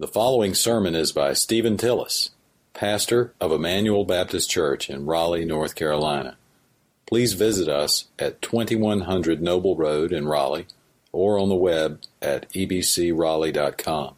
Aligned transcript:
The 0.00 0.06
following 0.06 0.54
sermon 0.54 0.94
is 0.94 1.10
by 1.10 1.32
Stephen 1.32 1.76
Tillis, 1.76 2.30
pastor 2.72 3.34
of 3.40 3.50
Emmanuel 3.50 4.04
Baptist 4.04 4.48
Church 4.48 4.88
in 4.88 5.06
Raleigh, 5.06 5.44
North 5.44 5.74
Carolina. 5.74 6.36
Please 7.04 7.32
visit 7.32 7.68
us 7.68 8.04
at 8.16 8.40
2100 8.40 9.42
Noble 9.42 9.74
Road 9.74 10.12
in 10.12 10.28
Raleigh 10.28 10.68
or 11.10 11.36
on 11.36 11.48
the 11.48 11.56
web 11.56 12.00
at 12.22 12.48
ebcraleigh.com. 12.50 14.14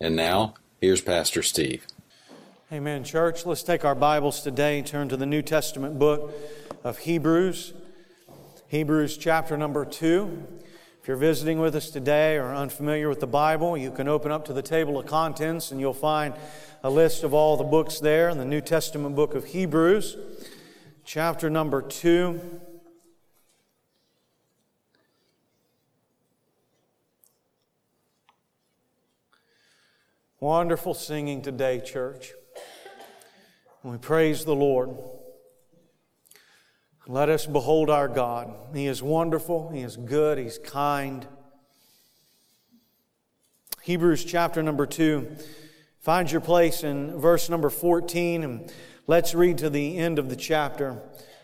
And 0.00 0.14
now, 0.14 0.54
here's 0.80 1.00
Pastor 1.00 1.42
Steve. 1.42 1.84
Amen, 2.72 3.02
church. 3.02 3.44
Let's 3.44 3.64
take 3.64 3.84
our 3.84 3.96
Bibles 3.96 4.40
today, 4.42 4.82
turn 4.82 5.08
to 5.08 5.16
the 5.16 5.26
New 5.26 5.42
Testament 5.42 5.98
book 5.98 6.32
of 6.84 6.98
Hebrews, 6.98 7.72
Hebrews 8.68 9.16
chapter 9.16 9.56
number 9.56 9.84
2. 9.84 10.44
If 11.08 11.12
you're 11.12 11.16
visiting 11.16 11.58
with 11.58 11.74
us 11.74 11.88
today 11.88 12.36
or 12.36 12.54
unfamiliar 12.54 13.08
with 13.08 13.20
the 13.20 13.26
Bible, 13.26 13.78
you 13.78 13.90
can 13.90 14.08
open 14.08 14.30
up 14.30 14.44
to 14.44 14.52
the 14.52 14.60
table 14.60 14.98
of 14.98 15.06
contents 15.06 15.70
and 15.70 15.80
you'll 15.80 15.94
find 15.94 16.34
a 16.84 16.90
list 16.90 17.24
of 17.24 17.32
all 17.32 17.56
the 17.56 17.64
books 17.64 17.98
there 17.98 18.28
in 18.28 18.36
the 18.36 18.44
New 18.44 18.60
Testament 18.60 19.16
book 19.16 19.34
of 19.34 19.46
Hebrews, 19.46 20.18
chapter 21.06 21.48
number 21.48 21.80
2. 21.80 22.60
Wonderful 30.40 30.92
singing 30.92 31.40
today, 31.40 31.80
church. 31.80 32.32
We 33.82 33.96
praise 33.96 34.44
the 34.44 34.54
Lord. 34.54 34.90
Let 37.10 37.30
us 37.30 37.46
behold 37.46 37.88
our 37.88 38.06
God. 38.06 38.52
He 38.74 38.86
is 38.86 39.02
wonderful, 39.02 39.70
He 39.70 39.80
is 39.80 39.96
good, 39.96 40.36
He's 40.36 40.58
kind. 40.58 41.26
Hebrews 43.80 44.26
chapter 44.26 44.62
number 44.62 44.84
2. 44.84 45.26
Find 46.00 46.30
your 46.30 46.42
place 46.42 46.84
in 46.84 47.18
verse 47.18 47.48
number 47.48 47.70
14, 47.70 48.44
and 48.44 48.72
let's 49.06 49.34
read 49.34 49.56
to 49.56 49.70
the 49.70 49.96
end 49.96 50.18
of 50.18 50.28
the 50.28 50.36
chapter, 50.36 51.00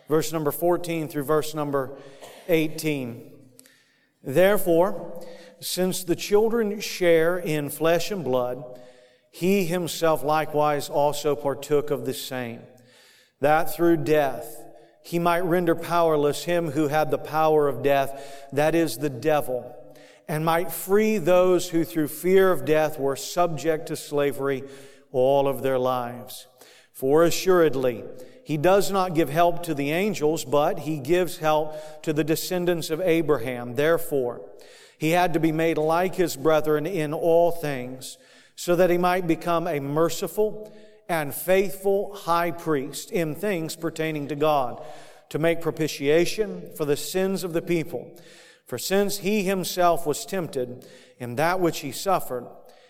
verse 0.07 0.31
number 0.31 0.51
14 0.51 1.07
through 1.07 1.23
verse 1.23 1.55
number 1.55 1.97
18. 2.47 3.31
Therefore, 4.23 5.25
since 5.61 6.03
the 6.03 6.15
children 6.15 6.79
share 6.79 7.39
in 7.39 7.71
flesh 7.71 8.11
and 8.11 8.23
blood, 8.23 8.63
he 9.31 9.65
himself 9.65 10.23
likewise 10.23 10.89
also 10.89 11.35
partook 11.35 11.89
of 11.89 12.05
the 12.05 12.13
same, 12.13 12.61
that 13.39 13.73
through 13.73 13.97
death 13.97 14.61
he 15.05 15.19
might 15.19 15.41
render 15.41 15.75
powerless 15.75 16.45
him 16.45 16.71
who 16.71 16.87
had 16.87 17.11
the 17.11 17.19
power 17.19 17.67
of 17.67 17.83
death, 17.83 18.47
that 18.51 18.73
is, 18.73 18.97
the 18.97 19.09
devil, 19.09 19.75
and 20.27 20.43
might 20.43 20.71
free 20.71 21.19
those 21.19 21.69
who 21.69 21.83
through 21.83 22.07
fear 22.07 22.51
of 22.51 22.65
death 22.65 22.99
were 22.99 23.15
subject 23.15 23.85
to 23.87 23.95
slavery 23.95 24.63
all 25.11 25.47
of 25.47 25.61
their 25.61 25.77
lives. 25.77 26.47
For 26.91 27.23
assuredly, 27.23 28.03
he 28.43 28.57
does 28.57 28.89
not 28.89 29.13
give 29.13 29.29
help 29.29 29.61
to 29.63 29.75
the 29.75 29.91
angels, 29.91 30.43
but 30.43 30.79
he 30.79 30.97
gives 30.97 31.37
help 31.37 32.01
to 32.01 32.11
the 32.11 32.23
descendants 32.23 32.89
of 32.89 32.99
Abraham. 32.99 33.75
Therefore, 33.75 34.41
he 34.97 35.11
had 35.11 35.33
to 35.33 35.39
be 35.39 35.51
made 35.51 35.77
like 35.77 36.15
his 36.15 36.35
brethren 36.35 36.87
in 36.87 37.13
all 37.13 37.51
things 37.51 38.17
so 38.55 38.75
that 38.75 38.89
he 38.89 38.97
might 38.97 39.27
become 39.27 39.67
a 39.67 39.79
merciful 39.79 40.75
and 41.07 41.33
faithful 41.33 42.13
high 42.13 42.51
priest 42.51 43.11
in 43.11 43.35
things 43.35 43.75
pertaining 43.75 44.27
to 44.27 44.35
God, 44.35 44.83
to 45.29 45.39
make 45.39 45.61
propitiation 45.61 46.69
for 46.75 46.85
the 46.85 46.97
sins 46.97 47.43
of 47.43 47.53
the 47.53 47.61
people. 47.61 48.17
For 48.65 48.77
since 48.77 49.19
he 49.19 49.43
himself 49.43 50.05
was 50.05 50.25
tempted 50.25 50.85
in 51.19 51.35
that 51.35 51.59
which 51.59 51.79
he 51.79 51.91
suffered, 51.91 52.47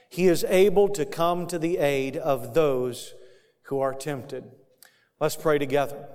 he 0.10 0.28
is 0.28 0.46
able 0.46 0.88
to 0.90 1.06
come 1.06 1.48
to 1.48 1.60
the 1.60 1.78
aid 1.78 2.16
of 2.16 2.54
those 2.54 3.14
who 3.64 3.80
are 3.80 3.94
tempted. 3.94 4.46
Let's 5.20 5.36
pray 5.36 5.58
together. 5.58 6.08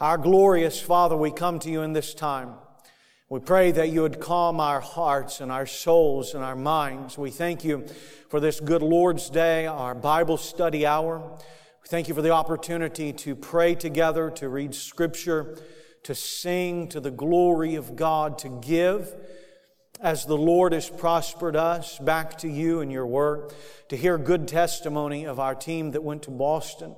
Our 0.00 0.18
glorious 0.18 0.80
Father, 0.80 1.16
we 1.16 1.30
come 1.30 1.58
to 1.60 1.70
you 1.70 1.82
in 1.82 1.92
this 1.92 2.12
time. 2.12 2.54
We 3.32 3.40
pray 3.40 3.70
that 3.72 3.88
you 3.88 4.02
would 4.02 4.20
calm 4.20 4.60
our 4.60 4.80
hearts 4.80 5.40
and 5.40 5.50
our 5.50 5.64
souls 5.64 6.34
and 6.34 6.44
our 6.44 6.54
minds. 6.54 7.16
We 7.16 7.30
thank 7.30 7.64
you 7.64 7.86
for 8.28 8.40
this 8.40 8.60
good 8.60 8.82
Lord's 8.82 9.30
Day, 9.30 9.64
our 9.66 9.94
Bible 9.94 10.36
study 10.36 10.84
hour. 10.84 11.18
We 11.18 11.88
thank 11.88 12.08
you 12.08 12.14
for 12.14 12.20
the 12.20 12.32
opportunity 12.32 13.10
to 13.10 13.34
pray 13.34 13.74
together, 13.74 14.28
to 14.32 14.50
read 14.50 14.74
Scripture, 14.74 15.56
to 16.02 16.14
sing 16.14 16.88
to 16.88 17.00
the 17.00 17.10
glory 17.10 17.76
of 17.76 17.96
God, 17.96 18.36
to 18.40 18.50
give 18.50 19.14
as 19.98 20.26
the 20.26 20.36
Lord 20.36 20.74
has 20.74 20.90
prospered 20.90 21.56
us 21.56 21.98
back 22.00 22.36
to 22.40 22.48
you 22.50 22.82
and 22.82 22.92
your 22.92 23.06
work, 23.06 23.54
to 23.88 23.96
hear 23.96 24.18
good 24.18 24.46
testimony 24.46 25.24
of 25.24 25.40
our 25.40 25.54
team 25.54 25.92
that 25.92 26.02
went 26.02 26.24
to 26.24 26.30
Boston. 26.30 26.94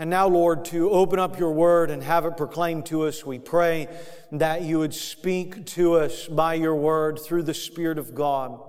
And 0.00 0.10
now, 0.10 0.28
Lord, 0.28 0.64
to 0.66 0.90
open 0.90 1.18
up 1.18 1.40
your 1.40 1.50
word 1.50 1.90
and 1.90 2.04
have 2.04 2.24
it 2.24 2.36
proclaimed 2.36 2.86
to 2.86 3.08
us, 3.08 3.26
we 3.26 3.40
pray 3.40 3.88
that 4.30 4.62
you 4.62 4.78
would 4.78 4.94
speak 4.94 5.66
to 5.66 5.94
us 5.94 6.28
by 6.28 6.54
your 6.54 6.76
word 6.76 7.18
through 7.18 7.42
the 7.42 7.54
Spirit 7.54 7.98
of 7.98 8.14
God. 8.14 8.60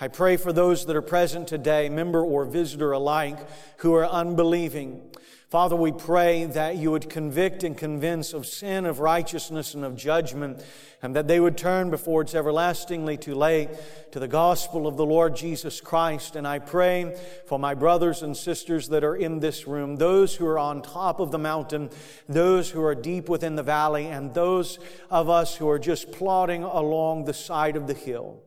I 0.00 0.08
pray 0.08 0.36
for 0.36 0.52
those 0.52 0.84
that 0.86 0.96
are 0.96 1.02
present 1.02 1.46
today, 1.46 1.88
member 1.88 2.20
or 2.20 2.44
visitor 2.44 2.90
alike, 2.90 3.38
who 3.78 3.94
are 3.94 4.06
unbelieving. 4.06 5.08
Father, 5.56 5.74
we 5.74 5.90
pray 5.90 6.44
that 6.44 6.76
you 6.76 6.90
would 6.90 7.08
convict 7.08 7.64
and 7.64 7.78
convince 7.78 8.34
of 8.34 8.44
sin, 8.44 8.84
of 8.84 9.00
righteousness, 9.00 9.72
and 9.72 9.86
of 9.86 9.96
judgment, 9.96 10.62
and 11.00 11.16
that 11.16 11.28
they 11.28 11.40
would 11.40 11.56
turn 11.56 11.88
before 11.88 12.20
it's 12.20 12.34
everlastingly 12.34 13.16
too 13.16 13.34
late 13.34 13.70
to 14.12 14.20
the 14.20 14.28
gospel 14.28 14.86
of 14.86 14.98
the 14.98 15.06
Lord 15.06 15.34
Jesus 15.34 15.80
Christ. 15.80 16.36
And 16.36 16.46
I 16.46 16.58
pray 16.58 17.18
for 17.46 17.58
my 17.58 17.72
brothers 17.72 18.22
and 18.22 18.36
sisters 18.36 18.90
that 18.90 19.02
are 19.02 19.16
in 19.16 19.40
this 19.40 19.66
room, 19.66 19.96
those 19.96 20.36
who 20.36 20.46
are 20.46 20.58
on 20.58 20.82
top 20.82 21.20
of 21.20 21.30
the 21.30 21.38
mountain, 21.38 21.88
those 22.28 22.68
who 22.68 22.82
are 22.82 22.94
deep 22.94 23.30
within 23.30 23.56
the 23.56 23.62
valley, 23.62 24.08
and 24.08 24.34
those 24.34 24.78
of 25.08 25.30
us 25.30 25.56
who 25.56 25.70
are 25.70 25.78
just 25.78 26.12
plodding 26.12 26.64
along 26.64 27.24
the 27.24 27.32
side 27.32 27.76
of 27.76 27.86
the 27.86 27.94
hill. 27.94 28.42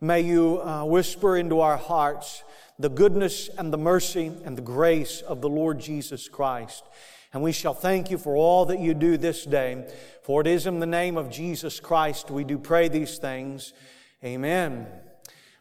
May 0.00 0.20
you 0.20 0.60
uh, 0.60 0.84
whisper 0.84 1.36
into 1.36 1.58
our 1.58 1.76
hearts 1.76 2.44
the 2.82 2.88
goodness 2.88 3.48
and 3.56 3.72
the 3.72 3.78
mercy 3.78 4.32
and 4.44 4.58
the 4.58 4.62
grace 4.62 5.20
of 5.22 5.40
the 5.40 5.48
Lord 5.48 5.78
Jesus 5.78 6.28
Christ. 6.28 6.82
And 7.32 7.40
we 7.40 7.52
shall 7.52 7.74
thank 7.74 8.10
you 8.10 8.18
for 8.18 8.34
all 8.34 8.66
that 8.66 8.80
you 8.80 8.92
do 8.92 9.16
this 9.16 9.44
day. 9.44 9.88
For 10.22 10.40
it 10.40 10.48
is 10.48 10.66
in 10.66 10.80
the 10.80 10.86
name 10.86 11.16
of 11.16 11.30
Jesus 11.30 11.78
Christ 11.78 12.30
we 12.30 12.42
do 12.42 12.58
pray 12.58 12.88
these 12.88 13.18
things. 13.18 13.72
Amen. 14.24 14.88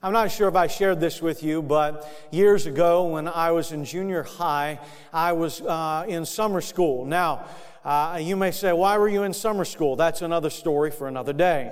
I'm 0.01 0.13
not 0.13 0.31
sure 0.31 0.47
if 0.47 0.55
I 0.55 0.65
shared 0.65 0.99
this 0.99 1.21
with 1.21 1.43
you, 1.43 1.61
but 1.61 2.11
years 2.31 2.65
ago 2.65 3.05
when 3.05 3.27
I 3.27 3.51
was 3.51 3.71
in 3.71 3.85
junior 3.85 4.23
high, 4.23 4.79
I 5.13 5.33
was 5.33 5.61
uh, 5.61 6.05
in 6.07 6.25
summer 6.25 6.59
school. 6.59 7.05
Now, 7.05 7.45
uh, 7.85 8.17
you 8.19 8.35
may 8.35 8.49
say, 8.49 8.73
why 8.73 8.97
were 8.97 9.09
you 9.09 9.21
in 9.23 9.33
summer 9.33 9.65
school? 9.65 9.95
That's 9.95 10.23
another 10.23 10.49
story 10.49 10.89
for 10.89 11.07
another 11.07 11.33
day. 11.33 11.71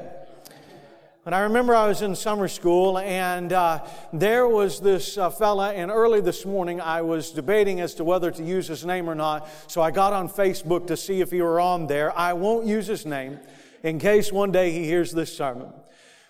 And 1.30 1.36
I 1.36 1.42
remember 1.42 1.76
I 1.76 1.88
was 1.88 2.02
in 2.02 2.16
summer 2.16 2.48
school, 2.48 2.98
and 2.98 3.54
uh, 3.54 3.86
there 4.12 4.48
was 4.48 4.80
this 4.80 5.16
uh, 5.16 5.30
fella, 5.30 5.72
and 5.74 5.92
early 5.92 6.22
this 6.22 6.44
morning 6.44 6.82
I 6.82 7.04
was 7.04 7.30
debating 7.30 7.82
as 7.82 7.94
to 7.94 8.04
whether 8.04 8.32
to 8.32 8.44
use 8.44 8.68
his 8.68 8.84
name 8.84 9.08
or 9.08 9.14
not. 9.14 9.48
So 9.68 9.80
I 9.80 9.92
got 9.92 10.12
on 10.12 10.28
Facebook 10.28 10.88
to 10.88 10.98
see 10.98 11.22
if 11.22 11.30
he 11.30 11.44
were 11.44 11.60
on 11.60 11.86
there. 11.86 12.18
I 12.18 12.34
won't 12.34 12.66
use 12.66 12.88
his 12.88 13.06
name 13.06 13.38
in 13.84 14.00
case 14.00 14.32
one 14.32 14.52
day 14.52 14.72
he 14.72 14.86
hears 14.86 15.12
this 15.12 15.38
sermon. 15.38 15.72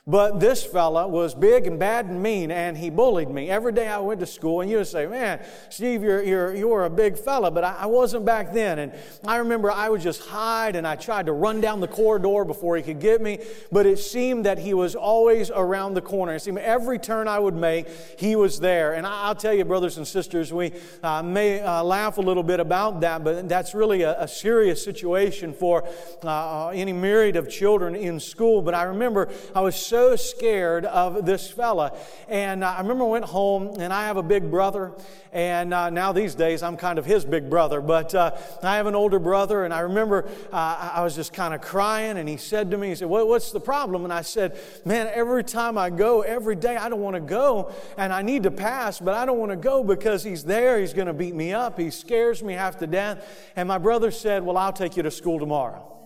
But 0.10 0.40
this 0.40 0.66
fella 0.66 1.08
was 1.08 1.36
big 1.36 1.68
and 1.68 1.78
bad 1.78 2.08
and 2.08 2.24
mean, 2.24 2.50
and 2.50 2.76
he 2.76 2.90
bullied 2.90 3.30
me. 3.30 3.52
Every 3.52 3.72
day 3.72 3.88
I 3.88 4.00
went 4.00 4.20
to 4.22 4.26
school, 4.26 4.62
and 4.62 4.70
you 4.70 4.78
would 4.78 4.88
say, 4.88 5.06
Man, 5.06 5.40
Steve, 5.70 6.02
you're, 6.02 6.24
you're, 6.24 6.56
you're 6.56 6.86
a 6.86 6.90
big 6.90 7.16
fella, 7.16 7.52
but 7.52 7.64
I, 7.64 7.76
I 7.82 7.86
wasn't 7.86 8.26
back 8.26 8.52
then. 8.52 8.80
And 8.80 8.92
I 9.28 9.38
remember 9.38 9.72
I 9.72 9.88
would 9.88 10.02
just 10.02 10.26
hide, 10.26 10.76
and 10.76 10.88
I 10.88 10.96
tried 10.96 11.28
to 11.28 11.32
run 11.32 11.62
down 11.62 11.80
the 11.80 11.88
corridor 11.88 12.44
before 12.44 12.76
he 12.76 12.82
could 12.82 13.00
get 13.00 13.22
me, 13.22 13.38
but 13.72 13.86
it 13.86 14.00
seemed 14.00 14.48
that 14.48 14.58
he 14.58 14.74
was 14.74 14.96
always 14.96 15.52
around 15.52 15.94
the 15.94 16.02
corner. 16.02 16.34
It 16.34 16.40
seemed 16.40 16.58
every 16.58 16.98
turn 16.98 17.28
I 17.28 17.38
would 17.38 17.56
make, 17.56 17.88
he 18.18 18.36
was 18.36 18.60
there. 18.60 18.96
And 18.96 19.06
I, 19.06 19.28
will 19.28 19.36
tell 19.36 19.54
you, 19.54 19.64
brothers 19.64 19.98
and 19.98 20.08
sisters, 20.08 20.52
we 20.52 20.72
uh, 21.04 21.22
may 21.22 21.60
uh, 21.60 21.84
laugh 21.84 22.18
a 22.18 22.22
little 22.22 22.42
bit 22.42 22.60
about 22.60 23.02
that, 23.02 23.24
but 23.24 23.48
that's 23.48 23.76
really 23.76 24.02
a, 24.02 24.20
a 24.20 24.28
serious 24.28 24.84
situation 24.84 25.54
for 25.54 25.88
uh, 26.24 26.70
any 26.70 26.94
myriad 26.94 27.36
of 27.36 27.48
children 27.48 27.96
in 27.96 28.20
school. 28.20 28.64
But 28.64 28.74
I 28.74 28.84
remember 28.84 29.30
I 29.54 29.62
was 29.62 29.76
so 29.76 29.99
so 30.00 30.16
scared 30.16 30.86
of 30.86 31.26
this 31.26 31.52
fella. 31.52 31.92
And 32.30 32.64
uh, 32.64 32.74
I 32.78 32.80
remember 32.80 33.04
I 33.04 33.08
went 33.08 33.26
home, 33.26 33.76
and 33.80 33.92
I 33.92 34.06
have 34.06 34.16
a 34.16 34.24
big 34.24 34.50
brother, 34.50 34.94
and 35.34 35.74
uh, 35.74 35.90
now 35.90 36.14
these 36.14 36.36
days 36.36 36.64
I'm 36.64 36.78
kind 36.78 36.98
of 36.98 37.06
his 37.06 37.26
big 37.26 37.50
brother, 37.50 37.82
but 37.82 38.16
uh, 38.16 38.32
I 38.64 38.78
have 38.78 38.88
an 38.88 38.96
older 38.96 39.20
brother, 39.20 39.66
and 39.66 39.74
I 39.74 39.82
remember 39.82 40.26
uh, 40.54 40.92
I 40.96 41.04
was 41.04 41.18
just 41.18 41.34
kind 41.34 41.54
of 41.54 41.60
crying, 41.60 42.18
and 42.18 42.30
he 42.30 42.38
said 42.38 42.72
to 42.72 42.78
me, 42.78 42.88
he 42.88 42.96
said, 42.96 43.10
well, 43.10 43.28
what's 43.28 43.52
the 43.52 43.60
problem? 43.60 44.06
And 44.06 44.14
I 44.14 44.22
said, 44.22 44.58
man, 44.86 45.10
every 45.14 45.44
time 45.44 45.78
I 45.78 45.90
go, 45.90 46.22
every 46.22 46.56
day, 46.56 46.78
I 46.78 46.88
don't 46.88 47.02
want 47.02 47.16
to 47.16 47.22
go, 47.22 47.74
and 47.98 48.14
I 48.14 48.22
need 48.22 48.44
to 48.44 48.52
pass, 48.52 49.00
but 49.02 49.16
I 49.16 49.26
don't 49.26 49.38
want 49.38 49.52
to 49.52 49.58
go 49.58 49.84
because 49.84 50.24
he's 50.24 50.46
there, 50.46 50.80
he's 50.80 50.94
going 50.94 51.08
to 51.08 51.14
beat 51.14 51.36
me 51.36 51.52
up, 51.52 51.78
he 51.78 51.90
scares 51.90 52.42
me 52.42 52.54
half 52.54 52.78
to 52.78 52.88
death. 52.88 53.52
And 53.58 53.68
my 53.68 53.80
brother 53.80 54.12
said, 54.12 54.46
well, 54.46 54.56
I'll 54.56 54.72
take 54.72 54.96
you 54.96 55.04
to 55.04 55.12
school 55.12 55.40
tomorrow. 55.40 55.99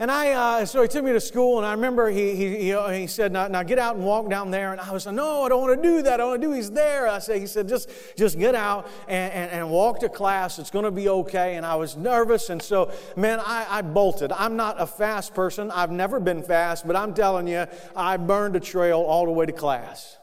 And 0.00 0.10
I, 0.10 0.32
uh, 0.32 0.64
so 0.64 0.82
he 0.82 0.88
took 0.88 1.04
me 1.04 1.12
to 1.12 1.20
school, 1.20 1.58
and 1.58 1.64
I 1.64 1.70
remember 1.70 2.10
he, 2.10 2.34
he, 2.34 2.56
he, 2.56 2.98
he 2.98 3.06
said, 3.06 3.30
now, 3.30 3.46
now, 3.46 3.62
get 3.62 3.78
out 3.78 3.94
and 3.94 4.04
walk 4.04 4.28
down 4.28 4.50
there. 4.50 4.72
And 4.72 4.80
I 4.80 4.90
was 4.90 5.06
like, 5.06 5.14
no, 5.14 5.44
I 5.44 5.48
don't 5.48 5.60
want 5.60 5.80
to 5.80 5.88
do 5.88 6.02
that. 6.02 6.14
I 6.14 6.16
don't 6.16 6.30
want 6.30 6.42
to 6.42 6.48
do, 6.48 6.52
he's 6.52 6.72
there. 6.72 7.06
I 7.06 7.20
said, 7.20 7.38
he 7.38 7.46
said, 7.46 7.68
just, 7.68 7.88
just 8.16 8.36
get 8.36 8.56
out 8.56 8.88
and, 9.06 9.32
and, 9.32 9.50
and 9.52 9.70
walk 9.70 10.00
to 10.00 10.08
class. 10.08 10.58
It's 10.58 10.70
going 10.70 10.84
to 10.84 10.90
be 10.90 11.08
okay. 11.08 11.54
And 11.54 11.64
I 11.64 11.76
was 11.76 11.96
nervous. 11.96 12.50
And 12.50 12.60
so, 12.60 12.92
man, 13.16 13.38
I, 13.38 13.66
I 13.70 13.82
bolted. 13.82 14.32
I'm 14.32 14.56
not 14.56 14.80
a 14.80 14.86
fast 14.86 15.32
person. 15.32 15.70
I've 15.70 15.92
never 15.92 16.18
been 16.18 16.42
fast, 16.42 16.88
but 16.88 16.96
I'm 16.96 17.14
telling 17.14 17.46
you, 17.46 17.66
I 17.94 18.16
burned 18.16 18.56
a 18.56 18.60
trail 18.60 19.00
all 19.00 19.26
the 19.26 19.32
way 19.32 19.46
to 19.46 19.52
class. 19.52 20.18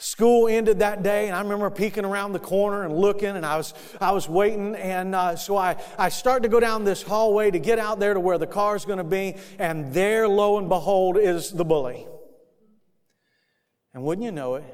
School 0.00 0.48
ended 0.48 0.78
that 0.78 1.02
day, 1.02 1.26
and 1.26 1.36
I 1.36 1.42
remember 1.42 1.68
peeking 1.68 2.06
around 2.06 2.32
the 2.32 2.38
corner 2.38 2.84
and 2.84 2.96
looking, 2.96 3.36
and 3.36 3.44
I 3.44 3.58
was, 3.58 3.74
I 4.00 4.12
was 4.12 4.30
waiting. 4.30 4.74
And 4.74 5.14
uh, 5.14 5.36
so 5.36 5.58
I, 5.58 5.76
I 5.98 6.08
start 6.08 6.42
to 6.44 6.48
go 6.48 6.58
down 6.58 6.84
this 6.84 7.02
hallway 7.02 7.50
to 7.50 7.58
get 7.58 7.78
out 7.78 8.00
there 8.00 8.14
to 8.14 8.20
where 8.20 8.38
the 8.38 8.46
car's 8.46 8.86
going 8.86 8.96
to 8.96 9.04
be, 9.04 9.36
and 9.58 9.92
there, 9.92 10.26
lo 10.26 10.56
and 10.56 10.70
behold, 10.70 11.18
is 11.18 11.50
the 11.50 11.66
bully. 11.66 12.06
And 13.92 14.02
wouldn't 14.02 14.24
you 14.24 14.32
know 14.32 14.54
it, 14.54 14.64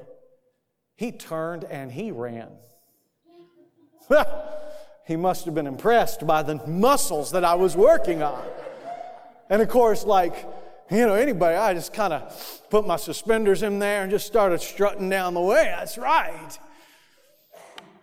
he 0.94 1.10
turned 1.10 1.64
and 1.64 1.90
he 1.90 2.12
ran. 2.12 2.50
he 5.08 5.16
must 5.16 5.44
have 5.44 5.56
been 5.56 5.66
impressed 5.66 6.24
by 6.24 6.44
the 6.44 6.64
muscles 6.68 7.32
that 7.32 7.42
I 7.42 7.56
was 7.56 7.76
working 7.76 8.22
on. 8.22 8.44
And 9.50 9.60
of 9.60 9.68
course, 9.70 10.04
like, 10.04 10.46
you 10.90 11.06
know, 11.06 11.14
anybody, 11.14 11.56
I 11.56 11.74
just 11.74 11.92
kind 11.92 12.12
of 12.12 12.66
put 12.70 12.86
my 12.86 12.96
suspenders 12.96 13.62
in 13.62 13.78
there 13.78 14.02
and 14.02 14.10
just 14.10 14.26
started 14.26 14.60
strutting 14.60 15.08
down 15.08 15.34
the 15.34 15.40
way. 15.40 15.74
That's 15.76 15.98
right. 15.98 16.58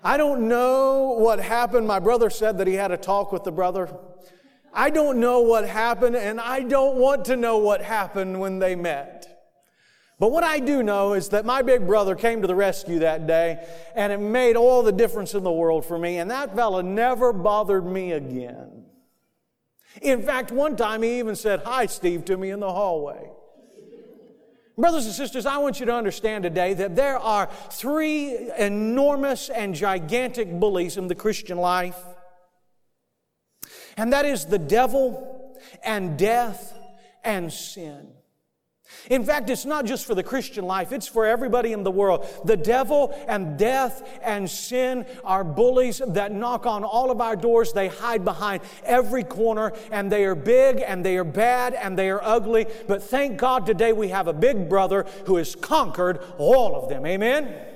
I 0.03 0.17
don't 0.17 0.49
know 0.49 1.15
what 1.17 1.39
happened. 1.39 1.87
My 1.87 1.99
brother 1.99 2.29
said 2.29 2.57
that 2.57 2.67
he 2.67 2.73
had 2.73 2.91
a 2.91 2.97
talk 2.97 3.31
with 3.31 3.45
the 3.45 3.51
brother. 3.53 3.89
I 4.73 4.89
don't 4.89 5.19
know 5.19 5.39
what 5.41 5.67
happened, 5.67 6.15
and 6.15 6.41
I 6.41 6.61
don't 6.61 6.97
want 6.97 7.25
to 7.25 7.37
know 7.37 7.59
what 7.59 7.81
happened 7.81 8.39
when 8.39 8.59
they 8.59 8.75
met. 8.75 9.29
But 10.19 10.31
what 10.31 10.43
I 10.43 10.59
do 10.59 10.83
know 10.83 11.13
is 11.13 11.29
that 11.29 11.45
my 11.45 11.61
big 11.61 11.87
brother 11.87 12.15
came 12.15 12.41
to 12.41 12.47
the 12.47 12.55
rescue 12.55 12.99
that 12.99 13.27
day, 13.27 13.65
and 13.95 14.11
it 14.11 14.19
made 14.19 14.55
all 14.55 14.83
the 14.83 14.91
difference 14.91 15.33
in 15.33 15.43
the 15.43 15.51
world 15.51 15.85
for 15.85 15.97
me, 15.97 16.17
and 16.17 16.29
that 16.31 16.55
fella 16.55 16.83
never 16.83 17.31
bothered 17.31 17.85
me 17.85 18.11
again. 18.11 18.85
In 20.01 20.21
fact, 20.23 20.51
one 20.51 20.75
time 20.75 21.03
he 21.03 21.19
even 21.19 21.35
said, 21.35 21.61
Hi, 21.65 21.85
Steve, 21.85 22.25
to 22.25 22.37
me 22.37 22.49
in 22.49 22.59
the 22.59 22.71
hallway. 22.71 23.29
Brothers 24.75 25.05
and 25.05 25.13
sisters, 25.13 25.45
I 25.45 25.57
want 25.57 25.79
you 25.79 25.85
to 25.85 25.93
understand 25.93 26.43
today 26.43 26.73
that 26.73 26.95
there 26.95 27.19
are 27.19 27.47
three 27.69 28.51
enormous 28.57 29.49
and 29.49 29.75
gigantic 29.75 30.51
bullies 30.59 30.97
in 30.97 31.07
the 31.07 31.15
Christian 31.15 31.59
life. 31.59 31.97
And 33.97 34.11
that 34.13 34.25
is 34.25 34.45
the 34.45 34.57
devil 34.57 35.59
and 35.83 36.17
death 36.17 36.73
and 37.23 37.53
sin. 37.53 38.07
In 39.09 39.23
fact, 39.25 39.49
it's 39.49 39.65
not 39.65 39.85
just 39.85 40.05
for 40.05 40.15
the 40.15 40.23
Christian 40.23 40.65
life, 40.65 40.91
it's 40.91 41.07
for 41.07 41.25
everybody 41.25 41.73
in 41.73 41.83
the 41.83 41.91
world. 41.91 42.25
The 42.45 42.57
devil 42.57 43.13
and 43.27 43.57
death 43.57 44.07
and 44.23 44.49
sin 44.49 45.05
are 45.23 45.43
bullies 45.43 46.01
that 46.07 46.31
knock 46.31 46.65
on 46.65 46.83
all 46.83 47.11
of 47.11 47.21
our 47.21 47.35
doors. 47.35 47.73
They 47.73 47.87
hide 47.87 48.23
behind 48.23 48.63
every 48.83 49.23
corner, 49.23 49.73
and 49.91 50.11
they 50.11 50.25
are 50.25 50.35
big 50.35 50.81
and 50.85 51.05
they 51.05 51.17
are 51.17 51.23
bad 51.23 51.73
and 51.73 51.97
they 51.97 52.09
are 52.09 52.23
ugly. 52.23 52.67
But 52.87 53.03
thank 53.03 53.37
God 53.37 53.65
today 53.65 53.93
we 53.93 54.09
have 54.09 54.27
a 54.27 54.33
big 54.33 54.69
brother 54.69 55.05
who 55.25 55.37
has 55.37 55.55
conquered 55.55 56.19
all 56.37 56.75
of 56.75 56.89
them. 56.89 57.05
Amen? 57.05 57.72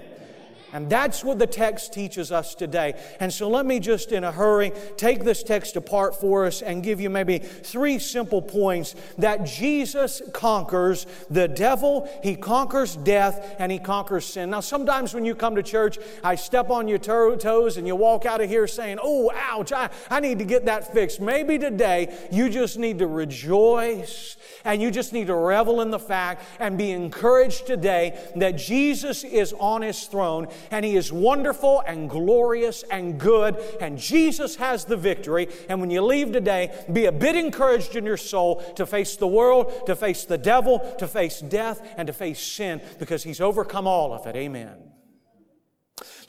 And 0.73 0.89
that's 0.89 1.23
what 1.23 1.39
the 1.39 1.47
text 1.47 1.93
teaches 1.93 2.31
us 2.31 2.53
today. 2.53 2.99
And 3.19 3.31
so 3.31 3.49
let 3.49 3.65
me 3.65 3.79
just, 3.79 4.11
in 4.11 4.23
a 4.23 4.31
hurry, 4.31 4.71
take 4.97 5.23
this 5.23 5.43
text 5.43 5.75
apart 5.75 6.19
for 6.19 6.45
us 6.45 6.61
and 6.61 6.83
give 6.83 6.99
you 6.99 7.09
maybe 7.09 7.39
three 7.39 7.99
simple 7.99 8.41
points 8.41 8.95
that 9.17 9.45
Jesus 9.45 10.21
conquers 10.33 11.07
the 11.29 11.47
devil, 11.47 12.09
he 12.21 12.35
conquers 12.35 12.95
death, 12.97 13.55
and 13.59 13.71
he 13.71 13.79
conquers 13.79 14.25
sin. 14.25 14.49
Now, 14.49 14.59
sometimes 14.59 15.13
when 15.13 15.25
you 15.25 15.35
come 15.35 15.55
to 15.55 15.63
church, 15.63 15.97
I 16.23 16.35
step 16.35 16.69
on 16.69 16.87
your 16.87 16.97
toes 16.97 17.77
and 17.77 17.87
you 17.87 17.95
walk 17.95 18.25
out 18.25 18.41
of 18.41 18.49
here 18.49 18.67
saying, 18.67 18.99
Oh, 19.01 19.31
ouch, 19.33 19.71
I, 19.71 19.89
I 20.09 20.19
need 20.19 20.39
to 20.39 20.45
get 20.45 20.65
that 20.65 20.93
fixed. 20.93 21.21
Maybe 21.21 21.57
today 21.57 22.15
you 22.31 22.49
just 22.49 22.77
need 22.77 22.99
to 22.99 23.07
rejoice 23.07 24.37
and 24.65 24.81
you 24.81 24.91
just 24.91 25.13
need 25.13 25.27
to 25.27 25.35
revel 25.35 25.81
in 25.81 25.91
the 25.91 25.99
fact 25.99 26.43
and 26.59 26.77
be 26.77 26.91
encouraged 26.91 27.67
today 27.67 28.19
that 28.35 28.57
Jesus 28.57 29.23
is 29.23 29.53
on 29.53 29.81
his 29.81 30.05
throne 30.07 30.47
and 30.71 30.85
He 30.85 30.95
is 30.95 31.11
wonderful 31.11 31.81
and 31.85 32.09
glorious 32.09 32.83
and 32.83 33.19
good, 33.19 33.57
and 33.79 33.97
Jesus 33.97 34.55
has 34.57 34.85
the 34.85 34.97
victory. 34.97 35.47
And 35.69 35.79
when 35.81 35.89
you 35.89 36.01
leave 36.01 36.31
today, 36.31 36.73
be 36.91 37.05
a 37.05 37.11
bit 37.11 37.35
encouraged 37.35 37.95
in 37.95 38.05
your 38.05 38.17
soul 38.17 38.61
to 38.75 38.85
face 38.85 39.15
the 39.15 39.27
world, 39.27 39.85
to 39.85 39.95
face 39.95 40.25
the 40.25 40.37
devil, 40.37 40.79
to 40.99 41.07
face 41.07 41.39
death, 41.39 41.81
and 41.97 42.07
to 42.07 42.13
face 42.13 42.39
sin 42.39 42.81
because 42.99 43.23
He's 43.23 43.41
overcome 43.41 43.87
all 43.87 44.13
of 44.13 44.25
it. 44.27 44.35
Amen. 44.35 44.96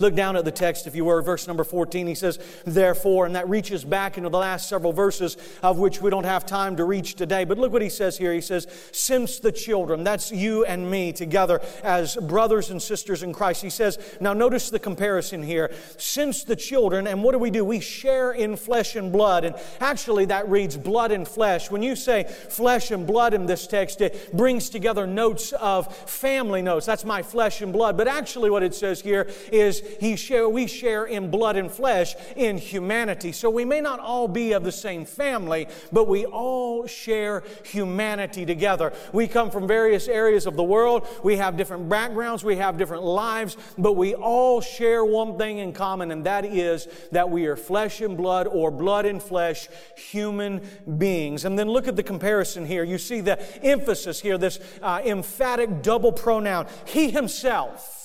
Look 0.01 0.15
down 0.15 0.37
at 0.37 0.45
the 0.45 0.53
text, 0.53 0.87
if 0.87 0.95
you 0.95 1.05
were, 1.05 1.21
verse 1.23 1.49
number 1.49 1.65
14. 1.65 2.07
He 2.07 2.15
says, 2.15 2.39
Therefore, 2.65 3.27
and 3.27 3.35
that 3.35 3.49
reaches 3.49 3.85
back 3.85 4.17
into 4.17 4.29
the 4.31 4.39
last 4.39 4.69
several 4.69 4.93
verses 4.93 5.37
of 5.61 5.79
which 5.79 6.01
we 6.01 6.09
don't 6.09 6.25
have 6.25 6.47
time 6.47 6.77
to 6.77 6.85
reach 6.85 7.17
today. 7.17 7.45
But 7.45 7.59
look 7.59 7.73
what 7.73 7.83
he 7.83 7.89
says 7.89 8.17
here. 8.17 8.33
He 8.33 8.41
says, 8.41 8.69
Since 8.93 9.41
the 9.41 9.51
children, 9.51 10.05
that's 10.05 10.31
you 10.31 10.65
and 10.65 10.89
me 10.89 11.13
together 11.13 11.61
as 11.83 12.15
brothers 12.15 12.71
and 12.71 12.81
sisters 12.81 13.25
in 13.25 13.33
Christ. 13.33 13.61
He 13.61 13.71
says, 13.71 13.99
Now 14.21 14.35
notice 14.35 14.71
the 14.71 14.79
comparison 14.79 15.43
here. 15.43 15.75
Since 15.97 16.45
the 16.45 16.55
children, 16.55 17.09
and 17.09 17.25
what 17.25 17.33
do 17.33 17.39
we 17.39 17.51
do? 17.51 17.65
We 17.65 17.81
share 17.81 18.31
in 18.31 18.55
flesh 18.55 18.95
and 18.95 19.11
blood. 19.11 19.45
And 19.45 19.57
actually, 19.81 20.27
that 20.27 20.49
reads 20.49 20.77
blood 20.77 21.11
and 21.11 21.27
flesh. 21.27 21.73
When 21.73 21.83
you 21.83 21.97
say 21.97 22.23
flesh 22.23 22.93
and 22.93 23.05
blood 23.05 23.35
in 23.35 23.47
this 23.47 23.67
text, 23.67 24.01
it 24.01 24.33
brings 24.33 24.71
together 24.71 25.09
notes 25.09 25.51
of 25.55 25.93
family 26.09 26.63
notes. 26.63 26.87
That's 26.87 27.05
my 27.05 27.21
flesh 27.23 27.63
and 27.63 27.73
blood. 27.73 27.97
But 27.97 28.07
actually, 28.07 28.49
what 28.49 28.63
it 28.63 28.77
says 28.77 29.01
here 29.01 29.29
is 29.51 29.83
he 30.01 30.17
share, 30.17 30.49
we 30.49 30.67
share 30.67 31.05
in 31.05 31.31
blood 31.31 31.57
and 31.57 31.71
flesh 31.71 32.15
in 32.37 32.59
humanity. 32.59 33.33
So 33.33 33.51
we 33.51 33.65
may 33.65 33.81
not 33.81 34.01
all 34.01 34.29
be 34.29 34.53
of 34.53 34.65
the 34.65 34.73
same 34.73 35.05
family, 35.05 35.69
but 35.93 36.09
we 36.09 36.25
all 36.27 36.87
share 36.87 37.43
humanity 37.65 38.47
together. 38.47 38.93
We 39.13 39.29
come 39.29 39.51
from 39.51 39.67
various 39.67 40.09
areas 40.09 40.47
of 40.47 40.57
the 40.57 40.65
world. 40.65 41.07
We 41.23 41.37
have 41.37 41.57
different 41.57 41.89
backgrounds. 41.89 42.45
We 42.45 42.57
have 42.57 42.79
different 42.79 43.05
lives, 43.05 43.57
but 43.77 43.95
we 43.95 44.15
all 44.15 44.61
share 44.61 45.05
one 45.05 45.39
thing 45.39 45.59
in 45.59 45.73
common, 45.73 46.11
and 46.11 46.25
that 46.25 46.45
is 46.45 46.89
that 47.13 47.31
we 47.31 47.47
are 47.47 47.57
flesh 47.57 48.01
and 48.01 48.17
blood 48.17 48.47
or 48.47 48.71
blood 48.71 49.07
and 49.07 49.23
flesh 49.23 49.69
human 49.97 50.63
beings. 50.99 51.45
And 51.45 51.59
then 51.59 51.69
look 51.69 51.89
at 51.89 51.97
the 51.97 52.03
comparison 52.03 52.65
here. 52.65 52.85
You 52.85 52.99
see 52.99 53.21
the 53.21 53.39
emphasis 53.65 54.21
here, 54.21 54.39
this 54.39 54.59
uh, 54.83 55.01
emphatic 55.05 55.83
double 55.83 56.13
pronoun. 56.13 56.67
He 56.87 57.11
himself 57.11 57.98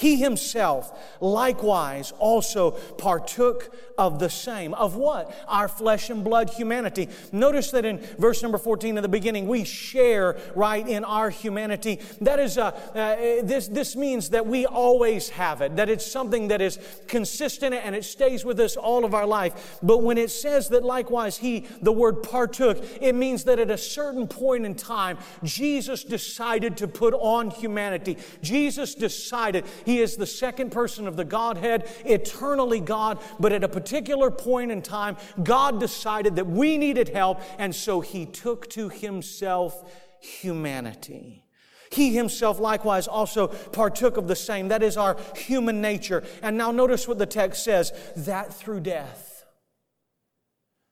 he 0.00 0.16
himself 0.16 0.98
likewise 1.20 2.12
also 2.18 2.70
partook 2.70 3.74
of 3.98 4.18
the 4.18 4.30
same. 4.30 4.72
Of 4.72 4.96
what? 4.96 5.30
Our 5.46 5.68
flesh 5.68 6.08
and 6.08 6.24
blood 6.24 6.48
humanity. 6.48 7.10
Notice 7.32 7.70
that 7.72 7.84
in 7.84 7.98
verse 8.18 8.42
number 8.42 8.56
14 8.56 8.96
in 8.96 9.02
the 9.02 9.10
beginning, 9.10 9.46
we 9.46 9.64
share 9.64 10.38
right 10.54 10.88
in 10.88 11.04
our 11.04 11.28
humanity. 11.28 12.00
That 12.22 12.40
is, 12.40 12.56
uh, 12.56 12.68
uh, 12.68 13.44
this, 13.44 13.68
this 13.68 13.94
means 13.94 14.30
that 14.30 14.46
we 14.46 14.64
always 14.64 15.28
have 15.28 15.60
it, 15.60 15.76
that 15.76 15.90
it's 15.90 16.10
something 16.10 16.48
that 16.48 16.62
is 16.62 16.78
consistent 17.06 17.74
and 17.74 17.94
it 17.94 18.06
stays 18.06 18.42
with 18.42 18.58
us 18.58 18.76
all 18.76 19.04
of 19.04 19.12
our 19.12 19.26
life. 19.26 19.78
But 19.82 19.98
when 19.98 20.16
it 20.16 20.30
says 20.30 20.70
that 20.70 20.82
likewise 20.82 21.36
he, 21.36 21.66
the 21.82 21.92
word 21.92 22.22
partook, 22.22 22.82
it 23.02 23.14
means 23.14 23.44
that 23.44 23.58
at 23.58 23.70
a 23.70 23.76
certain 23.76 24.26
point 24.26 24.64
in 24.64 24.76
time, 24.76 25.18
Jesus 25.44 26.04
decided 26.04 26.78
to 26.78 26.88
put 26.88 27.12
on 27.12 27.50
humanity. 27.50 28.16
Jesus 28.40 28.94
decided 28.94 29.66
is 29.98 30.16
the 30.16 30.26
second 30.26 30.70
person 30.70 31.06
of 31.06 31.16
the 31.16 31.24
Godhead, 31.24 31.88
eternally 32.04 32.80
God, 32.80 33.18
but 33.38 33.52
at 33.52 33.64
a 33.64 33.68
particular 33.68 34.30
point 34.30 34.70
in 34.70 34.82
time, 34.82 35.16
God 35.42 35.80
decided 35.80 36.36
that 36.36 36.46
we 36.46 36.78
needed 36.78 37.08
help, 37.08 37.40
and 37.58 37.74
so 37.74 38.00
He 38.00 38.26
took 38.26 38.68
to 38.70 38.88
Himself 38.88 39.92
humanity. 40.20 41.44
He 41.90 42.14
himself 42.14 42.60
likewise 42.60 43.08
also 43.08 43.48
partook 43.48 44.16
of 44.16 44.28
the 44.28 44.36
same. 44.36 44.68
That 44.68 44.82
is 44.82 44.96
our 44.96 45.16
human 45.34 45.80
nature. 45.80 46.22
And 46.40 46.56
now 46.56 46.70
notice 46.70 47.08
what 47.08 47.18
the 47.18 47.26
text 47.26 47.64
says 47.64 47.92
that 48.16 48.54
through 48.54 48.80
death 48.80 49.29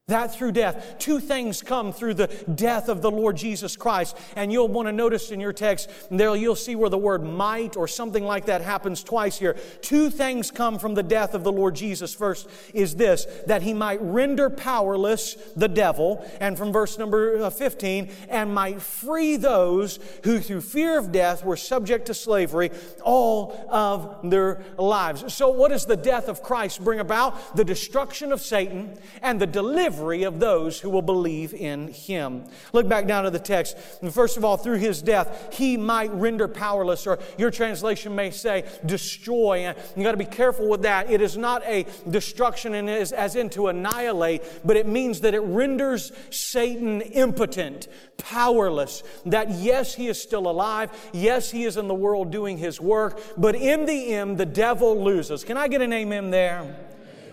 that 0.08 0.34
through 0.34 0.52
death. 0.52 0.96
Two 0.98 1.20
things 1.20 1.62
come 1.62 1.92
through 1.92 2.14
the 2.14 2.26
death 2.54 2.88
of 2.88 3.02
the 3.02 3.10
Lord 3.10 3.36
Jesus 3.36 3.76
Christ. 3.76 4.16
And 4.36 4.50
you'll 4.50 4.68
want 4.68 4.88
to 4.88 4.92
notice 4.92 5.30
in 5.30 5.38
your 5.38 5.52
text, 5.52 5.90
there 6.10 6.34
you'll 6.34 6.56
see 6.56 6.74
where 6.74 6.88
the 6.88 6.98
word 6.98 7.22
might 7.22 7.76
or 7.76 7.86
something 7.86 8.24
like 8.24 8.46
that 8.46 8.62
happens 8.62 9.04
twice 9.04 9.38
here. 9.38 9.54
Two 9.82 10.10
things 10.10 10.50
come 10.50 10.78
from 10.78 10.94
the 10.94 11.02
death 11.02 11.34
of 11.34 11.44
the 11.44 11.52
Lord 11.52 11.74
Jesus. 11.74 12.14
First 12.14 12.48
is 12.72 12.96
this, 12.96 13.26
that 13.46 13.62
he 13.62 13.74
might 13.74 14.00
render 14.00 14.48
powerless 14.48 15.34
the 15.54 15.68
devil. 15.68 16.26
And 16.40 16.56
from 16.56 16.72
verse 16.72 16.98
number 16.98 17.44
uh, 17.44 17.50
15, 17.50 18.10
and 18.30 18.54
might 18.54 18.80
free 18.80 19.36
those 19.36 19.98
who 20.24 20.40
through 20.40 20.62
fear 20.62 20.98
of 20.98 21.12
death 21.12 21.44
were 21.44 21.56
subject 21.56 22.06
to 22.06 22.14
slavery 22.14 22.70
all 23.02 23.66
of 23.68 24.30
their 24.30 24.62
lives. 24.78 25.34
So 25.34 25.50
what 25.50 25.68
does 25.68 25.84
the 25.84 25.96
death 25.96 26.28
of 26.28 26.42
Christ 26.42 26.82
bring 26.82 26.98
about? 26.98 27.56
The 27.56 27.64
destruction 27.64 28.32
of 28.32 28.40
Satan 28.40 28.98
and 29.20 29.38
the 29.38 29.46
deliverance 29.46 29.97
slavery 29.98 30.22
of 30.22 30.38
those 30.38 30.78
who 30.78 30.90
will 30.90 31.02
believe 31.02 31.52
in 31.52 31.88
him. 31.88 32.44
Look 32.72 32.88
back 32.88 33.06
down 33.06 33.24
to 33.24 33.30
the 33.30 33.38
text. 33.38 33.76
First 34.10 34.36
of 34.36 34.44
all, 34.44 34.56
through 34.56 34.78
his 34.78 35.02
death, 35.02 35.52
he 35.52 35.76
might 35.76 36.12
render 36.12 36.46
powerless, 36.46 37.06
or 37.06 37.18
your 37.36 37.50
translation 37.50 38.14
may 38.14 38.30
say 38.30 38.64
destroy. 38.86 39.66
And 39.66 39.76
you 39.96 40.04
got 40.04 40.12
to 40.12 40.16
be 40.16 40.24
careful 40.24 40.68
with 40.68 40.82
that. 40.82 41.10
It 41.10 41.20
is 41.20 41.36
not 41.36 41.62
a 41.64 41.86
destruction 42.08 42.74
and 42.74 42.88
is 42.88 43.12
as 43.12 43.34
in 43.34 43.50
to 43.50 43.68
annihilate, 43.68 44.42
but 44.64 44.76
it 44.76 44.86
means 44.86 45.20
that 45.20 45.34
it 45.34 45.40
renders 45.40 46.12
Satan 46.30 47.00
impotent, 47.00 47.88
powerless. 48.18 49.02
That 49.26 49.50
yes, 49.50 49.94
he 49.94 50.06
is 50.06 50.22
still 50.22 50.48
alive. 50.48 50.90
Yes, 51.12 51.50
he 51.50 51.64
is 51.64 51.76
in 51.76 51.88
the 51.88 51.94
world 51.94 52.30
doing 52.30 52.58
his 52.58 52.80
work, 52.80 53.20
but 53.36 53.56
in 53.56 53.86
the 53.86 54.14
end, 54.14 54.38
the 54.38 54.46
devil 54.46 55.02
loses. 55.02 55.42
Can 55.42 55.56
I 55.56 55.66
get 55.66 55.82
an 55.82 55.92
amen 55.92 56.30
there? 56.30 56.76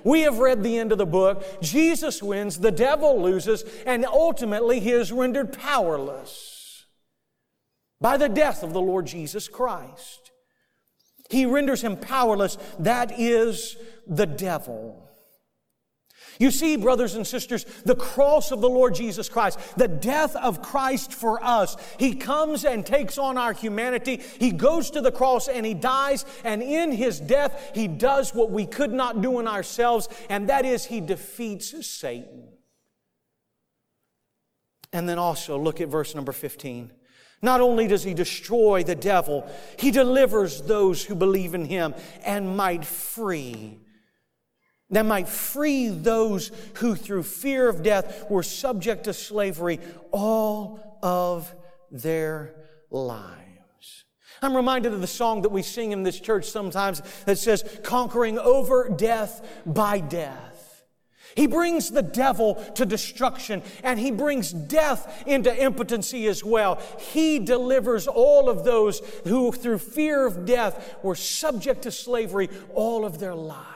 We 0.05 0.21
have 0.21 0.37
read 0.37 0.63
the 0.63 0.77
end 0.77 0.91
of 0.91 0.99
the 0.99 1.05
book. 1.05 1.43
Jesus 1.61 2.21
wins, 2.21 2.59
the 2.59 2.71
devil 2.71 3.21
loses, 3.21 3.65
and 3.85 4.05
ultimately 4.05 4.79
he 4.79 4.91
is 4.91 5.11
rendered 5.11 5.51
powerless 5.51 6.85
by 7.99 8.15
the 8.15 8.29
death 8.29 8.61
of 8.61 8.71
the 8.71 8.81
Lord 8.81 9.07
Jesus 9.07 9.47
Christ. 9.47 10.31
He 11.29 11.47
renders 11.47 11.81
him 11.83 11.97
powerless. 11.97 12.57
That 12.77 13.19
is 13.19 13.77
the 14.05 14.27
devil. 14.27 15.04
You 16.39 16.51
see, 16.51 16.75
brothers 16.75 17.15
and 17.15 17.25
sisters, 17.25 17.65
the 17.85 17.95
cross 17.95 18.51
of 18.51 18.61
the 18.61 18.69
Lord 18.69 18.95
Jesus 18.95 19.29
Christ, 19.29 19.59
the 19.77 19.87
death 19.87 20.35
of 20.35 20.61
Christ 20.61 21.13
for 21.13 21.41
us. 21.43 21.77
He 21.97 22.15
comes 22.15 22.65
and 22.65 22.85
takes 22.85 23.17
on 23.17 23.37
our 23.37 23.53
humanity. 23.53 24.21
He 24.39 24.51
goes 24.51 24.91
to 24.91 25.01
the 25.01 25.11
cross 25.11 25.47
and 25.47 25.65
he 25.65 25.73
dies, 25.73 26.25
and 26.43 26.61
in 26.61 26.91
his 26.91 27.19
death, 27.19 27.71
he 27.73 27.87
does 27.87 28.33
what 28.33 28.51
we 28.51 28.65
could 28.65 28.91
not 28.91 29.21
do 29.21 29.39
in 29.39 29.47
ourselves, 29.47 30.09
and 30.29 30.49
that 30.49 30.65
is 30.65 30.85
he 30.85 31.01
defeats 31.01 31.85
Satan. 31.87 32.49
And 34.91 35.07
then 35.07 35.19
also 35.19 35.57
look 35.57 35.81
at 35.81 35.89
verse 35.89 36.15
number 36.15 36.31
15. 36.31 36.91
Not 37.41 37.61
only 37.61 37.87
does 37.87 38.03
he 38.03 38.13
destroy 38.13 38.83
the 38.83 38.95
devil, 38.95 39.49
he 39.77 39.91
delivers 39.91 40.61
those 40.61 41.03
who 41.03 41.15
believe 41.15 41.53
in 41.53 41.65
him 41.65 41.93
and 42.25 42.55
might 42.57 42.85
free 42.85 43.79
that 44.89 45.05
might 45.05 45.27
free 45.27 45.89
those 45.89 46.51
who, 46.75 46.95
through 46.95 47.23
fear 47.23 47.67
of 47.67 47.81
death, 47.81 48.29
were 48.29 48.43
subject 48.43 49.05
to 49.05 49.13
slavery 49.13 49.79
all 50.11 50.99
of 51.01 51.53
their 51.91 52.53
lives. 52.91 54.05
I'm 54.41 54.55
reminded 54.55 54.93
of 54.93 55.01
the 55.01 55.07
song 55.07 55.41
that 55.41 55.49
we 55.49 55.63
sing 55.63 55.91
in 55.91 56.03
this 56.03 56.19
church 56.19 56.45
sometimes 56.45 57.01
that 57.25 57.37
says, 57.37 57.79
Conquering 57.83 58.37
over 58.37 58.89
death 58.89 59.61
by 59.65 59.99
death. 59.99 60.83
He 61.35 61.47
brings 61.47 61.89
the 61.89 62.01
devil 62.01 62.55
to 62.75 62.85
destruction 62.85 63.61
and 63.83 63.99
he 63.99 64.11
brings 64.11 64.53
death 64.53 65.23
into 65.27 65.53
impotency 65.53 66.27
as 66.27 66.43
well. 66.43 66.81
He 66.97 67.39
delivers 67.39 68.07
all 68.07 68.49
of 68.49 68.63
those 68.63 69.01
who, 69.25 69.51
through 69.51 69.79
fear 69.79 70.25
of 70.25 70.45
death, 70.45 70.95
were 71.03 71.15
subject 71.15 71.81
to 71.81 71.91
slavery 71.91 72.49
all 72.73 73.03
of 73.03 73.19
their 73.19 73.35
lives. 73.35 73.74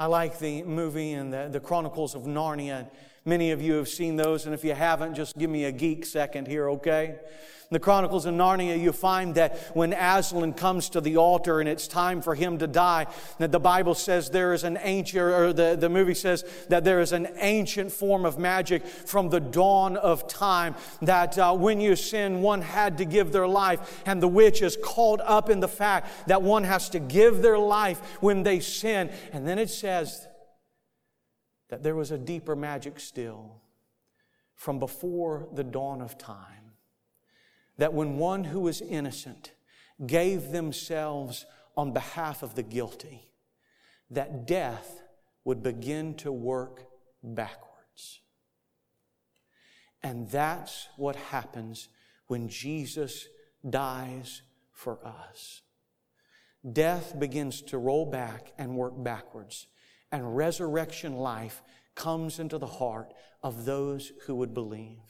I 0.00 0.06
like 0.06 0.38
the 0.38 0.62
movie 0.62 1.12
and 1.12 1.32
the, 1.32 1.48
the 1.50 1.58
Chronicles 1.58 2.14
of 2.14 2.22
Narnia. 2.22 2.88
Many 3.28 3.50
of 3.50 3.60
you 3.60 3.74
have 3.74 3.90
seen 3.90 4.16
those, 4.16 4.46
and 4.46 4.54
if 4.54 4.64
you 4.64 4.72
haven't, 4.72 5.14
just 5.14 5.36
give 5.36 5.50
me 5.50 5.64
a 5.64 5.70
geek 5.70 6.06
second 6.06 6.48
here, 6.48 6.70
okay? 6.70 7.08
In 7.08 7.74
the 7.74 7.78
Chronicles 7.78 8.24
of 8.24 8.34
Narnia, 8.34 8.80
you 8.80 8.90
find 8.90 9.34
that 9.34 9.58
when 9.76 9.92
Aslan 9.92 10.54
comes 10.54 10.88
to 10.88 11.02
the 11.02 11.18
altar 11.18 11.60
and 11.60 11.68
it's 11.68 11.86
time 11.86 12.22
for 12.22 12.34
him 12.34 12.56
to 12.56 12.66
die, 12.66 13.06
that 13.36 13.52
the 13.52 13.60
Bible 13.60 13.94
says 13.94 14.30
there 14.30 14.54
is 14.54 14.64
an 14.64 14.78
ancient, 14.80 15.20
or 15.20 15.52
the, 15.52 15.76
the 15.78 15.90
movie 15.90 16.14
says 16.14 16.42
that 16.70 16.84
there 16.84 17.00
is 17.00 17.12
an 17.12 17.28
ancient 17.36 17.92
form 17.92 18.24
of 18.24 18.38
magic 18.38 18.86
from 18.86 19.28
the 19.28 19.40
dawn 19.40 19.98
of 19.98 20.26
time 20.26 20.74
that 21.02 21.38
uh, 21.38 21.52
when 21.54 21.82
you 21.82 21.96
sin, 21.96 22.40
one 22.40 22.62
had 22.62 22.96
to 22.96 23.04
give 23.04 23.30
their 23.30 23.46
life, 23.46 24.02
and 24.06 24.22
the 24.22 24.28
witch 24.28 24.62
is 24.62 24.78
caught 24.82 25.20
up 25.20 25.50
in 25.50 25.60
the 25.60 25.68
fact 25.68 26.28
that 26.28 26.40
one 26.40 26.64
has 26.64 26.88
to 26.88 26.98
give 26.98 27.42
their 27.42 27.58
life 27.58 28.00
when 28.22 28.42
they 28.42 28.58
sin. 28.58 29.10
And 29.34 29.46
then 29.46 29.58
it 29.58 29.68
says 29.68 30.26
that 31.68 31.82
there 31.82 31.94
was 31.94 32.10
a 32.10 32.18
deeper 32.18 32.56
magic 32.56 32.98
still 33.00 33.60
from 34.54 34.78
before 34.78 35.48
the 35.52 35.64
dawn 35.64 36.00
of 36.00 36.18
time 36.18 36.58
that 37.78 37.94
when 37.94 38.18
one 38.18 38.44
who 38.44 38.60
was 38.60 38.80
innocent 38.80 39.52
gave 40.04 40.50
themselves 40.50 41.46
on 41.76 41.92
behalf 41.92 42.42
of 42.42 42.54
the 42.56 42.62
guilty, 42.62 43.30
that 44.10 44.46
death 44.46 45.02
would 45.44 45.62
begin 45.62 46.14
to 46.14 46.32
work 46.32 46.86
backwards. 47.22 48.20
And 50.02 50.28
that's 50.28 50.88
what 50.96 51.16
happens 51.16 51.88
when 52.26 52.48
Jesus 52.48 53.28
dies 53.68 54.42
for 54.72 54.98
us. 55.04 55.62
Death 56.72 57.18
begins 57.18 57.62
to 57.62 57.78
roll 57.78 58.06
back 58.06 58.52
and 58.58 58.76
work 58.76 58.94
backwards, 59.02 59.66
and 60.12 60.36
resurrection 60.36 61.14
life 61.14 61.62
comes 61.94 62.38
into 62.38 62.58
the 62.58 62.66
heart 62.66 63.12
of 63.42 63.64
those 63.64 64.12
who 64.26 64.34
would 64.36 64.54
believe 64.54 65.00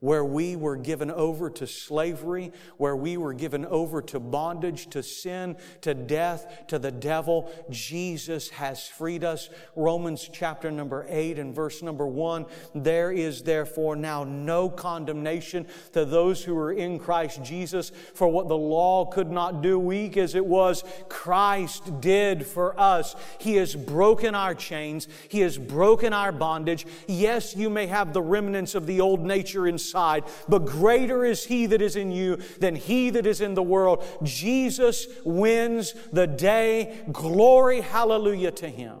where 0.00 0.24
we 0.24 0.54
were 0.54 0.76
given 0.76 1.10
over 1.10 1.50
to 1.50 1.66
slavery, 1.66 2.52
where 2.76 2.94
we 2.94 3.16
were 3.16 3.32
given 3.32 3.66
over 3.66 4.00
to 4.00 4.20
bondage, 4.20 4.88
to 4.90 5.02
sin, 5.02 5.56
to 5.80 5.92
death, 5.92 6.64
to 6.68 6.78
the 6.78 6.90
devil. 6.90 7.50
Jesus 7.68 8.48
has 8.50 8.86
freed 8.86 9.24
us. 9.24 9.50
Romans 9.74 10.30
chapter 10.32 10.70
number 10.70 11.04
8 11.08 11.38
and 11.40 11.52
verse 11.52 11.82
number 11.82 12.06
1. 12.06 12.46
There 12.76 13.10
is 13.10 13.42
therefore 13.42 13.96
now 13.96 14.22
no 14.22 14.68
condemnation 14.68 15.66
to 15.92 16.04
those 16.04 16.44
who 16.44 16.56
are 16.56 16.72
in 16.72 17.00
Christ 17.00 17.42
Jesus, 17.42 17.90
for 18.14 18.28
what 18.28 18.46
the 18.46 18.56
law 18.56 19.04
could 19.04 19.30
not 19.30 19.62
do, 19.62 19.78
weak 19.78 20.16
as 20.16 20.34
it 20.36 20.46
was, 20.46 20.84
Christ 21.08 22.00
did 22.00 22.46
for 22.46 22.78
us. 22.78 23.16
He 23.38 23.56
has 23.56 23.74
broken 23.74 24.34
our 24.34 24.54
chains. 24.54 25.08
He 25.28 25.40
has 25.40 25.58
broken 25.58 26.12
our 26.12 26.30
bondage. 26.30 26.86
Yes, 27.08 27.56
you 27.56 27.68
may 27.68 27.86
have 27.86 28.12
the 28.12 28.22
remnants 28.22 28.74
of 28.74 28.86
the 28.86 29.00
old 29.00 29.20
nature 29.20 29.66
in 29.66 29.78
side, 29.90 30.24
but 30.48 30.66
greater 30.66 31.24
is 31.24 31.44
he 31.44 31.66
that 31.66 31.82
is 31.82 31.96
in 31.96 32.10
you 32.10 32.36
than 32.60 32.74
he 32.74 33.10
that 33.10 33.26
is 33.26 33.40
in 33.40 33.54
the 33.54 33.62
world. 33.62 34.04
Jesus 34.22 35.06
wins 35.24 35.94
the 36.12 36.26
day. 36.26 37.04
Glory, 37.10 37.80
hallelujah 37.80 38.52
to 38.52 38.68
him. 38.68 39.00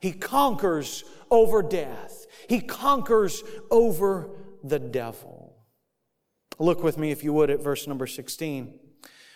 He 0.00 0.12
conquers 0.12 1.04
over 1.30 1.62
death. 1.62 2.26
He 2.48 2.60
conquers 2.60 3.42
over 3.70 4.30
the 4.62 4.78
devil. 4.78 5.56
Look 6.58 6.82
with 6.82 6.98
me, 6.98 7.10
if 7.10 7.22
you 7.22 7.32
would, 7.32 7.50
at 7.50 7.62
verse 7.62 7.86
number 7.86 8.06
16. 8.06 8.78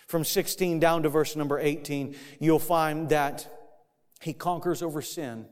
From 0.08 0.24
16 0.24 0.80
down 0.80 1.04
to 1.04 1.08
verse 1.08 1.36
number 1.36 1.58
18, 1.58 2.16
you'll 2.38 2.58
find 2.58 3.08
that 3.08 3.48
he 4.20 4.32
conquers 4.32 4.82
over 4.82 5.00
sin. 5.00 5.46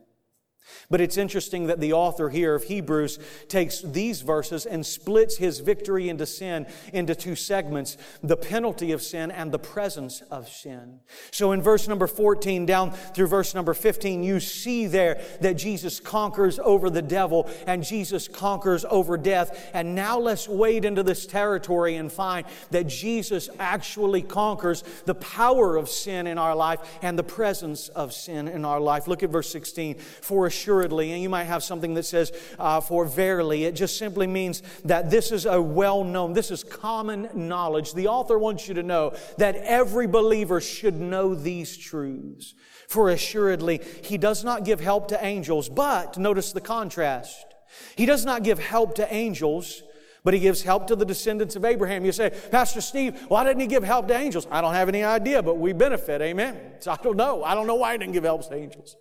But 0.89 1.01
it's 1.01 1.17
interesting 1.17 1.67
that 1.67 1.79
the 1.79 1.93
author 1.93 2.29
here 2.29 2.55
of 2.55 2.63
Hebrews 2.63 3.19
takes 3.47 3.81
these 3.81 4.21
verses 4.21 4.65
and 4.65 4.85
splits 4.85 5.37
his 5.37 5.59
victory 5.59 6.09
into 6.09 6.25
sin 6.25 6.65
into 6.93 7.15
two 7.15 7.35
segments 7.35 7.97
the 8.21 8.37
penalty 8.37 8.91
of 8.91 9.01
sin 9.01 9.31
and 9.31 9.51
the 9.51 9.59
presence 9.59 10.21
of 10.31 10.49
sin. 10.49 10.99
So 11.31 11.51
in 11.51 11.61
verse 11.61 11.87
number 11.87 12.07
14 12.07 12.65
down 12.65 12.91
through 12.91 13.27
verse 13.27 13.55
number 13.55 13.73
15, 13.73 14.23
you 14.23 14.39
see 14.39 14.87
there 14.87 15.21
that 15.41 15.53
Jesus 15.53 15.99
conquers 15.99 16.59
over 16.59 16.89
the 16.89 17.01
devil 17.01 17.49
and 17.67 17.83
Jesus 17.83 18.27
conquers 18.27 18.85
over 18.89 19.17
death. 19.17 19.69
And 19.73 19.95
now 19.95 20.19
let's 20.19 20.47
wade 20.47 20.85
into 20.85 21.03
this 21.03 21.25
territory 21.25 21.95
and 21.95 22.11
find 22.11 22.45
that 22.71 22.87
Jesus 22.87 23.49
actually 23.59 24.21
conquers 24.21 24.83
the 25.05 25.15
power 25.15 25.77
of 25.77 25.89
sin 25.89 26.27
in 26.27 26.37
our 26.37 26.55
life 26.55 26.79
and 27.01 27.17
the 27.17 27.23
presence 27.23 27.89
of 27.89 28.13
sin 28.13 28.47
in 28.47 28.65
our 28.65 28.79
life. 28.79 29.07
Look 29.07 29.23
at 29.23 29.29
verse 29.29 29.49
16. 29.51 29.95
For 29.95 30.49
assuredly, 30.61 31.11
and 31.11 31.21
you 31.21 31.29
might 31.29 31.45
have 31.45 31.63
something 31.63 31.93
that 31.95 32.03
says, 32.03 32.31
uh, 32.59 32.79
for 32.79 33.05
verily. 33.05 33.65
It 33.65 33.73
just 33.73 33.97
simply 33.97 34.27
means 34.27 34.61
that 34.85 35.09
this 35.09 35.31
is 35.31 35.45
a 35.45 35.61
well 35.61 36.03
known, 36.03 36.33
this 36.33 36.51
is 36.51 36.63
common 36.63 37.29
knowledge. 37.33 37.93
The 37.93 38.07
author 38.07 38.37
wants 38.37 38.67
you 38.67 38.75
to 38.75 38.83
know 38.83 39.13
that 39.37 39.55
every 39.55 40.07
believer 40.07 40.61
should 40.61 40.99
know 40.99 41.33
these 41.33 41.77
truths. 41.77 42.53
For 42.87 43.09
assuredly, 43.09 43.81
he 44.03 44.17
does 44.17 44.43
not 44.43 44.65
give 44.65 44.79
help 44.79 45.07
to 45.09 45.25
angels, 45.25 45.69
but 45.69 46.17
notice 46.17 46.51
the 46.51 46.61
contrast. 46.61 47.45
He 47.95 48.05
does 48.05 48.25
not 48.25 48.43
give 48.43 48.59
help 48.59 48.95
to 48.95 49.13
angels, 49.13 49.81
but 50.23 50.33
he 50.33 50.39
gives 50.39 50.61
help 50.61 50.87
to 50.87 50.95
the 50.95 51.05
descendants 51.05 51.55
of 51.55 51.65
Abraham. 51.65 52.05
You 52.05 52.11
say, 52.11 52.31
Pastor 52.51 52.81
Steve, 52.81 53.19
why 53.29 53.43
didn't 53.43 53.61
he 53.61 53.67
give 53.67 53.83
help 53.83 54.07
to 54.09 54.15
angels? 54.15 54.45
I 54.51 54.61
don't 54.61 54.73
have 54.73 54.89
any 54.89 55.03
idea, 55.03 55.41
but 55.41 55.57
we 55.57 55.73
benefit. 55.73 56.21
Amen. 56.21 56.59
So 56.79 56.91
I 56.91 56.97
don't 56.97 57.17
know. 57.17 57.43
I 57.43 57.55
don't 57.55 57.65
know 57.65 57.75
why 57.75 57.93
he 57.93 57.97
didn't 57.97 58.13
give 58.13 58.25
help 58.25 58.47
to 58.47 58.53
angels. 58.53 58.97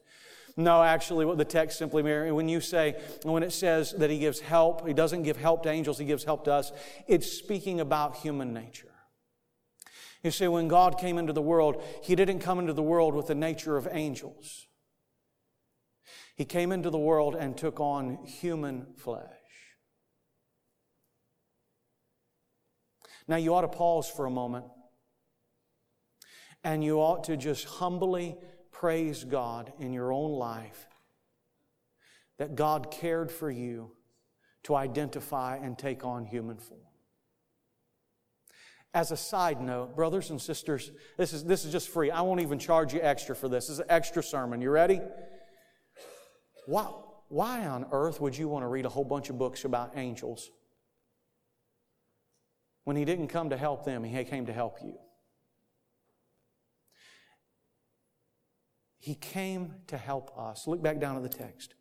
No, 0.60 0.82
actually, 0.82 1.24
what 1.24 1.38
the 1.38 1.44
text 1.44 1.78
simply 1.78 2.02
means, 2.02 2.32
when 2.32 2.48
you 2.48 2.60
say, 2.60 3.00
when 3.22 3.42
it 3.42 3.50
says 3.50 3.92
that 3.92 4.10
he 4.10 4.18
gives 4.18 4.40
help, 4.40 4.86
he 4.86 4.92
doesn't 4.92 5.22
give 5.22 5.38
help 5.38 5.62
to 5.62 5.70
angels, 5.70 5.98
he 5.98 6.04
gives 6.04 6.22
help 6.22 6.44
to 6.44 6.52
us, 6.52 6.70
it's 7.06 7.32
speaking 7.32 7.80
about 7.80 8.16
human 8.16 8.52
nature. 8.52 8.92
You 10.22 10.30
see, 10.30 10.48
when 10.48 10.68
God 10.68 10.98
came 10.98 11.16
into 11.16 11.32
the 11.32 11.40
world, 11.40 11.82
he 12.02 12.14
didn't 12.14 12.40
come 12.40 12.58
into 12.58 12.74
the 12.74 12.82
world 12.82 13.14
with 13.14 13.26
the 13.26 13.34
nature 13.34 13.78
of 13.78 13.88
angels. 13.90 14.66
He 16.36 16.44
came 16.44 16.72
into 16.72 16.90
the 16.90 16.98
world 16.98 17.34
and 17.34 17.56
took 17.56 17.80
on 17.80 18.18
human 18.26 18.86
flesh. 18.98 19.24
Now, 23.26 23.36
you 23.36 23.54
ought 23.54 23.62
to 23.62 23.68
pause 23.68 24.10
for 24.10 24.26
a 24.26 24.30
moment 24.30 24.66
and 26.62 26.84
you 26.84 26.98
ought 26.98 27.24
to 27.24 27.38
just 27.38 27.64
humbly 27.64 28.36
praise 28.80 29.24
God 29.24 29.74
in 29.78 29.92
your 29.92 30.10
own 30.10 30.32
life 30.32 30.88
that 32.38 32.54
God 32.54 32.90
cared 32.90 33.30
for 33.30 33.50
you 33.50 33.90
to 34.62 34.74
identify 34.74 35.56
and 35.56 35.78
take 35.78 36.02
on 36.02 36.24
human 36.24 36.56
form. 36.56 36.80
As 38.94 39.10
a 39.10 39.18
side 39.18 39.60
note, 39.60 39.94
brothers 39.94 40.30
and 40.30 40.40
sisters, 40.40 40.92
this 41.18 41.34
is, 41.34 41.44
this 41.44 41.66
is 41.66 41.72
just 41.72 41.90
free. 41.90 42.10
I 42.10 42.22
won't 42.22 42.40
even 42.40 42.58
charge 42.58 42.94
you 42.94 43.00
extra 43.02 43.36
for 43.36 43.50
this. 43.50 43.66
This 43.66 43.74
is 43.74 43.78
an 43.80 43.86
extra 43.90 44.22
sermon. 44.22 44.62
You 44.62 44.70
ready? 44.70 45.02
Why, 46.64 46.90
why 47.28 47.66
on 47.66 47.84
earth 47.92 48.18
would 48.22 48.34
you 48.34 48.48
want 48.48 48.62
to 48.62 48.68
read 48.68 48.86
a 48.86 48.88
whole 48.88 49.04
bunch 49.04 49.28
of 49.28 49.36
books 49.36 49.66
about 49.66 49.92
angels 49.96 50.50
when 52.84 52.96
he 52.96 53.04
didn't 53.04 53.28
come 53.28 53.50
to 53.50 53.58
help 53.58 53.84
them, 53.84 54.04
he 54.04 54.24
came 54.24 54.46
to 54.46 54.54
help 54.54 54.78
you? 54.82 54.94
He 59.00 59.14
came 59.14 59.74
to 59.88 59.96
help 59.96 60.30
us. 60.38 60.66
Look 60.66 60.82
back 60.82 61.00
down 61.00 61.16
at 61.16 61.22
the 61.22 61.28
text. 61.28 61.74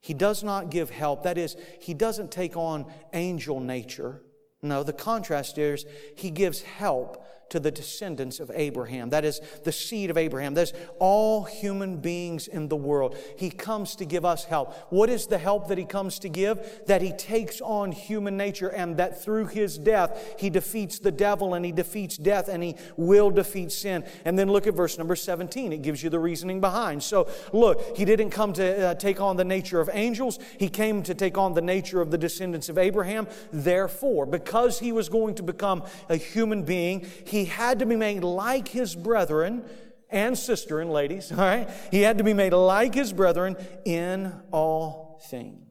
He 0.00 0.14
does 0.14 0.42
not 0.44 0.70
give 0.70 0.88
help. 0.88 1.24
That 1.24 1.36
is, 1.36 1.56
he 1.80 1.92
doesn't 1.92 2.30
take 2.30 2.56
on 2.56 2.86
angel 3.12 3.60
nature. 3.60 4.22
No, 4.62 4.82
the 4.82 4.92
contrast 4.92 5.58
is 5.58 5.84
he 6.16 6.30
gives 6.30 6.62
help 6.62 7.24
to 7.50 7.60
the 7.60 7.70
descendants 7.70 8.40
of 8.40 8.50
Abraham. 8.54 9.10
That 9.10 9.24
is 9.24 9.40
the 9.64 9.72
seed 9.72 10.10
of 10.10 10.16
Abraham. 10.16 10.54
That 10.54 10.62
is 10.62 10.72
all 10.98 11.44
human 11.44 11.96
beings 11.96 12.48
in 12.48 12.68
the 12.68 12.76
world. 12.76 13.16
He 13.36 13.50
comes 13.50 13.96
to 13.96 14.04
give 14.04 14.24
us 14.24 14.44
help. 14.44 14.74
What 14.90 15.10
is 15.10 15.26
the 15.26 15.38
help 15.38 15.68
that 15.68 15.78
he 15.78 15.84
comes 15.84 16.18
to 16.20 16.28
give? 16.28 16.86
That 16.86 17.02
he 17.02 17.12
takes 17.12 17.60
on 17.60 17.92
human 17.92 18.36
nature 18.36 18.68
and 18.68 18.96
that 18.98 19.22
through 19.22 19.46
his 19.46 19.78
death, 19.78 20.36
he 20.38 20.50
defeats 20.50 20.98
the 20.98 21.12
devil 21.12 21.54
and 21.54 21.64
he 21.64 21.72
defeats 21.72 22.16
death 22.16 22.48
and 22.48 22.62
he 22.62 22.76
will 22.96 23.30
defeat 23.30 23.72
sin. 23.72 24.04
And 24.24 24.38
then 24.38 24.48
look 24.48 24.66
at 24.66 24.74
verse 24.74 24.98
number 24.98 25.16
17. 25.16 25.72
It 25.72 25.82
gives 25.82 26.02
you 26.02 26.10
the 26.10 26.18
reasoning 26.18 26.60
behind. 26.60 27.02
So 27.02 27.28
look, 27.52 27.96
he 27.96 28.04
didn't 28.04 28.30
come 28.30 28.52
to 28.54 28.88
uh, 28.88 28.94
take 28.94 29.20
on 29.20 29.36
the 29.36 29.44
nature 29.44 29.80
of 29.80 29.90
angels. 29.92 30.38
He 30.58 30.68
came 30.68 31.02
to 31.04 31.14
take 31.14 31.38
on 31.38 31.54
the 31.54 31.62
nature 31.62 32.00
of 32.00 32.10
the 32.10 32.18
descendants 32.18 32.68
of 32.68 32.78
Abraham. 32.78 33.26
Therefore, 33.52 34.26
because 34.26 34.78
he 34.78 34.92
was 34.92 35.08
going 35.08 35.34
to 35.36 35.42
become 35.42 35.82
a 36.08 36.16
human 36.16 36.62
being, 36.62 37.06
he 37.24 37.37
he 37.38 37.44
had 37.44 37.78
to 37.78 37.86
be 37.86 37.94
made 37.94 38.24
like 38.24 38.66
his 38.66 38.96
brethren 38.96 39.64
and 40.10 40.36
sister 40.36 40.80
and 40.80 40.90
ladies, 40.90 41.30
all 41.32 41.38
right? 41.38 41.70
He 41.90 42.02
had 42.02 42.18
to 42.18 42.24
be 42.24 42.34
made 42.34 42.52
like 42.52 42.94
his 42.94 43.12
brethren 43.12 43.56
in 43.84 44.32
all 44.50 45.20
things. 45.30 45.64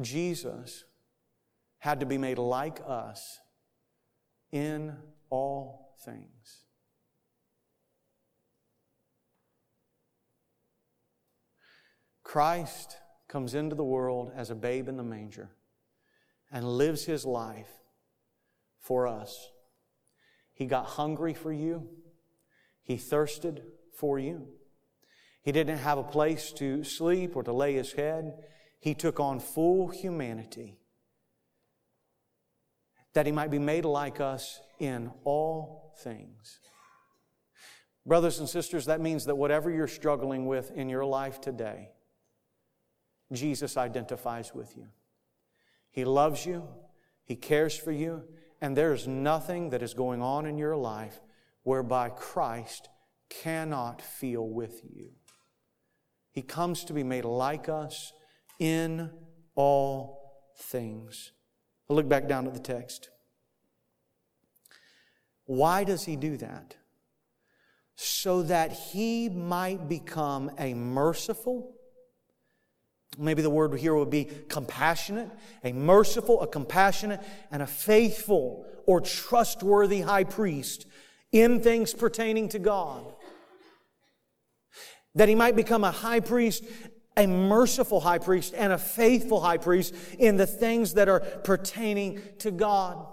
Jesus 0.00 0.84
had 1.78 2.00
to 2.00 2.06
be 2.06 2.16
made 2.16 2.38
like 2.38 2.80
us 2.86 3.38
in 4.50 4.96
all 5.28 5.94
things. 6.06 6.64
Christ 12.22 12.96
comes 13.30 13.54
into 13.54 13.76
the 13.76 13.84
world 13.84 14.32
as 14.34 14.50
a 14.50 14.54
babe 14.56 14.88
in 14.88 14.96
the 14.96 15.04
manger 15.04 15.50
and 16.50 16.76
lives 16.76 17.04
his 17.04 17.24
life 17.24 17.70
for 18.80 19.06
us. 19.06 19.50
He 20.52 20.66
got 20.66 20.84
hungry 20.84 21.32
for 21.32 21.52
you. 21.52 21.88
He 22.82 22.96
thirsted 22.96 23.62
for 23.94 24.18
you. 24.18 24.48
He 25.42 25.52
didn't 25.52 25.78
have 25.78 25.96
a 25.96 26.02
place 26.02 26.50
to 26.54 26.82
sleep 26.82 27.36
or 27.36 27.44
to 27.44 27.52
lay 27.52 27.74
his 27.74 27.92
head. 27.92 28.34
He 28.80 28.94
took 28.94 29.20
on 29.20 29.38
full 29.38 29.88
humanity 29.88 30.80
that 33.12 33.26
he 33.26 33.32
might 33.32 33.50
be 33.50 33.60
made 33.60 33.84
like 33.84 34.20
us 34.20 34.60
in 34.80 35.12
all 35.22 35.94
things. 36.02 36.58
Brothers 38.04 38.40
and 38.40 38.48
sisters, 38.48 38.86
that 38.86 39.00
means 39.00 39.26
that 39.26 39.36
whatever 39.36 39.70
you're 39.70 39.86
struggling 39.86 40.46
with 40.46 40.72
in 40.72 40.88
your 40.88 41.04
life 41.04 41.40
today, 41.40 41.90
Jesus 43.32 43.76
identifies 43.76 44.54
with 44.54 44.76
you. 44.76 44.86
He 45.90 46.04
loves 46.04 46.46
you, 46.46 46.66
He 47.24 47.36
cares 47.36 47.76
for 47.76 47.92
you, 47.92 48.24
and 48.60 48.76
there's 48.76 49.06
nothing 49.06 49.70
that 49.70 49.82
is 49.82 49.94
going 49.94 50.22
on 50.22 50.46
in 50.46 50.58
your 50.58 50.76
life 50.76 51.20
whereby 51.62 52.10
Christ 52.10 52.88
cannot 53.28 54.02
feel 54.02 54.48
with 54.48 54.82
you. 54.84 55.10
He 56.32 56.42
comes 56.42 56.84
to 56.84 56.92
be 56.92 57.02
made 57.02 57.24
like 57.24 57.68
us 57.68 58.12
in 58.58 59.10
all 59.54 60.20
things. 60.56 61.32
I'll 61.88 61.96
look 61.96 62.08
back 62.08 62.28
down 62.28 62.46
at 62.46 62.54
the 62.54 62.60
text. 62.60 63.10
Why 65.44 65.82
does 65.82 66.04
he 66.04 66.16
do 66.16 66.36
that? 66.36 66.76
So 67.96 68.42
that 68.42 68.72
he 68.72 69.28
might 69.28 69.88
become 69.88 70.50
a 70.58 70.74
merciful 70.74 71.74
Maybe 73.18 73.42
the 73.42 73.50
word 73.50 73.78
here 73.78 73.94
would 73.94 74.10
be 74.10 74.28
compassionate, 74.48 75.30
a 75.64 75.72
merciful, 75.72 76.40
a 76.42 76.46
compassionate, 76.46 77.20
and 77.50 77.62
a 77.62 77.66
faithful 77.66 78.66
or 78.86 79.00
trustworthy 79.00 80.00
high 80.00 80.24
priest 80.24 80.86
in 81.32 81.60
things 81.60 81.92
pertaining 81.92 82.48
to 82.50 82.58
God. 82.58 83.14
That 85.14 85.28
he 85.28 85.34
might 85.34 85.56
become 85.56 85.82
a 85.82 85.90
high 85.90 86.20
priest, 86.20 86.64
a 87.16 87.26
merciful 87.26 88.00
high 88.00 88.18
priest, 88.18 88.54
and 88.56 88.72
a 88.72 88.78
faithful 88.78 89.40
high 89.40 89.58
priest 89.58 89.94
in 90.18 90.36
the 90.36 90.46
things 90.46 90.94
that 90.94 91.08
are 91.08 91.20
pertaining 91.20 92.20
to 92.38 92.50
God. 92.50 93.06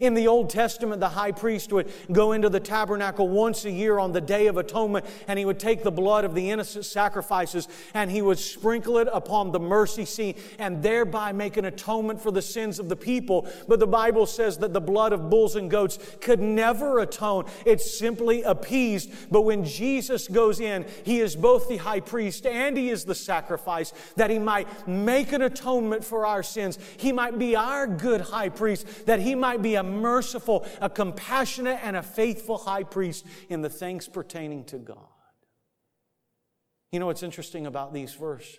In 0.00 0.14
the 0.14 0.28
Old 0.28 0.50
Testament, 0.50 1.00
the 1.00 1.08
high 1.08 1.32
priest 1.32 1.72
would 1.72 1.90
go 2.12 2.32
into 2.32 2.48
the 2.48 2.60
tabernacle 2.60 3.28
once 3.28 3.64
a 3.64 3.70
year 3.70 3.98
on 3.98 4.12
the 4.12 4.20
Day 4.20 4.46
of 4.46 4.56
Atonement 4.56 5.06
and 5.26 5.38
he 5.38 5.44
would 5.44 5.58
take 5.58 5.82
the 5.82 5.90
blood 5.90 6.24
of 6.24 6.34
the 6.34 6.50
innocent 6.50 6.84
sacrifices 6.84 7.68
and 7.94 8.10
he 8.10 8.22
would 8.22 8.38
sprinkle 8.38 8.98
it 8.98 9.08
upon 9.12 9.50
the 9.50 9.60
mercy 9.60 10.04
seat 10.04 10.38
and 10.58 10.82
thereby 10.82 11.32
make 11.32 11.56
an 11.56 11.64
atonement 11.64 12.20
for 12.20 12.30
the 12.30 12.42
sins 12.42 12.78
of 12.78 12.88
the 12.88 12.96
people. 12.96 13.48
But 13.66 13.80
the 13.80 13.86
Bible 13.86 14.26
says 14.26 14.58
that 14.58 14.72
the 14.72 14.80
blood 14.80 15.12
of 15.12 15.30
bulls 15.30 15.56
and 15.56 15.70
goats 15.70 15.98
could 16.20 16.40
never 16.40 17.00
atone. 17.00 17.46
It's 17.64 17.98
simply 17.98 18.42
appeased. 18.42 19.10
But 19.30 19.42
when 19.42 19.64
Jesus 19.64 20.28
goes 20.28 20.60
in, 20.60 20.86
he 21.04 21.20
is 21.20 21.34
both 21.34 21.68
the 21.68 21.78
high 21.78 22.00
priest 22.00 22.46
and 22.46 22.76
he 22.76 22.90
is 22.90 23.04
the 23.04 23.14
sacrifice 23.14 23.92
that 24.16 24.30
he 24.30 24.38
might 24.38 24.86
make 24.86 25.32
an 25.32 25.42
atonement 25.42 26.04
for 26.04 26.26
our 26.26 26.42
sins. 26.42 26.78
He 26.96 27.10
might 27.12 27.38
be 27.38 27.56
our 27.56 27.86
good 27.86 28.20
high 28.20 28.48
priest, 28.48 29.06
that 29.06 29.20
he 29.20 29.34
might 29.34 29.62
be 29.62 29.67
a 29.76 29.82
merciful, 29.82 30.66
a 30.80 30.90
compassionate, 30.90 31.78
and 31.82 31.96
a 31.96 32.02
faithful 32.02 32.58
high 32.58 32.84
priest 32.84 33.24
in 33.48 33.62
the 33.62 33.70
things 33.70 34.08
pertaining 34.08 34.64
to 34.64 34.78
God. 34.78 34.98
You 36.92 37.00
know 37.00 37.06
what's 37.06 37.22
interesting 37.22 37.66
about 37.66 37.92
these 37.92 38.14
verses? 38.14 38.58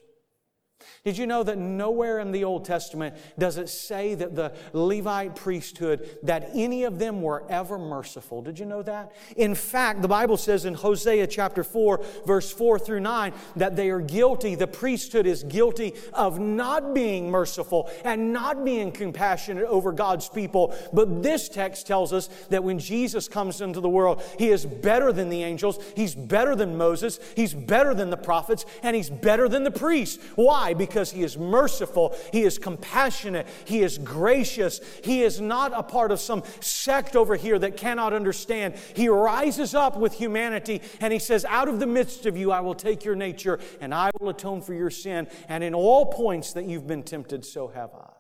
Did 1.04 1.18
you 1.18 1.28
know 1.28 1.44
that 1.44 1.58
nowhere 1.58 2.20
in 2.20 2.32
the 2.32 2.44
Old 2.44 2.65
Testament 2.65 3.15
does 3.38 3.58
it 3.58 3.70
say 3.70 4.15
that 4.15 4.36
the 4.36 4.54
Levite 4.74 5.36
priesthood, 5.36 6.18
that 6.24 6.52
any 6.54 6.84
of 6.84 7.00
them 7.00 7.22
were 7.22 7.44
ever 7.50 7.78
merciful? 7.78 8.42
Did 8.42 8.60
you 8.60 8.65
know 8.65 8.82
that? 8.84 9.13
In 9.38 9.56
fact, 9.56 10.02
the 10.02 10.08
Bible 10.08 10.38
says 10.38 10.65
in 10.65 10.74
Hosea 10.74 11.28
chapter 11.28 11.63
4, 11.63 12.04
verse 12.26 12.52
4 12.52 12.80
through 12.80 13.00
9, 13.00 13.34
that 13.56 13.76
they 13.76 13.89
are 13.89 14.02
guilty, 14.02 14.56
the 14.56 14.68
priesthood 14.68 15.26
is 15.26 15.44
guilty 15.44 15.94
of 16.13 16.39
not 16.39 16.94
being 16.94 17.32
merciful 17.32 17.89
and 18.04 18.34
not 18.34 18.65
being 18.65 18.92
compassionate 18.92 19.65
over 19.65 19.92
God's 19.92 20.30
people. 20.30 20.76
But 20.94 21.24
this 21.24 21.50
text 21.50 21.88
tells 21.88 22.13
us 22.13 22.28
that 22.50 22.63
when 22.63 22.80
Jesus 22.80 23.28
comes 23.28 23.62
into 23.62 23.80
the 23.80 23.89
world, 23.89 24.24
He 24.38 24.50
is 24.50 24.65
better 24.65 25.12
than 25.12 25.30
the 25.30 25.44
angels, 25.44 25.80
He's 25.96 26.15
better 26.15 26.56
than 26.56 26.78
Moses, 26.78 27.20
He's 27.36 27.54
better 27.54 27.94
than 27.94 28.10
the 28.10 28.18
prophets, 28.18 28.65
and 28.84 28.96
He's 28.96 29.10
better 29.10 29.48
than 29.48 29.63
the 29.63 29.72
priests. 29.72 30.24
Why? 30.36 30.68
Why? 30.69 30.73
Because 30.75 31.12
He 31.12 31.23
is 31.23 31.38
merciful, 31.38 32.15
He 32.32 32.43
is 32.43 32.58
compassionate, 32.60 33.47
He 33.65 33.82
is 33.82 33.97
gracious. 33.97 34.79
He 35.03 35.23
is 35.23 35.41
not 35.41 35.71
a 35.73 35.84
part 35.84 36.12
of 36.12 36.19
some 36.19 36.43
sect 36.60 37.15
over 37.15 37.36
here 37.36 37.58
that 37.60 37.75
cannot 37.75 38.13
understand. 38.13 38.75
He 38.95 39.10
rises 39.10 39.73
up 39.73 39.97
with 39.97 40.13
humanity 40.13 40.82
and 41.01 41.12
He 41.12 41.19
says, 41.19 41.45
Out 41.45 41.67
of 41.67 41.79
the 41.79 41.88
midst 41.88 42.25
of 42.25 42.38
you, 42.38 42.51
I 42.51 42.60
will 42.62 42.75
take 42.75 43.03
your 43.03 43.15
nature 43.15 43.60
and 43.82 43.93
I 43.93 44.12
will 44.19 44.29
atone 44.29 44.62
for 44.62 44.73
your 44.73 44.91
sin. 44.91 45.27
And 45.47 45.63
in 45.63 45.73
all 45.73 46.05
points 46.05 46.53
that 46.53 46.65
you've 46.65 46.88
been 46.88 47.03
tempted, 47.03 47.45
so 47.45 47.69
have 47.69 47.89
I. 47.93 48.13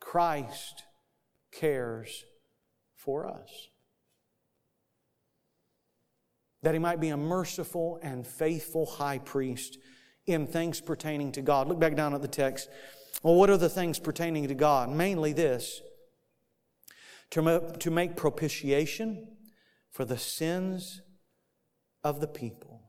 Christ 0.00 0.84
cares 1.52 2.24
for 2.94 3.26
us 3.26 3.68
that 6.62 6.74
he 6.74 6.78
might 6.78 7.00
be 7.00 7.10
a 7.10 7.16
merciful 7.16 8.00
and 8.02 8.26
faithful 8.26 8.86
high 8.86 9.18
priest 9.18 9.78
in 10.28 10.46
things 10.46 10.80
pertaining 10.80 11.32
to 11.32 11.42
God. 11.42 11.68
Look 11.68 11.80
back 11.80 11.94
down 11.94 12.14
at 12.14 12.22
the 12.22 12.28
text. 12.28 12.68
Well, 13.22 13.34
what 13.34 13.50
are 13.50 13.56
the 13.56 13.68
things 13.68 13.98
pertaining 13.98 14.48
to 14.48 14.54
God? 14.54 14.90
Mainly 14.90 15.32
this 15.32 15.82
to, 17.30 17.74
to 17.78 17.90
make 17.90 18.16
propitiation 18.16 19.28
for 19.90 20.04
the 20.04 20.18
sins 20.18 21.02
of 22.04 22.20
the 22.20 22.28
people. 22.28 22.82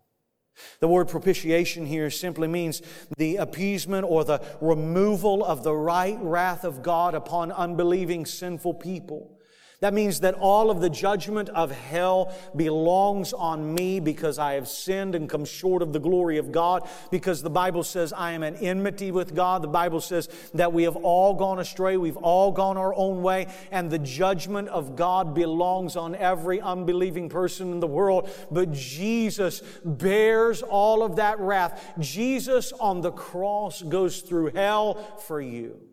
The 0.80 0.88
word 0.88 1.08
propitiation 1.08 1.86
here 1.86 2.10
simply 2.10 2.48
means 2.48 2.82
the 3.18 3.38
appeasement 3.38 4.06
or 4.08 4.24
the 4.24 4.42
removal 4.60 5.44
of 5.44 5.64
the 5.64 5.74
right 5.74 6.18
wrath 6.20 6.64
of 6.64 6.84
God 6.84 7.16
upon 7.16 7.52
unbelieving 7.52 8.26
sinful 8.26 8.76
people. 8.76 9.39
That 9.82 9.94
means 9.94 10.20
that 10.22 10.34
all 10.36 10.70
of 10.72 10.82
the 10.82 10.90
judgment 10.90 11.48
of 11.50 11.72
hell 11.72 12.36
belongs 12.54 13.32
on 13.32 13.74
me 13.74 14.02
because 14.02 14.38
I 14.38 14.54
have 14.56 14.68
sinned 14.68 15.16
and 15.16 15.30
come 15.30 15.46
short 15.46 15.82
of 15.82 15.94
the 15.94 16.00
glory 16.00 16.38
of 16.38 16.52
God. 16.52 16.88
Because 17.12 17.42
the 17.42 17.50
Bible 17.50 17.84
says 17.84 18.12
I 18.12 18.34
am 18.34 18.44
an 18.44 18.56
enmity 18.56 19.12
with 19.12 19.34
God. 19.34 19.62
The 19.62 19.70
Bible 19.70 20.02
says 20.02 20.28
that 20.54 20.74
we 20.74 20.84
have 20.84 20.98
all 20.98 21.34
gone 21.34 21.60
astray. 21.60 21.96
We've 21.96 22.18
all 22.18 22.52
gone 22.52 22.76
our 22.76 22.94
own 22.94 23.22
way. 23.22 23.48
And 23.72 23.90
the 23.90 24.00
judgment 24.00 24.68
of 24.68 24.98
God 24.98 25.34
belongs 25.34 25.96
on 25.96 26.14
every 26.14 26.60
unbelieving 26.60 27.30
person 27.30 27.72
in 27.72 27.80
the 27.80 27.88
world. 27.88 28.30
But 28.52 28.74
Jesus 28.74 29.62
bears 29.86 30.62
all 30.62 31.04
of 31.04 31.16
that 31.16 31.40
wrath. 31.40 31.94
Jesus 32.00 32.74
on 32.74 33.00
the 33.00 33.12
cross 33.12 33.82
goes 33.82 34.20
through 34.20 34.52
hell 34.52 34.96
for 35.20 35.40
you 35.40 35.89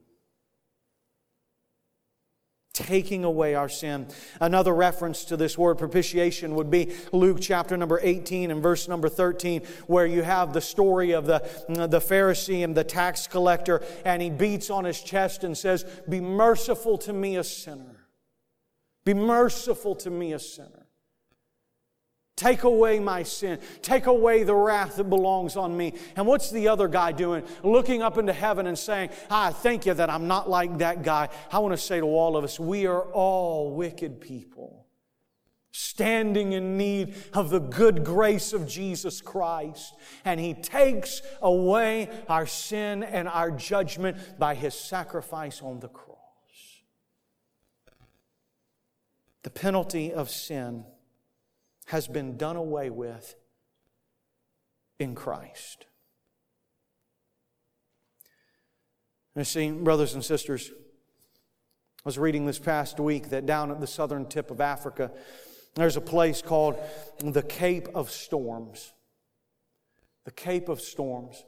taking 2.77 3.25
away 3.25 3.55
our 3.55 3.69
sin. 3.69 4.07
Another 4.41 4.75
reference 4.75 5.25
to 5.25 5.37
this 5.37 5.57
word 5.57 5.79
propitiation 5.79 6.55
would 6.55 6.71
be 6.71 6.93
Luke 7.11 7.39
chapter 7.41 7.77
number 7.77 7.99
18 8.03 8.51
and 8.51 8.62
verse 8.62 8.87
number 8.87 9.09
13, 9.09 9.62
where 9.87 10.07
you 10.07 10.23
have 10.23 10.53
the 10.53 10.61
story 10.61 11.12
of 11.12 11.27
the, 11.27 11.39
the 11.69 12.01
Pharisee 12.01 12.62
and 12.62 12.75
the 12.75 12.85
tax 12.85 13.27
collector, 13.27 13.83
and 14.05 14.21
he 14.21 14.29
beats 14.29 14.69
on 14.69 14.85
his 14.85 15.01
chest 15.01 15.43
and 15.43 15.57
says, 15.57 15.85
Be 16.09 16.21
merciful 16.21 16.99
to 16.99 17.12
me, 17.12 17.37
a 17.37 17.45
sinner. 17.45 18.07
Be 19.05 19.15
merciful 19.15 19.95
to 19.97 20.11
me, 20.11 20.35
a 20.35 20.39
sinner. 20.39 20.76
Take 22.37 22.64
away 22.64 22.99
my 22.99 23.22
sin. 23.22 23.59
Take 23.81 24.05
away 24.05 24.42
the 24.42 24.55
wrath 24.55 24.96
that 24.96 25.09
belongs 25.09 25.57
on 25.57 25.75
me. 25.75 25.94
And 26.16 26.27
what's 26.27 26.51
the 26.51 26.68
other 26.68 26.87
guy 26.87 27.12
doing? 27.12 27.42
Looking 27.62 28.03
up 28.03 28.18
into 28.18 28.35
heaven 28.35 28.66
and 28.66 28.79
saying, 28.79 29.09
I 29.31 29.53
thank 29.53 29.87
you 29.87 29.94
that 29.94 30.11
I'm 30.11 30.29
not 30.29 30.49
like 30.49 30.77
that 30.79 31.03
guy. 31.03 31.31
I 31.51 31.61
want 31.61 31.72
to 31.72 31.79
say 31.79 31.99
to 31.99 32.05
all 32.05 32.37
of 32.37 32.44
us, 32.44 32.61
we 32.61 32.87
are 32.87 33.05
all 33.05 33.75
wicked 33.75 34.20
people, 34.20 34.87
standing 35.72 36.53
in 36.53 36.77
need 36.77 37.14
of 37.33 37.49
the 37.49 37.59
good 37.59 38.05
grace 38.05 38.53
of 38.53 38.68
Jesus 38.68 39.22
Christ. 39.22 39.94
And 40.27 40.38
He 40.38 40.53
takes 40.53 41.22
away 41.40 42.11
our 42.29 42.46
sin 42.46 43.03
and 43.03 43.29
our 43.29 43.51
judgment 43.51 44.38
by 44.38 44.55
His 44.55 44.75
sacrifice 44.75 45.62
on 45.62 45.81
the 45.81 45.88
cross. 45.88 46.18
The 49.42 49.51
penalty 49.51 50.12
of 50.12 50.29
sin 50.29 50.85
has 51.87 52.09
been 52.09 52.37
done 52.37 52.57
away 52.57 52.90
with 52.90 53.35
in 54.99 55.14
Christ. 55.14 55.87
You 59.35 59.44
see, 59.44 59.70
brothers 59.70 60.14
and 60.14 60.25
sisters, 60.25 60.70
I 60.70 62.09
was 62.09 62.18
reading 62.18 62.46
this 62.46 62.59
past 62.59 62.99
week 62.99 63.31
that 63.31 63.46
down 63.46 63.70
at 63.70 63.81
the 63.81 63.87
southern 63.87 64.27
tip 64.27 64.51
of 64.51 64.61
Africa, 64.61 65.11
there's 65.75 65.96
a 65.96 66.01
place 66.01 66.40
called 66.40 66.79
the 67.18 67.42
Cape 67.42 67.88
of 67.94 68.11
Storms. 68.11 68.92
The 70.25 70.31
Cape 70.31 70.68
of 70.68 70.81
Storms. 70.81 71.44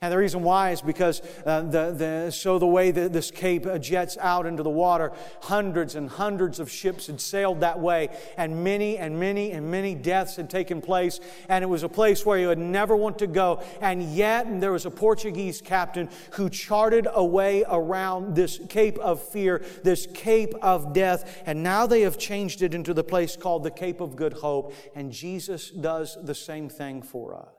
And 0.00 0.12
the 0.12 0.18
reason 0.18 0.42
why 0.42 0.70
is 0.70 0.82
because 0.82 1.22
uh, 1.44 1.62
the, 1.62 1.92
the, 1.92 2.30
so 2.30 2.58
the 2.58 2.66
way 2.66 2.90
that 2.90 3.12
this 3.12 3.30
cape 3.30 3.66
jets 3.80 4.18
out 4.18 4.46
into 4.46 4.62
the 4.62 4.70
water, 4.70 5.12
hundreds 5.42 5.94
and 5.94 6.08
hundreds 6.08 6.60
of 6.60 6.70
ships 6.70 7.06
had 7.06 7.20
sailed 7.20 7.60
that 7.60 7.80
way, 7.80 8.08
and 8.36 8.62
many 8.62 8.98
and 8.98 9.18
many 9.18 9.52
and 9.52 9.70
many 9.70 9.94
deaths 9.94 10.36
had 10.36 10.50
taken 10.50 10.80
place. 10.80 11.20
And 11.48 11.64
it 11.64 11.66
was 11.66 11.82
a 11.82 11.88
place 11.88 12.26
where 12.26 12.38
you 12.38 12.48
would 12.48 12.58
never 12.58 12.94
want 12.94 13.18
to 13.20 13.26
go. 13.26 13.62
And 13.80 14.02
yet, 14.02 14.60
there 14.60 14.72
was 14.72 14.86
a 14.86 14.90
Portuguese 14.90 15.60
captain 15.60 16.10
who 16.32 16.50
charted 16.50 17.06
a 17.10 17.24
way 17.24 17.64
around 17.68 18.34
this 18.34 18.60
Cape 18.68 18.98
of 18.98 19.22
Fear, 19.22 19.64
this 19.82 20.06
Cape 20.12 20.54
of 20.62 20.92
Death. 20.92 21.42
And 21.46 21.62
now 21.62 21.86
they 21.86 22.02
have 22.02 22.18
changed 22.18 22.62
it 22.62 22.74
into 22.74 22.92
the 22.92 23.04
place 23.04 23.36
called 23.36 23.64
the 23.64 23.70
Cape 23.70 24.00
of 24.00 24.16
Good 24.16 24.34
Hope. 24.34 24.74
And 24.94 25.10
Jesus 25.12 25.70
does 25.70 26.18
the 26.22 26.34
same 26.34 26.68
thing 26.68 27.02
for 27.02 27.34
us. 27.34 27.55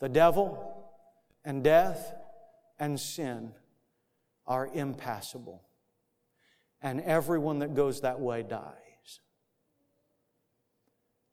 The 0.00 0.08
devil 0.08 0.86
and 1.44 1.64
death 1.64 2.14
and 2.78 2.98
sin 2.98 3.52
are 4.46 4.68
impassable. 4.72 5.62
And 6.80 7.00
everyone 7.00 7.58
that 7.60 7.74
goes 7.74 8.02
that 8.02 8.20
way 8.20 8.42
dies. 8.42 9.20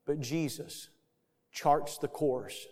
But 0.05 0.19
Jesus 0.19 0.89
charts 1.51 1.97
the 1.97 2.07
course. 2.07 2.67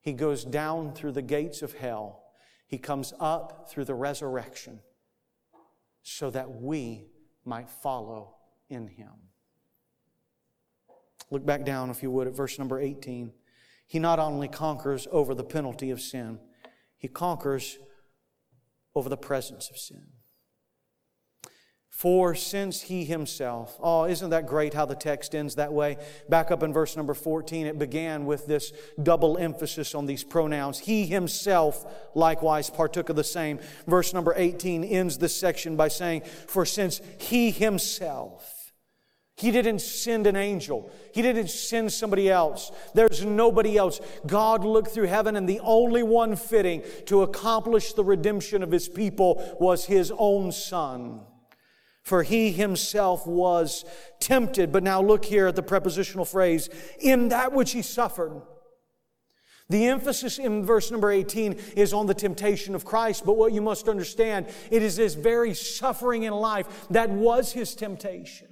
He 0.00 0.12
goes 0.12 0.44
down 0.44 0.92
through 0.94 1.12
the 1.12 1.22
gates 1.22 1.62
of 1.62 1.74
hell. 1.74 2.24
He 2.66 2.78
comes 2.78 3.12
up 3.20 3.68
through 3.70 3.84
the 3.84 3.94
resurrection 3.94 4.80
so 6.02 6.30
that 6.30 6.50
we 6.50 7.06
might 7.44 7.70
follow 7.70 8.34
in 8.68 8.88
him. 8.88 9.12
Look 11.30 11.46
back 11.46 11.64
down, 11.64 11.90
if 11.90 12.02
you 12.02 12.10
would, 12.10 12.26
at 12.26 12.34
verse 12.34 12.58
number 12.58 12.80
18 12.80 13.32
he 13.86 13.98
not 13.98 14.18
only 14.18 14.48
conquers 14.48 15.06
over 15.10 15.34
the 15.34 15.44
penalty 15.44 15.90
of 15.90 16.00
sin, 16.00 16.38
he 16.96 17.08
conquers 17.08 17.78
over 18.94 19.08
the 19.08 19.16
presence 19.16 19.70
of 19.70 19.76
sin. 19.76 20.04
For 21.92 22.34
since 22.34 22.80
he 22.80 23.04
himself, 23.04 23.76
oh, 23.78 24.06
isn't 24.06 24.30
that 24.30 24.46
great 24.46 24.72
how 24.72 24.86
the 24.86 24.94
text 24.94 25.34
ends 25.34 25.56
that 25.56 25.72
way? 25.72 25.98
Back 26.28 26.50
up 26.50 26.62
in 26.62 26.72
verse 26.72 26.96
number 26.96 27.12
14, 27.12 27.66
it 27.66 27.78
began 27.78 28.24
with 28.24 28.46
this 28.46 28.72
double 29.00 29.36
emphasis 29.36 29.94
on 29.94 30.06
these 30.06 30.24
pronouns. 30.24 30.78
He 30.78 31.06
himself 31.06 31.86
likewise 32.14 32.70
partook 32.70 33.10
of 33.10 33.16
the 33.16 33.22
same. 33.22 33.60
Verse 33.86 34.14
number 34.14 34.32
18 34.34 34.84
ends 34.84 35.18
this 35.18 35.36
section 35.36 35.76
by 35.76 35.88
saying, 35.88 36.22
For 36.22 36.64
since 36.64 37.02
he 37.18 37.50
himself, 37.50 38.61
he 39.42 39.50
didn't 39.50 39.80
send 39.80 40.28
an 40.28 40.36
angel. 40.36 40.88
He 41.12 41.20
didn't 41.20 41.50
send 41.50 41.92
somebody 41.92 42.30
else. 42.30 42.70
There's 42.94 43.24
nobody 43.24 43.76
else. 43.76 44.00
God 44.24 44.64
looked 44.64 44.92
through 44.92 45.08
heaven, 45.08 45.34
and 45.34 45.48
the 45.48 45.58
only 45.60 46.04
one 46.04 46.36
fitting 46.36 46.84
to 47.06 47.22
accomplish 47.22 47.92
the 47.92 48.04
redemption 48.04 48.62
of 48.62 48.70
his 48.70 48.88
people 48.88 49.56
was 49.58 49.86
his 49.86 50.12
own 50.16 50.52
son. 50.52 51.22
For 52.04 52.22
he 52.22 52.52
himself 52.52 53.26
was 53.26 53.84
tempted. 54.20 54.70
But 54.70 54.84
now 54.84 55.02
look 55.02 55.24
here 55.24 55.48
at 55.48 55.56
the 55.56 55.62
prepositional 55.62 56.24
phrase, 56.24 56.68
in 57.00 57.30
that 57.30 57.52
which 57.52 57.72
he 57.72 57.82
suffered. 57.82 58.42
The 59.68 59.86
emphasis 59.86 60.38
in 60.38 60.64
verse 60.64 60.92
number 60.92 61.10
18 61.10 61.54
is 61.74 61.92
on 61.92 62.06
the 62.06 62.14
temptation 62.14 62.76
of 62.76 62.84
Christ, 62.84 63.26
but 63.26 63.36
what 63.36 63.52
you 63.52 63.62
must 63.62 63.88
understand, 63.88 64.46
it 64.70 64.82
is 64.82 64.98
his 64.98 65.14
very 65.14 65.54
suffering 65.54 66.22
in 66.24 66.32
life 66.32 66.86
that 66.90 67.10
was 67.10 67.50
his 67.50 67.74
temptation. 67.74 68.51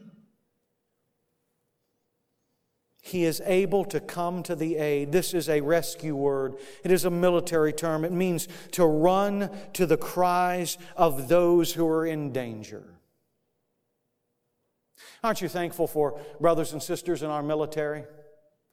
He 3.02 3.24
is 3.24 3.40
able 3.46 3.84
to 3.86 4.00
come 4.00 4.42
to 4.42 4.54
the 4.54 4.76
aid. 4.76 5.10
This 5.10 5.32
is 5.32 5.48
a 5.48 5.62
rescue 5.62 6.14
word. 6.14 6.56
It 6.84 6.90
is 6.90 7.04
a 7.04 7.10
military 7.10 7.72
term. 7.72 8.04
It 8.04 8.12
means 8.12 8.46
to 8.72 8.84
run 8.84 9.50
to 9.72 9.86
the 9.86 9.96
cries 9.96 10.76
of 10.96 11.28
those 11.28 11.72
who 11.72 11.86
are 11.88 12.06
in 12.06 12.32
danger. 12.32 12.84
Aren't 15.24 15.40
you 15.40 15.48
thankful 15.48 15.86
for 15.86 16.20
brothers 16.40 16.72
and 16.72 16.82
sisters 16.82 17.22
in 17.22 17.30
our 17.30 17.42
military? 17.42 18.04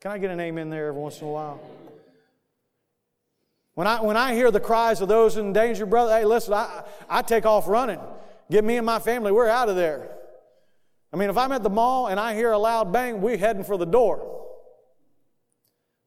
Can 0.01 0.11
I 0.11 0.17
get 0.17 0.29
an 0.29 0.39
amen 0.39 0.69
there 0.69 0.87
every 0.87 1.01
once 1.01 1.21
in 1.21 1.27
a 1.27 1.31
while? 1.31 1.59
When 3.75 3.87
I, 3.87 4.01
when 4.01 4.17
I 4.17 4.33
hear 4.33 4.49
the 4.51 4.59
cries 4.59 5.01
of 5.01 5.07
those 5.07 5.37
in 5.37 5.53
danger, 5.53 5.85
brother, 5.85 6.17
hey, 6.17 6.25
listen, 6.25 6.53
I, 6.53 6.83
I 7.09 7.21
take 7.21 7.45
off 7.45 7.67
running. 7.67 7.99
Get 8.49 8.63
me 8.63 8.77
and 8.77 8.85
my 8.85 8.99
family, 8.99 9.31
we're 9.31 9.47
out 9.47 9.69
of 9.69 9.75
there. 9.75 10.16
I 11.13 11.17
mean, 11.17 11.29
if 11.29 11.37
I'm 11.37 11.51
at 11.51 11.63
the 11.63 11.69
mall 11.69 12.07
and 12.07 12.19
I 12.19 12.35
hear 12.35 12.51
a 12.51 12.57
loud 12.57 12.91
bang, 12.91 13.21
we're 13.21 13.37
heading 13.37 13.63
for 13.63 13.77
the 13.77 13.85
door. 13.85 14.37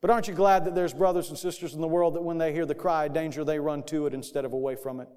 But 0.01 0.09
aren't 0.09 0.27
you 0.27 0.33
glad 0.33 0.65
that 0.65 0.75
there's 0.75 0.93
brothers 0.93 1.29
and 1.29 1.37
sisters 1.37 1.73
in 1.73 1.81
the 1.81 1.87
world 1.87 2.15
that 2.15 2.23
when 2.23 2.37
they 2.37 2.53
hear 2.53 2.65
the 2.65 2.75
cry 2.75 3.05
of 3.05 3.13
danger, 3.13 3.43
they 3.43 3.59
run 3.59 3.83
to 3.83 4.07
it 4.07 4.13
instead 4.13 4.45
of 4.45 4.53
away 4.53 4.75
from 4.75 4.99
it? 4.99 5.07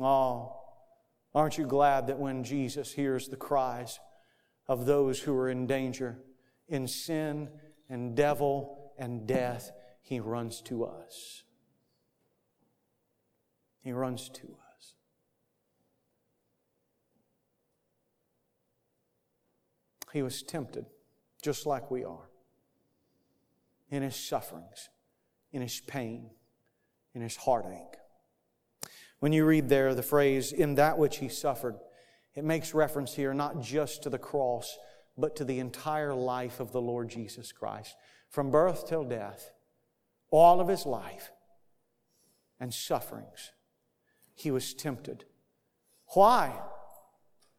Oh, 0.00 0.56
aren't 1.34 1.58
you 1.58 1.66
glad 1.66 2.06
that 2.06 2.18
when 2.18 2.44
Jesus 2.44 2.92
hears 2.92 3.28
the 3.28 3.36
cries 3.36 4.00
of 4.66 4.86
those 4.86 5.20
who 5.20 5.36
are 5.36 5.50
in 5.50 5.66
danger, 5.66 6.18
in 6.68 6.88
sin 6.88 7.50
and 7.90 8.16
devil 8.16 8.92
and 8.98 9.26
death, 9.26 9.70
he 10.00 10.18
runs 10.18 10.62
to 10.62 10.84
us? 10.84 11.42
He 13.82 13.92
runs 13.92 14.30
to 14.30 14.56
us. 14.58 14.61
He 20.12 20.22
was 20.22 20.42
tempted 20.42 20.86
just 21.42 21.66
like 21.66 21.90
we 21.90 22.04
are 22.04 22.28
in 23.90 24.02
his 24.02 24.16
sufferings, 24.16 24.88
in 25.52 25.60
his 25.60 25.80
pain, 25.80 26.30
in 27.14 27.20
his 27.20 27.36
heartache. 27.36 27.96
When 29.20 29.32
you 29.32 29.44
read 29.44 29.68
there 29.68 29.94
the 29.94 30.02
phrase, 30.02 30.52
in 30.52 30.76
that 30.76 30.98
which 30.98 31.18
he 31.18 31.28
suffered, 31.28 31.76
it 32.34 32.44
makes 32.44 32.74
reference 32.74 33.14
here 33.14 33.34
not 33.34 33.60
just 33.60 34.02
to 34.02 34.10
the 34.10 34.18
cross, 34.18 34.78
but 35.16 35.36
to 35.36 35.44
the 35.44 35.58
entire 35.58 36.14
life 36.14 36.58
of 36.60 36.72
the 36.72 36.80
Lord 36.80 37.08
Jesus 37.08 37.52
Christ. 37.52 37.94
From 38.30 38.50
birth 38.50 38.88
till 38.88 39.04
death, 39.04 39.52
all 40.30 40.60
of 40.60 40.68
his 40.68 40.86
life 40.86 41.30
and 42.58 42.72
sufferings, 42.72 43.52
he 44.34 44.50
was 44.50 44.72
tempted. 44.72 45.24
Why? 46.14 46.58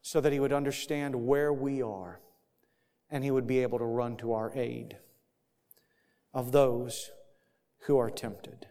So 0.01 0.19
that 0.19 0.33
he 0.33 0.39
would 0.39 0.53
understand 0.53 1.15
where 1.15 1.53
we 1.53 1.81
are 1.81 2.19
and 3.13 3.23
he 3.23 3.29
would 3.29 3.45
be 3.45 3.59
able 3.59 3.77
to 3.77 3.85
run 3.85 4.17
to 4.17 4.33
our 4.33 4.51
aid 4.55 4.97
of 6.33 6.51
those 6.51 7.11
who 7.81 7.95
are 7.99 8.09
tempted. 8.09 8.65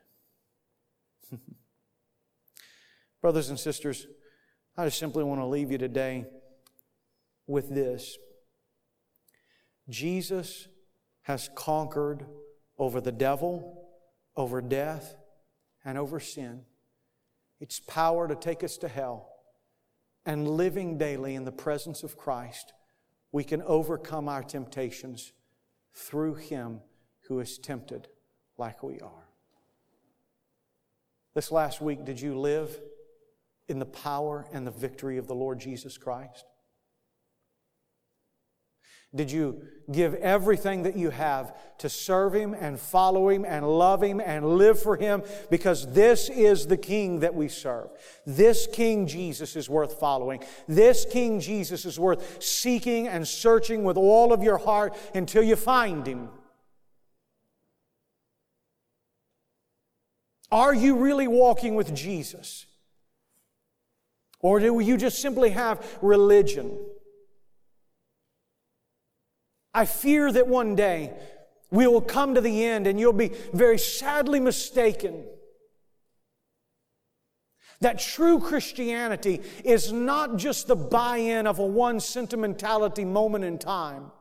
Brothers 3.23 3.51
and 3.51 3.59
sisters, 3.59 4.09
I 4.77 4.85
just 4.87 4.99
simply 4.99 5.23
want 5.23 5.41
to 5.41 5.47
leave 5.47 5.71
you 5.71 5.79
today 5.79 6.27
with 7.47 7.73
this. 7.73 8.19
Jesus 9.89 10.67
has 11.23 11.49
conquered 11.55 12.27
over 12.79 13.01
the 13.01 13.13
devil, 13.13 13.87
over 14.35 14.61
death, 14.61 15.15
and 15.85 15.97
over 15.97 16.19
sin. 16.19 16.63
Its 17.61 17.79
power 17.79 18.27
to 18.27 18.35
take 18.35 18.65
us 18.65 18.77
to 18.79 18.89
hell. 18.89 19.29
And 20.27 20.49
living 20.49 20.99
daily 20.99 21.37
in 21.37 21.45
the 21.45 21.53
presence 21.53 22.03
of 22.03 22.17
Christ, 22.17 22.73
we 23.33 23.43
can 23.43 23.63
overcome 23.63 24.29
our 24.29 24.43
temptations 24.43 25.33
through 25.95 26.35
Him 26.35 26.81
who 27.29 27.41
is 27.41 27.59
tempted 27.59 28.09
like 28.59 28.83
we 28.83 29.01
are. 29.01 29.29
This 31.35 31.51
last 31.51 31.81
week, 31.81 32.05
did 32.05 32.21
you 32.21 32.39
live 32.39 32.79
in 33.69 33.79
the 33.79 33.87
power 33.87 34.47
and 34.53 34.67
the 34.67 34.71
victory 34.71 35.17
of 35.17 35.27
the 35.27 35.35
Lord 35.35 35.59
Jesus 35.59 35.97
Christ? 35.97 36.45
Did 39.15 39.31
you 39.31 39.63
give 39.91 40.15
everything 40.15 40.85
that 40.85 40.97
you 40.97 41.11
have 41.11 41.55
to 41.79 41.89
serve 41.91 42.35
Him 42.35 42.55
and 42.55 42.81
follow 42.81 43.29
Him 43.29 43.45
and 43.45 43.67
love 43.67 44.03
Him 44.03 44.21
and 44.21 44.57
live 44.57 44.81
for 44.81 44.97
Him? 44.97 45.23
Because 45.51 45.93
this 45.93 46.31
is 46.31 46.67
the 46.67 46.79
King 46.79 47.21
that 47.21 47.35
we 47.35 47.49
serve. 47.49 47.91
This 48.25 48.67
King 48.67 49.07
Jesus 49.07 49.55
is 49.55 49.69
worth 49.69 50.01
following. 50.01 50.43
This 50.67 51.05
King 51.05 51.41
Jesus 51.41 51.85
is 51.85 52.01
worth 52.01 52.43
seeking 52.43 53.07
and 53.07 53.29
searching 53.29 53.85
with 53.85 53.99
all 53.99 54.33
of 54.33 54.43
your 54.43 54.59
heart 54.59 54.97
until 55.15 55.43
you 55.43 55.57
find 55.57 56.07
Him. 56.07 56.31
Are 60.51 60.75
you 60.75 60.97
really 60.97 61.29
walking 61.29 61.75
with 61.75 61.95
Jesus? 61.95 62.67
Or 64.41 64.59
do 64.59 64.81
you 64.81 64.97
just 64.97 65.21
simply 65.21 65.51
have 65.51 65.99
religion? 66.01 66.79
I 69.75 69.85
fear 69.87 70.31
that 70.33 70.47
one 70.47 70.75
day 70.75 71.13
we 71.71 71.87
will 71.87 72.03
come 72.03 72.35
to 72.35 72.41
the 72.41 72.65
end 72.65 72.87
and 72.87 73.01
you'll 73.01 73.13
be 73.13 73.33
very 73.53 73.79
sadly 73.79 74.41
mistaken. 74.41 75.25
That 77.81 77.99
true 77.99 78.39
Christianity 78.39 79.41
is 79.65 79.91
not 79.91 80.37
just 80.37 80.69
the 80.69 80.77
buy 80.77 81.17
in 81.17 81.47
of 81.47 81.59
a 81.59 81.67
one 81.67 81.99
sentimentality 81.99 83.05
moment 83.05 83.45
in 83.45 83.59
time. 83.59 84.13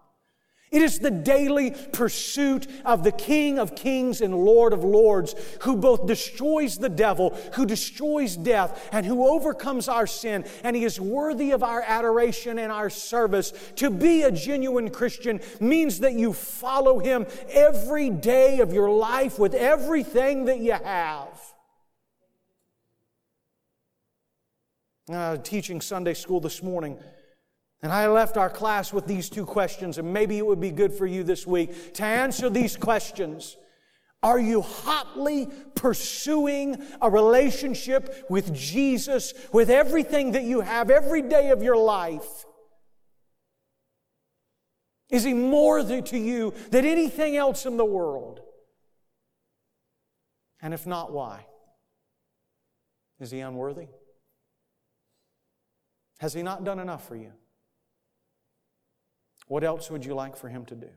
It 0.72 0.82
is 0.82 1.00
the 1.00 1.12
daily 1.12 1.72
pursuit 1.72 2.66
of 2.86 3.04
the 3.04 3.12
King 3.12 3.60
of 3.60 3.76
Kings 3.76 4.22
and 4.22 4.34
Lord 4.34 4.72
of 4.72 4.86
Lords 4.86 5.36
who 5.64 5.76
both 5.76 6.08
destroys 6.08 6.78
the 6.78 6.88
devil, 6.88 7.38
who 7.56 7.66
destroys 7.66 8.38
death, 8.38 8.88
and 8.94 9.06
who 9.06 9.28
overcomes 9.28 9.90
our 9.90 10.08
sin. 10.08 10.46
And 10.64 10.74
he 10.74 10.86
is 10.86 11.00
worthy 11.00 11.52
of 11.52 11.62
our 11.62 11.82
adoration 11.86 12.58
and 12.58 12.72
our 12.72 12.90
service. 12.90 13.52
To 13.76 13.90
be 13.90 14.22
a 14.22 14.32
genuine 14.32 14.92
Christian 14.92 15.42
means 15.60 16.00
that 16.00 16.14
you 16.14 16.32
follow 16.32 17.00
him 17.00 17.28
every 17.50 18.10
day 18.10 18.62
of 18.62 18.72
your 18.72 18.90
life 18.90 19.38
with 19.38 19.54
everything 19.54 20.46
that 20.46 20.60
you 20.60 20.72
have. 20.72 21.38
Uh, 25.12 25.36
teaching 25.36 25.82
Sunday 25.82 26.14
school 26.14 26.40
this 26.40 26.64
morning. 26.64 26.98
And 27.84 27.92
I 27.92 28.08
left 28.08 28.38
our 28.38 28.50
class 28.50 28.94
with 28.94 29.08
these 29.08 29.30
two 29.30 29.46
questions, 29.46 29.98
and 29.98 30.14
maybe 30.14 30.38
it 30.38 30.46
would 30.46 30.60
be 30.60 30.72
good 30.72 30.94
for 30.94 31.08
you 31.08 31.24
this 31.24 31.48
week 31.48 31.94
to 31.96 32.04
answer 32.04 32.50
these 32.50 32.78
questions. 32.78 33.58
Are 34.24 34.40
you 34.40 34.62
hotly 34.62 35.50
pursuing 35.74 36.84
a 37.02 37.10
relationship 37.10 38.26
with 38.30 38.54
Jesus 38.54 39.34
with 39.52 39.72
everything 39.72 40.34
that 40.34 40.44
you 40.44 40.62
have 40.62 40.92
every 40.92 41.24
day 41.24 41.50
of 41.50 41.64
your 41.64 41.76
life? 41.76 42.46
Is 45.10 45.24
he 45.24 45.34
more 45.34 45.84
to 45.84 46.18
you 46.18 46.54
than 46.70 46.86
anything 46.86 47.36
else 47.36 47.66
in 47.66 47.78
the 47.78 47.86
world? 47.86 48.42
And 50.62 50.74
if 50.74 50.86
not, 50.86 51.12
why? 51.12 51.48
Is 53.20 53.32
he 53.32 53.40
unworthy? 53.40 53.88
Has 56.20 56.34
he 56.34 56.44
not 56.44 56.64
done 56.64 56.80
enough 56.80 57.08
for 57.08 57.16
you? 57.16 57.34
What 59.52 59.66
else 59.66 59.92
would 59.92 60.06
you 60.06 60.14
like 60.14 60.38
for 60.38 60.48
Him 60.48 60.64
to 60.68 60.76
do? 60.76 60.88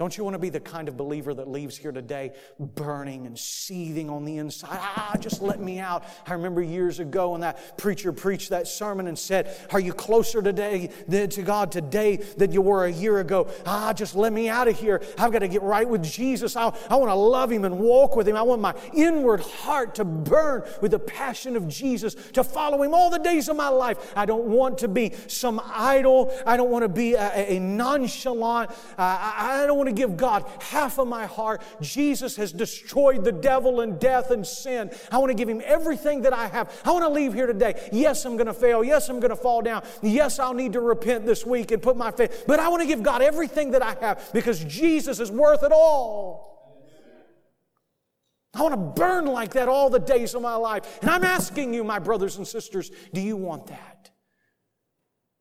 Don't 0.00 0.16
you 0.16 0.24
want 0.24 0.32
to 0.32 0.38
be 0.38 0.48
the 0.48 0.60
kind 0.60 0.88
of 0.88 0.96
believer 0.96 1.34
that 1.34 1.46
leaves 1.46 1.76
here 1.76 1.92
today 1.92 2.32
burning 2.58 3.26
and 3.26 3.38
seething 3.38 4.08
on 4.08 4.24
the 4.24 4.38
inside? 4.38 4.78
Ah, 4.80 5.14
just 5.20 5.42
let 5.42 5.60
me 5.60 5.78
out. 5.78 6.04
I 6.26 6.32
remember 6.32 6.62
years 6.62 7.00
ago 7.00 7.32
when 7.32 7.42
that 7.42 7.76
preacher 7.76 8.10
preached 8.10 8.48
that 8.48 8.66
sermon 8.66 9.08
and 9.08 9.18
said, 9.18 9.54
Are 9.72 9.78
you 9.78 9.92
closer 9.92 10.40
today 10.40 10.88
to 11.10 11.42
God 11.42 11.70
today 11.70 12.16
than 12.16 12.50
you 12.50 12.62
were 12.62 12.86
a 12.86 12.90
year 12.90 13.20
ago? 13.20 13.48
Ah, 13.66 13.92
just 13.92 14.14
let 14.16 14.32
me 14.32 14.48
out 14.48 14.68
of 14.68 14.80
here. 14.80 15.02
I've 15.18 15.32
got 15.32 15.40
to 15.40 15.48
get 15.48 15.60
right 15.60 15.86
with 15.86 16.02
Jesus. 16.02 16.56
I, 16.56 16.74
I 16.88 16.96
want 16.96 17.10
to 17.10 17.14
love 17.14 17.52
Him 17.52 17.66
and 17.66 17.78
walk 17.78 18.16
with 18.16 18.26
Him. 18.26 18.36
I 18.36 18.42
want 18.42 18.62
my 18.62 18.74
inward 18.94 19.40
heart 19.42 19.96
to 19.96 20.06
burn 20.06 20.62
with 20.80 20.92
the 20.92 20.98
passion 20.98 21.56
of 21.56 21.68
Jesus, 21.68 22.14
to 22.32 22.42
follow 22.42 22.82
Him 22.82 22.94
all 22.94 23.10
the 23.10 23.18
days 23.18 23.50
of 23.50 23.56
my 23.56 23.68
life. 23.68 24.14
I 24.16 24.24
don't 24.24 24.46
want 24.46 24.78
to 24.78 24.88
be 24.88 25.12
some 25.26 25.60
idol. 25.62 26.34
I 26.46 26.56
don't 26.56 26.70
want 26.70 26.84
to 26.84 26.88
be 26.88 27.12
a, 27.12 27.56
a 27.56 27.58
nonchalant. 27.58 28.70
Uh, 28.70 28.74
I, 28.96 29.62
I 29.62 29.66
don't 29.66 29.76
want 29.76 29.89
to 29.94 30.00
give 30.00 30.16
God 30.16 30.44
half 30.60 30.98
of 30.98 31.08
my 31.08 31.26
heart. 31.26 31.62
Jesus 31.80 32.36
has 32.36 32.52
destroyed 32.52 33.24
the 33.24 33.32
devil 33.32 33.80
and 33.80 33.98
death 33.98 34.30
and 34.30 34.46
sin. 34.46 34.90
I 35.10 35.18
want 35.18 35.30
to 35.30 35.34
give 35.34 35.48
him 35.48 35.62
everything 35.64 36.22
that 36.22 36.32
I 36.32 36.46
have. 36.48 36.80
I 36.84 36.90
want 36.90 37.04
to 37.04 37.10
leave 37.10 37.34
here 37.34 37.46
today. 37.46 37.88
Yes, 37.92 38.24
I'm 38.24 38.36
going 38.36 38.46
to 38.46 38.54
fail. 38.54 38.82
Yes, 38.82 39.08
I'm 39.08 39.20
going 39.20 39.30
to 39.30 39.36
fall 39.36 39.62
down. 39.62 39.84
Yes, 40.02 40.38
I'll 40.38 40.54
need 40.54 40.72
to 40.74 40.80
repent 40.80 41.26
this 41.26 41.44
week 41.44 41.70
and 41.70 41.82
put 41.82 41.96
my 41.96 42.10
faith. 42.10 42.44
But 42.46 42.60
I 42.60 42.68
want 42.68 42.82
to 42.82 42.88
give 42.88 43.02
God 43.02 43.22
everything 43.22 43.72
that 43.72 43.82
I 43.82 43.96
have 44.00 44.30
because 44.32 44.64
Jesus 44.64 45.20
is 45.20 45.30
worth 45.30 45.62
it 45.62 45.72
all. 45.72 46.50
I 48.52 48.62
want 48.62 48.74
to 48.74 49.00
burn 49.00 49.26
like 49.26 49.52
that 49.52 49.68
all 49.68 49.90
the 49.90 50.00
days 50.00 50.34
of 50.34 50.42
my 50.42 50.56
life. 50.56 50.98
And 51.02 51.10
I'm 51.10 51.24
asking 51.24 51.72
you, 51.72 51.84
my 51.84 52.00
brothers 52.00 52.36
and 52.36 52.46
sisters, 52.46 52.90
do 53.14 53.20
you 53.20 53.36
want 53.36 53.68
that? 53.68 54.10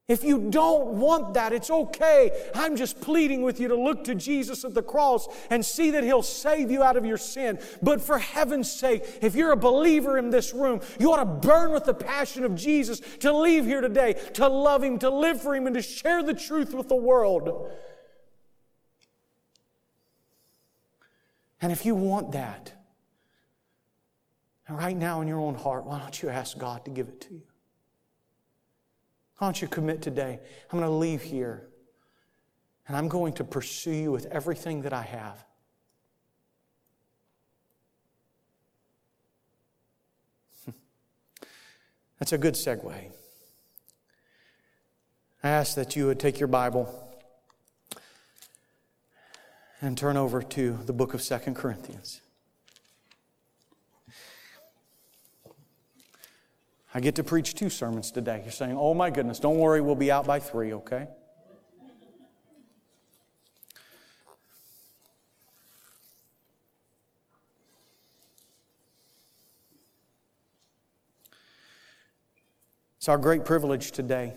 If 0.10 0.24
you 0.24 0.50
don't 0.50 0.88
want 0.96 1.36
that, 1.36 1.54
it's 1.54 1.70
okay. 1.70 2.32
I'm 2.56 2.76
just 2.76 3.00
pleading 3.00 3.44
with 3.44 3.60
you 3.60 3.68
to 3.68 3.76
look 3.76 4.04
to 4.06 4.16
Jesus 4.16 4.66
at 4.66 4.74
the 4.74 4.82
cross 4.82 5.28
and 5.52 5.64
see 5.64 5.92
that 5.92 6.04
He'll 6.04 6.24
save 6.24 6.72
you 6.72 6.82
out 6.82 6.98
of 6.98 7.06
your 7.06 7.18
sin. 7.18 7.60
But 7.84 8.02
for 8.02 8.18
heaven's 8.18 8.72
sake, 8.72 9.06
if 9.22 9.36
you're 9.36 9.52
a 9.52 9.58
believer 9.58 10.18
in 10.18 10.32
this 10.32 10.52
room, 10.52 10.82
you 11.00 11.14
ought 11.14 11.18
to 11.18 11.48
burn 11.48 11.72
with 11.72 11.86
the 11.86 11.94
passion 11.94 12.44
of 12.44 12.56
Jesus 12.56 13.02
to 13.20 13.32
leave 13.32 13.66
here 13.66 13.82
today, 13.82 14.14
to 14.34 14.48
love 14.48 14.84
Him, 14.84 14.98
to 14.98 15.12
live 15.12 15.40
for 15.40 15.56
Him, 15.56 15.68
and 15.68 15.76
to 15.76 15.82
share 15.84 16.24
the 16.24 16.34
truth 16.34 16.74
with 16.74 16.90
the 16.90 16.96
world. 16.96 17.72
And 21.62 21.72
if 21.72 21.86
you 21.86 21.94
want 21.94 22.32
that, 22.32 22.74
right 24.68 24.98
now 24.98 25.22
in 25.22 25.28
your 25.28 25.40
own 25.40 25.54
heart, 25.54 25.86
why 25.86 26.00
don't 26.00 26.20
you 26.20 26.30
ask 26.30 26.58
God 26.58 26.84
to 26.86 26.92
give 26.92 27.10
it 27.10 27.22
to 27.22 27.34
you? 27.36 27.49
Why 29.40 29.48
don't 29.48 29.62
you 29.62 29.68
commit 29.70 30.02
today? 30.02 30.40
I'm 30.72 30.80
going 30.80 30.90
to 30.90 30.96
leave 30.96 31.22
here 31.22 31.70
and 32.88 32.98
I'm 32.98 33.08
going 33.08 33.34
to 33.34 33.44
pursue 33.46 33.92
you 33.92 34.12
with 34.12 34.26
everything 34.26 34.82
that 34.82 34.92
I 34.92 35.04
have. 35.04 35.46
That's 42.20 42.34
a 42.34 42.38
good 42.38 42.56
segue. 42.56 43.12
I 45.42 45.48
ask 45.48 45.76
that 45.76 45.96
you 45.96 46.08
would 46.08 46.20
take 46.20 46.38
your 46.38 46.48
Bible 46.48 47.08
and 49.82 49.98
turn 49.98 50.18
over 50.18 50.42
to 50.42 50.80
the 50.86 50.92
book 50.92 51.14
of 51.14 51.22
Second 51.22 51.56
Corinthians. 51.56 52.20
I 56.94 57.00
get 57.00 57.16
to 57.16 57.24
preach 57.24 57.54
two 57.54 57.70
sermons 57.70 58.12
today. 58.12 58.42
You're 58.44 58.52
saying, 58.52 58.76
oh 58.78 58.96
my 58.96 59.12
goodness, 59.12 59.40
don't 59.40 59.58
worry, 59.58 59.80
we'll 59.80 59.96
be 59.96 60.12
out 60.12 60.26
by 60.26 60.40
three, 60.40 60.74
okay? 60.74 61.08
It's 72.98 73.08
our 73.08 73.18
great 73.18 73.46
privilege 73.46 73.92
today 73.92 74.34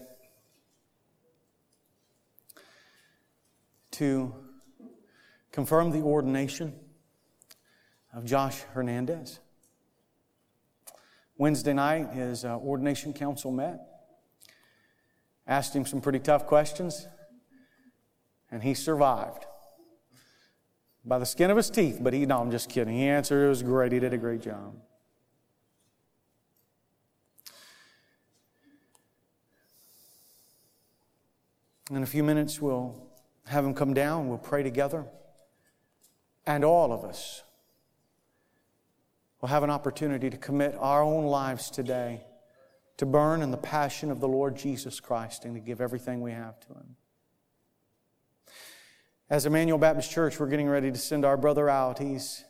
to 3.92 4.34
confirm 5.50 5.90
the 5.90 6.02
ordination 6.02 6.74
of 8.14 8.24
Josh 8.24 8.60
Hernandez. 8.72 9.40
Wednesday 11.42 11.72
night, 11.72 12.12
his 12.12 12.44
uh, 12.44 12.56
ordination 12.58 13.12
council 13.12 13.50
met, 13.50 13.80
asked 15.44 15.74
him 15.74 15.84
some 15.84 16.00
pretty 16.00 16.20
tough 16.20 16.46
questions, 16.46 17.08
and 18.52 18.62
he 18.62 18.74
survived 18.74 19.46
by 21.04 21.18
the 21.18 21.26
skin 21.26 21.50
of 21.50 21.56
his 21.56 21.68
teeth. 21.68 21.98
But 22.00 22.12
he, 22.12 22.26
no, 22.26 22.38
I'm 22.38 22.52
just 22.52 22.68
kidding. 22.68 22.94
He 22.96 23.08
answered, 23.08 23.44
it 23.44 23.48
was 23.48 23.64
great. 23.64 23.90
He 23.90 23.98
did 23.98 24.12
a 24.12 24.18
great 24.18 24.40
job. 24.40 24.76
In 31.90 32.04
a 32.04 32.06
few 32.06 32.22
minutes, 32.22 32.62
we'll 32.62 32.94
have 33.46 33.64
him 33.64 33.74
come 33.74 33.94
down, 33.94 34.28
we'll 34.28 34.38
pray 34.38 34.62
together, 34.62 35.06
and 36.46 36.64
all 36.64 36.92
of 36.92 37.02
us 37.02 37.42
will 39.42 39.48
have 39.48 39.64
an 39.64 39.70
opportunity 39.70 40.30
to 40.30 40.36
commit 40.36 40.74
our 40.78 41.02
own 41.02 41.26
lives 41.26 41.68
today 41.68 42.22
to 42.96 43.04
burn 43.04 43.42
in 43.42 43.50
the 43.50 43.56
passion 43.56 44.10
of 44.10 44.20
the 44.20 44.28
Lord 44.28 44.56
Jesus 44.56 45.00
Christ 45.00 45.44
and 45.44 45.54
to 45.54 45.60
give 45.60 45.80
everything 45.80 46.20
we 46.20 46.30
have 46.30 46.58
to 46.60 46.68
Him. 46.68 46.96
As 49.28 49.44
Emmanuel 49.44 49.78
Baptist 49.78 50.12
Church, 50.12 50.38
we're 50.38 50.46
getting 50.46 50.68
ready 50.68 50.92
to 50.92 50.98
send 50.98 51.24
our 51.24 51.36
brother 51.36 51.68
out. 51.68 51.98
He's 51.98 52.44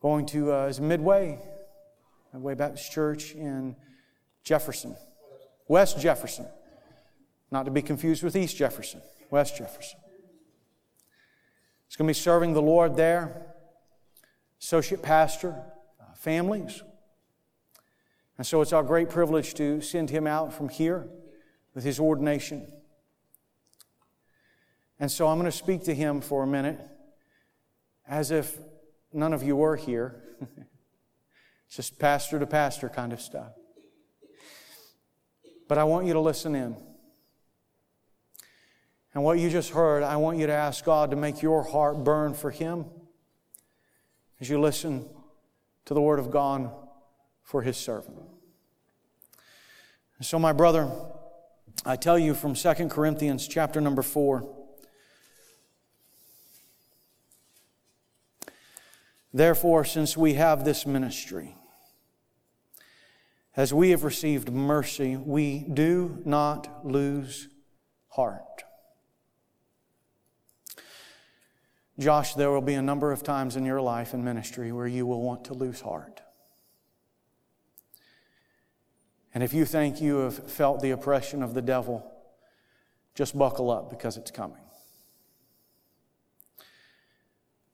going 0.00 0.26
to 0.26 0.52
uh, 0.52 0.72
Midway, 0.80 1.40
Midway 2.32 2.54
Baptist 2.54 2.92
Church 2.92 3.32
in 3.32 3.74
Jefferson, 4.44 4.94
West 5.66 5.98
Jefferson. 5.98 6.46
Not 7.50 7.64
to 7.64 7.72
be 7.72 7.82
confused 7.82 8.22
with 8.22 8.36
East 8.36 8.56
Jefferson, 8.56 9.02
West 9.30 9.56
Jefferson. 9.56 9.98
He's 11.88 11.96
going 11.96 12.06
to 12.06 12.10
be 12.10 12.14
serving 12.14 12.52
the 12.52 12.62
Lord 12.62 12.94
there, 12.94 13.56
associate 14.60 15.02
pastor, 15.02 15.56
families. 16.20 16.82
And 18.36 18.46
so 18.46 18.60
it's 18.60 18.72
our 18.72 18.82
great 18.82 19.08
privilege 19.08 19.54
to 19.54 19.80
send 19.80 20.10
him 20.10 20.26
out 20.26 20.52
from 20.52 20.68
here 20.68 21.08
with 21.74 21.82
his 21.82 21.98
ordination. 21.98 22.70
And 24.98 25.10
so 25.10 25.28
I'm 25.28 25.38
going 25.38 25.50
to 25.50 25.56
speak 25.56 25.84
to 25.84 25.94
him 25.94 26.20
for 26.20 26.42
a 26.42 26.46
minute 26.46 26.78
as 28.06 28.30
if 28.30 28.56
none 29.12 29.32
of 29.32 29.42
you 29.42 29.56
were 29.56 29.76
here. 29.76 30.22
just 31.70 31.98
pastor 31.98 32.38
to 32.38 32.46
pastor 32.46 32.90
kind 32.90 33.12
of 33.12 33.20
stuff. 33.20 33.52
But 35.68 35.78
I 35.78 35.84
want 35.84 36.06
you 36.06 36.12
to 36.12 36.20
listen 36.20 36.54
in. 36.54 36.76
And 39.14 39.24
what 39.24 39.38
you 39.38 39.48
just 39.48 39.70
heard, 39.70 40.02
I 40.02 40.16
want 40.16 40.38
you 40.38 40.46
to 40.46 40.52
ask 40.52 40.84
God 40.84 41.10
to 41.10 41.16
make 41.16 41.40
your 41.40 41.62
heart 41.62 42.04
burn 42.04 42.34
for 42.34 42.50
Him 42.50 42.84
as 44.40 44.50
you 44.50 44.60
listen 44.60 45.08
to 45.90 45.94
the 45.94 46.00
Word 46.00 46.20
of 46.20 46.30
God 46.30 46.70
for 47.42 47.62
His 47.62 47.76
servant. 47.76 48.16
so, 50.20 50.38
my 50.38 50.52
brother, 50.52 50.88
I 51.84 51.96
tell 51.96 52.16
you 52.16 52.32
from 52.32 52.54
2 52.54 52.72
Corinthians 52.88 53.48
chapter 53.48 53.80
number 53.80 54.02
4. 54.02 54.48
Therefore, 59.34 59.84
since 59.84 60.16
we 60.16 60.34
have 60.34 60.64
this 60.64 60.86
ministry, 60.86 61.56
as 63.56 63.74
we 63.74 63.90
have 63.90 64.04
received 64.04 64.52
mercy, 64.52 65.16
we 65.16 65.66
do 65.74 66.22
not 66.24 66.86
lose 66.86 67.48
heart. 68.10 68.62
Josh, 72.00 72.32
there 72.32 72.50
will 72.50 72.62
be 72.62 72.72
a 72.74 72.82
number 72.82 73.12
of 73.12 73.22
times 73.22 73.56
in 73.56 73.66
your 73.66 73.82
life 73.82 74.14
and 74.14 74.24
ministry 74.24 74.72
where 74.72 74.86
you 74.86 75.04
will 75.04 75.20
want 75.20 75.44
to 75.44 75.54
lose 75.54 75.82
heart. 75.82 76.22
And 79.34 79.44
if 79.44 79.52
you 79.52 79.66
think 79.66 80.00
you 80.00 80.16
have 80.20 80.50
felt 80.50 80.80
the 80.80 80.92
oppression 80.92 81.42
of 81.42 81.52
the 81.52 81.60
devil, 81.60 82.10
just 83.14 83.36
buckle 83.36 83.70
up 83.70 83.90
because 83.90 84.16
it's 84.16 84.30
coming. 84.30 84.62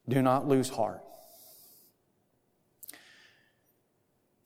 Do 0.09 0.21
not 0.23 0.49
lose 0.49 0.71
heart. 0.71 1.03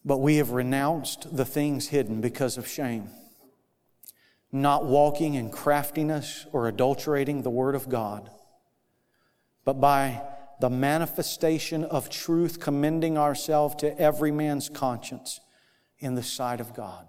But 0.04 0.18
we 0.18 0.36
have 0.36 0.50
renounced 0.50 1.34
the 1.34 1.46
things 1.46 1.88
hidden 1.88 2.20
because 2.20 2.58
of 2.58 2.68
shame, 2.68 3.08
not 4.52 4.84
walking 4.84 5.34
in 5.34 5.50
craftiness 5.50 6.44
or 6.52 6.68
adulterating 6.68 7.42
the 7.42 7.50
Word 7.50 7.74
of 7.74 7.88
God 7.88 8.30
but 9.64 9.80
by 9.80 10.22
the 10.60 10.70
manifestation 10.70 11.84
of 11.84 12.10
truth, 12.10 12.60
commending 12.60 13.16
ourselves 13.16 13.76
to 13.76 13.98
every 13.98 14.30
man's 14.30 14.68
conscience 14.68 15.40
in 15.98 16.14
the 16.14 16.22
sight 16.22 16.60
of 16.60 16.74
God. 16.74 17.06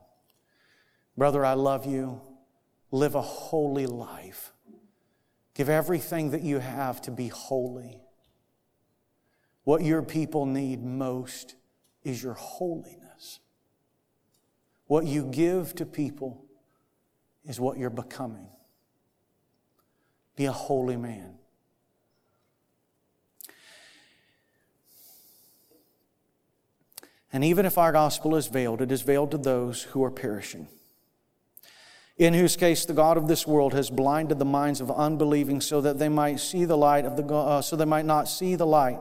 Brother, 1.18 1.46
I 1.46 1.54
love 1.54 1.86
you. 1.86 2.22
Live 2.92 3.16
a 3.16 3.22
holy 3.22 3.86
life. 3.86 4.54
Give 5.54 5.70
everything 5.70 6.32
that 6.32 6.42
you 6.42 6.60
have 6.60 7.02
to 7.04 7.12
be 7.12 7.28
holy. 7.28 8.00
What 9.64 9.84
your 9.84 10.02
people 10.02 10.46
need 10.46 10.84
most 10.84 11.56
is 12.04 12.24
your 12.24 12.34
holiness. 12.34 13.40
What 14.88 15.06
you 15.06 15.26
give 15.26 15.76
to 15.76 15.86
people 15.86 16.46
is 17.46 17.60
what 17.60 17.78
you're 17.78 17.90
becoming. 17.90 18.48
Be 20.36 20.46
a 20.46 20.52
holy 20.52 20.98
man. 20.98 21.36
And 27.34 27.44
even 27.44 27.66
if 27.66 27.78
our 27.78 27.92
gospel 27.92 28.36
is 28.36 28.48
veiled, 28.48 28.82
it 28.82 28.92
is 28.92 29.02
veiled 29.02 29.32
to 29.32 29.38
those 29.38 29.84
who 29.84 30.04
are 30.04 30.12
perishing. 30.12 30.68
In 32.18 32.34
whose 32.34 32.58
case 32.58 32.86
the 32.86 32.94
God 32.94 33.18
of 33.18 33.28
this 33.28 33.48
world 33.48 33.74
has 33.74 33.90
blinded 33.90 34.38
the 34.38 34.46
minds 34.46 34.82
of 34.82 34.92
unbelieving 34.92 35.62
so 35.62 35.82
that 35.82 35.98
they 35.98 36.10
might 36.10 36.40
see 36.40 36.66
the 36.66 36.78
light 36.78 37.06
of 37.06 37.16
the 37.16 37.26
uh, 37.34 37.62
so 37.62 37.76
they 37.76 37.86
might 37.86 38.06
not 38.06 38.28
see 38.28 38.56
the 38.56 38.68
light 38.68 39.00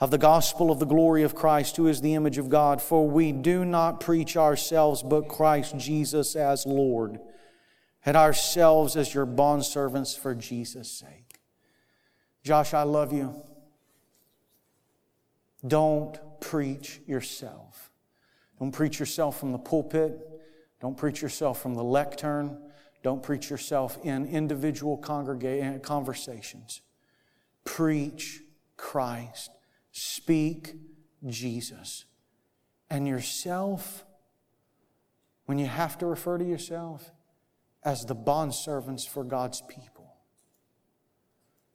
of 0.00 0.10
the 0.10 0.18
gospel 0.18 0.70
of 0.70 0.80
the 0.80 0.86
glory 0.86 1.22
of 1.22 1.34
Christ 1.34 1.76
who 1.76 1.86
is 1.86 2.00
the 2.00 2.14
image 2.14 2.38
of 2.38 2.48
God 2.48 2.82
for 2.82 3.08
we 3.08 3.30
do 3.30 3.64
not 3.64 4.00
preach 4.00 4.36
ourselves 4.36 5.02
but 5.04 5.28
Christ 5.28 5.76
Jesus 5.76 6.34
as 6.34 6.66
Lord 6.66 7.20
and 8.04 8.16
ourselves 8.16 8.96
as 8.96 9.14
your 9.14 9.26
bondservants 9.26 10.18
for 10.18 10.34
Jesus 10.34 10.90
sake. 10.90 11.38
Josh, 12.42 12.74
I 12.74 12.82
love 12.82 13.12
you. 13.12 13.40
Don't 15.64 16.18
preach 16.42 17.00
yourself. 17.06 17.90
Don't 18.58 18.72
preach 18.72 19.00
yourself 19.00 19.40
from 19.40 19.52
the 19.52 19.58
pulpit. 19.58 20.20
Don't 20.80 20.96
preach 20.96 21.22
yourself 21.22 21.62
from 21.62 21.74
the 21.74 21.82
lectern. 21.82 22.58
Don't 23.02 23.22
preach 23.22 23.48
yourself 23.48 23.98
in 24.04 24.26
individual 24.26 24.98
congrega- 24.98 25.76
eh, 25.76 25.78
conversations. 25.78 26.82
Preach 27.64 28.42
Christ. 28.76 29.50
Speak 29.92 30.74
Jesus. 31.26 32.04
And 32.90 33.08
yourself, 33.08 34.04
when 35.46 35.58
you 35.58 35.66
have 35.66 35.96
to 35.98 36.06
refer 36.06 36.38
to 36.38 36.44
yourself, 36.44 37.10
as 37.84 38.04
the 38.04 38.14
bondservants 38.14 39.08
for 39.08 39.24
God's 39.24 39.62
people. 39.62 40.14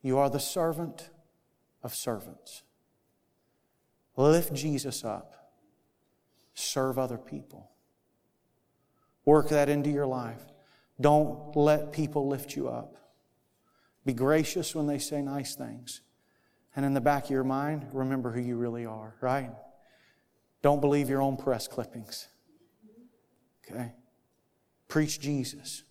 You 0.01 0.17
are 0.19 0.30
the 0.30 0.39
servant 0.39 1.10
of 1.84 1.93
servants. 1.93 2.63
Lift 4.17 4.53
Jesus 4.53 5.06
up. 5.06 5.53
Serve 6.56 6.98
other 6.98 7.17
people. 7.17 7.71
Work 9.23 9.50
that 9.50 9.69
into 9.69 9.91
your 9.91 10.08
life. 10.08 10.41
Don't 11.00 11.56
let 11.56 11.91
people 11.91 12.27
lift 12.27 12.56
you 12.56 12.67
up. 12.67 12.98
Be 14.04 14.13
gracious 14.13 14.73
when 14.73 14.87
they 14.87 14.98
say 14.98 15.21
nice 15.21 15.54
things. 15.54 16.02
And 16.75 16.85
in 16.85 16.94
the 16.94 17.02
back 17.02 17.25
of 17.25 17.29
your 17.29 17.44
mind, 17.44 17.87
remember 17.94 18.31
who 18.31 18.41
you 18.41 18.56
really 18.56 18.85
are, 18.85 19.15
right? 19.21 19.52
Don't 20.62 20.81
believe 20.81 21.10
your 21.10 21.21
own 21.21 21.37
press 21.37 21.67
clippings. 21.67 22.27
Okay? 23.69 23.91
Preach 24.87 25.19
Jesus 25.19 25.83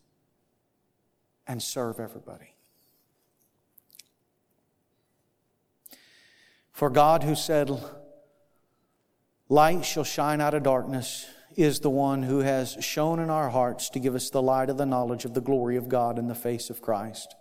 and 1.46 1.62
serve 1.62 2.00
everybody. 2.00 2.54
For 6.72 6.90
God, 6.90 7.22
who 7.22 7.34
said, 7.34 7.70
Light 9.48 9.84
shall 9.84 10.04
shine 10.04 10.40
out 10.40 10.54
of 10.54 10.64
darkness 10.64 11.26
is 11.56 11.80
the 11.80 11.90
one 11.90 12.24
who 12.24 12.40
has 12.40 12.76
shone 12.80 13.20
in 13.20 13.30
our 13.30 13.48
hearts 13.48 13.88
to 13.90 14.00
give 14.00 14.14
us 14.14 14.28
the 14.28 14.42
light 14.42 14.68
of 14.68 14.76
the 14.76 14.86
knowledge 14.86 15.24
of 15.24 15.34
the 15.34 15.40
glory 15.40 15.76
of 15.76 15.88
God 15.88 16.18
in 16.18 16.26
the 16.26 16.34
face 16.34 16.68
of 16.68 16.82
Christ. 16.82 17.34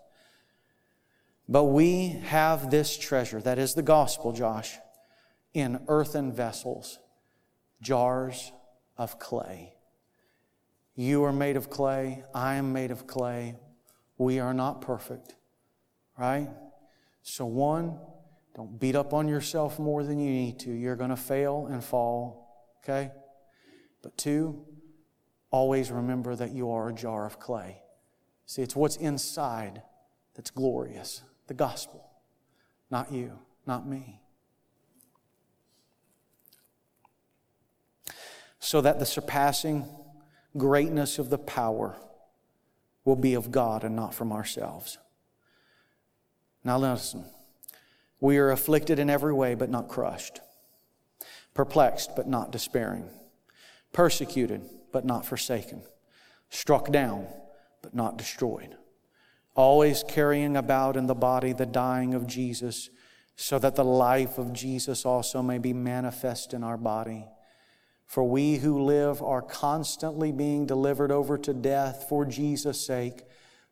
But 1.49 1.65
we 1.65 2.09
have 2.25 2.71
this 2.71 2.97
treasure, 2.97 3.41
that 3.41 3.59
is 3.59 3.73
the 3.73 3.81
gospel, 3.81 4.31
Josh, 4.31 4.77
in 5.53 5.79
earthen 5.87 6.31
vessels, 6.31 6.99
jars 7.81 8.51
of 8.97 9.19
clay. 9.19 9.73
You 10.95 11.23
are 11.25 11.33
made 11.33 11.57
of 11.57 11.69
clay. 11.69 12.23
I 12.33 12.55
am 12.55 12.71
made 12.71 12.91
of 12.91 13.05
clay. 13.05 13.55
We 14.17 14.39
are 14.39 14.53
not 14.53 14.81
perfect, 14.81 15.35
right? 16.17 16.49
So, 17.21 17.45
one, 17.45 17.99
don't 18.55 18.79
beat 18.79 18.95
up 18.95 19.13
on 19.13 19.27
yourself 19.27 19.77
more 19.79 20.03
than 20.03 20.17
you 20.17 20.31
need 20.31 20.59
to. 20.59 20.71
You're 20.71 20.95
going 20.95 21.09
to 21.09 21.17
fail 21.17 21.67
and 21.69 21.83
fall, 21.83 22.71
okay? 22.83 23.11
But 24.01 24.17
two, 24.17 24.63
always 25.51 25.91
remember 25.91 26.35
that 26.35 26.51
you 26.51 26.71
are 26.71 26.89
a 26.89 26.93
jar 26.93 27.25
of 27.25 27.37
clay. 27.37 27.81
See, 28.45 28.61
it's 28.61 28.75
what's 28.75 28.95
inside 28.95 29.81
that's 30.35 30.51
glorious 30.51 31.21
the 31.47 31.53
gospel, 31.53 32.03
not 32.89 33.11
you, 33.11 33.37
not 33.67 33.87
me. 33.87 34.21
So 38.59 38.81
that 38.81 38.97
the 38.97 39.05
surpassing 39.05 39.85
greatness 40.57 41.19
of 41.19 41.29
the 41.29 41.37
power 41.37 41.97
will 43.03 43.15
be 43.15 43.35
of 43.35 43.51
God 43.51 43.83
and 43.83 43.95
not 43.95 44.15
from 44.15 44.31
ourselves. 44.31 44.97
Now, 46.63 46.79
listen. 46.79 47.25
We 48.25 48.39
are 48.39 48.49
afflicted 48.49 48.97
in 48.97 49.07
every 49.07 49.35
way, 49.35 49.53
but 49.53 49.69
not 49.69 49.87
crushed, 49.87 50.39
perplexed, 51.53 52.15
but 52.15 52.27
not 52.27 52.51
despairing, 52.51 53.07
persecuted, 53.93 54.63
but 54.91 55.05
not 55.05 55.27
forsaken, 55.27 55.83
struck 56.49 56.91
down, 56.91 57.27
but 57.83 57.93
not 57.93 58.17
destroyed, 58.17 58.77
always 59.53 60.03
carrying 60.07 60.57
about 60.57 60.97
in 60.97 61.05
the 61.05 61.13
body 61.13 61.53
the 61.53 61.67
dying 61.67 62.15
of 62.15 62.25
Jesus, 62.25 62.89
so 63.35 63.59
that 63.59 63.75
the 63.75 63.85
life 63.85 64.39
of 64.39 64.53
Jesus 64.53 65.05
also 65.05 65.43
may 65.43 65.59
be 65.59 65.71
manifest 65.71 66.51
in 66.51 66.63
our 66.63 66.77
body. 66.77 67.27
For 68.07 68.23
we 68.23 68.55
who 68.55 68.81
live 68.85 69.21
are 69.21 69.43
constantly 69.43 70.31
being 70.31 70.65
delivered 70.65 71.11
over 71.11 71.37
to 71.37 71.53
death 71.53 72.07
for 72.09 72.25
Jesus' 72.25 72.83
sake, 72.83 73.21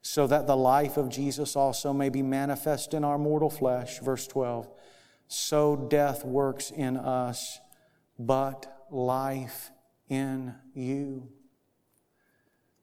so 0.06 0.28
that 0.28 0.45
the 0.47 0.58
life 0.58 0.97
of 0.97 1.08
Jesus 1.08 1.56
also 1.56 1.93
may 1.93 2.10
be 2.10 2.22
manifest 2.22 2.93
in 2.93 3.06
our 3.06 3.18
mortal 3.18 3.49
flesh. 3.49 3.99
Verse 3.99 4.28
12. 4.28 4.70
So 5.30 5.78
death 5.78 6.26
works 6.26 6.72
in 6.72 6.97
us, 6.97 7.58
but 8.20 8.86
life 8.91 9.72
in 10.10 10.56
you. 10.76 11.30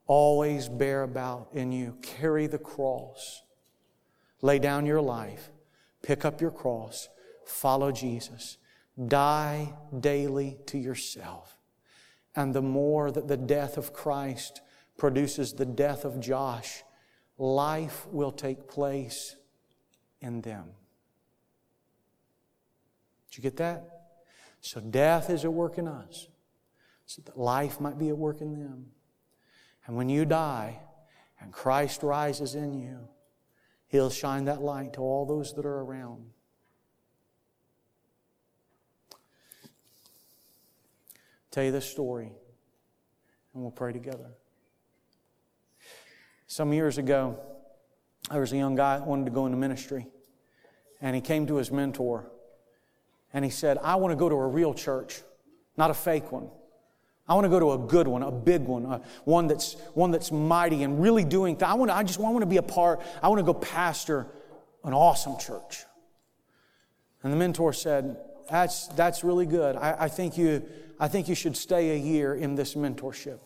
Always 0.06 0.70
bear 0.70 1.02
about 1.02 1.50
in 1.52 1.72
you. 1.72 1.98
Carry 2.00 2.46
the 2.46 2.58
cross. 2.58 3.42
Lay 4.40 4.58
down 4.58 4.86
your 4.86 5.02
life. 5.02 5.50
Pick 6.02 6.24
up 6.24 6.40
your 6.40 6.50
cross. 6.50 7.10
Follow 7.44 7.92
Jesus. 7.92 8.56
Die 9.06 9.74
daily 10.00 10.56
to 10.66 10.78
yourself. 10.78 11.58
And 12.34 12.54
the 12.54 12.62
more 12.62 13.10
that 13.10 13.28
the 13.28 13.36
death 13.36 13.76
of 13.76 13.92
Christ 13.92 14.62
produces 14.96 15.52
the 15.52 15.66
death 15.66 16.06
of 16.06 16.18
Josh, 16.18 16.82
life 17.40 18.06
will 18.10 18.32
take 18.32 18.68
place 18.68 19.36
in 20.20 20.42
them. 20.42 20.64
Did 23.30 23.38
you 23.38 23.42
get 23.42 23.56
that? 23.56 23.88
So 24.60 24.80
death 24.80 25.30
is 25.30 25.44
at 25.44 25.52
work 25.52 25.78
in 25.78 25.88
us, 25.88 26.28
so 27.06 27.22
that 27.22 27.38
life 27.38 27.80
might 27.80 27.98
be 27.98 28.10
at 28.10 28.18
work 28.18 28.40
in 28.40 28.52
them. 28.52 28.86
And 29.86 29.96
when 29.96 30.08
you 30.08 30.24
die 30.24 30.80
and 31.40 31.52
Christ 31.52 32.02
rises 32.02 32.54
in 32.54 32.74
you, 32.74 33.08
He'll 33.88 34.10
shine 34.10 34.44
that 34.44 34.62
light 34.62 34.92
to 34.92 35.00
all 35.00 35.26
those 35.26 35.54
that 35.54 35.64
are 35.64 35.80
around. 35.80 36.26
tell 41.50 41.64
you 41.64 41.72
this 41.72 41.90
story, 41.90 42.30
and 43.54 43.62
we'll 43.62 43.72
pray 43.72 43.92
together. 43.92 44.30
Some 46.50 46.72
years 46.72 46.98
ago, 46.98 47.38
there 48.28 48.40
was 48.40 48.52
a 48.52 48.56
young 48.56 48.74
guy 48.74 48.98
that 48.98 49.06
wanted 49.06 49.26
to 49.26 49.30
go 49.30 49.46
into 49.46 49.56
ministry, 49.56 50.08
and 51.00 51.14
he 51.14 51.22
came 51.22 51.46
to 51.46 51.54
his 51.54 51.70
mentor, 51.70 52.28
and 53.32 53.44
he 53.44 53.52
said, 53.52 53.78
I 53.78 53.94
want 53.94 54.10
to 54.10 54.16
go 54.16 54.28
to 54.28 54.34
a 54.34 54.48
real 54.48 54.74
church, 54.74 55.22
not 55.76 55.92
a 55.92 55.94
fake 55.94 56.32
one. 56.32 56.48
I 57.28 57.34
want 57.34 57.44
to 57.44 57.50
go 57.50 57.60
to 57.60 57.70
a 57.74 57.78
good 57.78 58.08
one, 58.08 58.24
a 58.24 58.32
big 58.32 58.62
one, 58.62 58.84
a, 58.84 59.00
one 59.22 59.46
that's 59.46 59.74
one 59.94 60.10
that's 60.10 60.32
mighty 60.32 60.82
and 60.82 61.00
really 61.00 61.22
doing 61.22 61.54
things. 61.54 61.70
I 61.70 61.74
want 61.74 61.92
to, 61.92 61.96
I 61.96 62.02
just 62.02 62.18
I 62.18 62.24
want 62.24 62.40
to 62.40 62.46
be 62.46 62.56
a 62.56 62.62
part. 62.62 63.00
I 63.22 63.28
want 63.28 63.38
to 63.38 63.44
go 63.44 63.54
pastor 63.54 64.26
an 64.82 64.92
awesome 64.92 65.38
church. 65.38 65.84
And 67.22 67.32
the 67.32 67.36
mentor 67.36 67.72
said, 67.72 68.16
"That's 68.50 68.88
that's 68.88 69.22
really 69.22 69.46
good. 69.46 69.76
I, 69.76 69.94
I 70.00 70.08
think 70.08 70.36
you 70.36 70.64
I 70.98 71.06
think 71.06 71.28
you 71.28 71.36
should 71.36 71.56
stay 71.56 71.90
a 71.90 71.96
year 71.96 72.34
in 72.34 72.56
this 72.56 72.74
mentorship. 72.74 73.38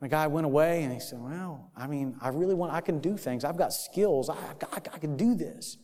The 0.00 0.08
guy 0.08 0.28
went 0.28 0.44
away 0.44 0.84
and 0.84 0.92
he 0.92 1.00
said, 1.00 1.18
Well, 1.20 1.70
I 1.76 1.86
mean, 1.86 2.16
I 2.20 2.28
really 2.28 2.54
want, 2.54 2.72
I 2.72 2.80
can 2.80 3.00
do 3.00 3.16
things. 3.16 3.44
I've 3.44 3.56
got 3.56 3.72
skills. 3.72 4.30
I, 4.30 4.36
I, 4.72 4.76
I 4.76 4.98
can 4.98 5.16
do 5.16 5.34
this. 5.34 5.76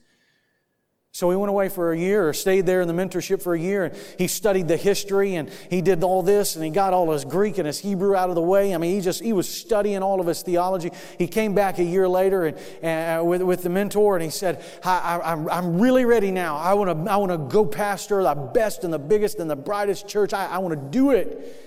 So 1.14 1.30
he 1.30 1.36
went 1.36 1.50
away 1.50 1.68
for 1.68 1.92
a 1.92 1.96
year 1.96 2.28
or 2.28 2.32
stayed 2.32 2.66
there 2.66 2.80
in 2.80 2.88
the 2.88 2.94
mentorship 2.94 3.40
for 3.40 3.54
a 3.54 3.58
year 3.58 3.84
and 3.84 3.96
he 4.18 4.26
studied 4.26 4.66
the 4.66 4.76
history 4.76 5.36
and 5.36 5.48
he 5.70 5.80
did 5.80 6.02
all 6.02 6.24
this 6.24 6.56
and 6.56 6.64
he 6.64 6.72
got 6.72 6.92
all 6.92 7.12
his 7.12 7.24
Greek 7.24 7.58
and 7.58 7.68
his 7.68 7.78
Hebrew 7.78 8.16
out 8.16 8.30
of 8.30 8.34
the 8.34 8.42
way. 8.42 8.74
I 8.74 8.78
mean, 8.78 8.96
he 8.96 9.00
just, 9.00 9.22
he 9.22 9.32
was 9.32 9.48
studying 9.48 10.02
all 10.02 10.20
of 10.20 10.26
his 10.26 10.42
theology. 10.42 10.90
He 11.16 11.28
came 11.28 11.54
back 11.54 11.78
a 11.78 11.84
year 11.84 12.08
later 12.08 12.46
and, 12.46 12.58
and 12.82 13.20
uh, 13.20 13.24
with, 13.24 13.42
with 13.42 13.62
the 13.62 13.68
mentor 13.68 14.16
and 14.16 14.24
he 14.24 14.30
said, 14.30 14.64
I, 14.82 15.14
am 15.14 15.22
I'm, 15.22 15.50
I'm 15.50 15.80
really 15.80 16.04
ready 16.04 16.32
now. 16.32 16.56
I 16.56 16.74
want 16.74 16.90
to, 16.90 17.10
I 17.10 17.16
want 17.16 17.30
to 17.30 17.38
go 17.38 17.64
pastor 17.64 18.24
the 18.24 18.34
best 18.34 18.82
and 18.82 18.92
the 18.92 18.98
biggest 18.98 19.38
and 19.38 19.48
the 19.48 19.54
brightest 19.54 20.08
church. 20.08 20.32
I, 20.32 20.46
I 20.46 20.58
want 20.58 20.74
to 20.74 20.98
do 20.98 21.12
it. 21.12 21.60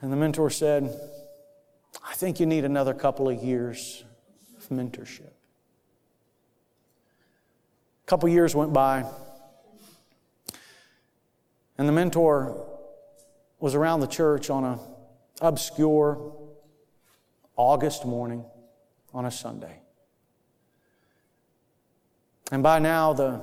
And 0.00 0.10
the 0.10 0.16
mentor 0.16 0.48
said, 0.48 0.98
I 2.04 2.14
think 2.14 2.40
you 2.40 2.46
need 2.46 2.64
another 2.64 2.94
couple 2.94 3.28
of 3.28 3.42
years 3.42 4.04
of 4.56 4.68
mentorship. 4.68 5.30
A 8.02 8.06
couple 8.06 8.28
years 8.28 8.54
went 8.54 8.72
by, 8.72 9.04
and 11.78 11.88
the 11.88 11.92
mentor 11.92 12.66
was 13.60 13.74
around 13.74 14.00
the 14.00 14.06
church 14.06 14.50
on 14.50 14.64
an 14.64 14.78
obscure 15.40 16.34
August 17.56 18.04
morning 18.04 18.44
on 19.14 19.24
a 19.24 19.30
Sunday. 19.30 19.78
And 22.50 22.62
by 22.62 22.80
now, 22.80 23.12
the 23.12 23.40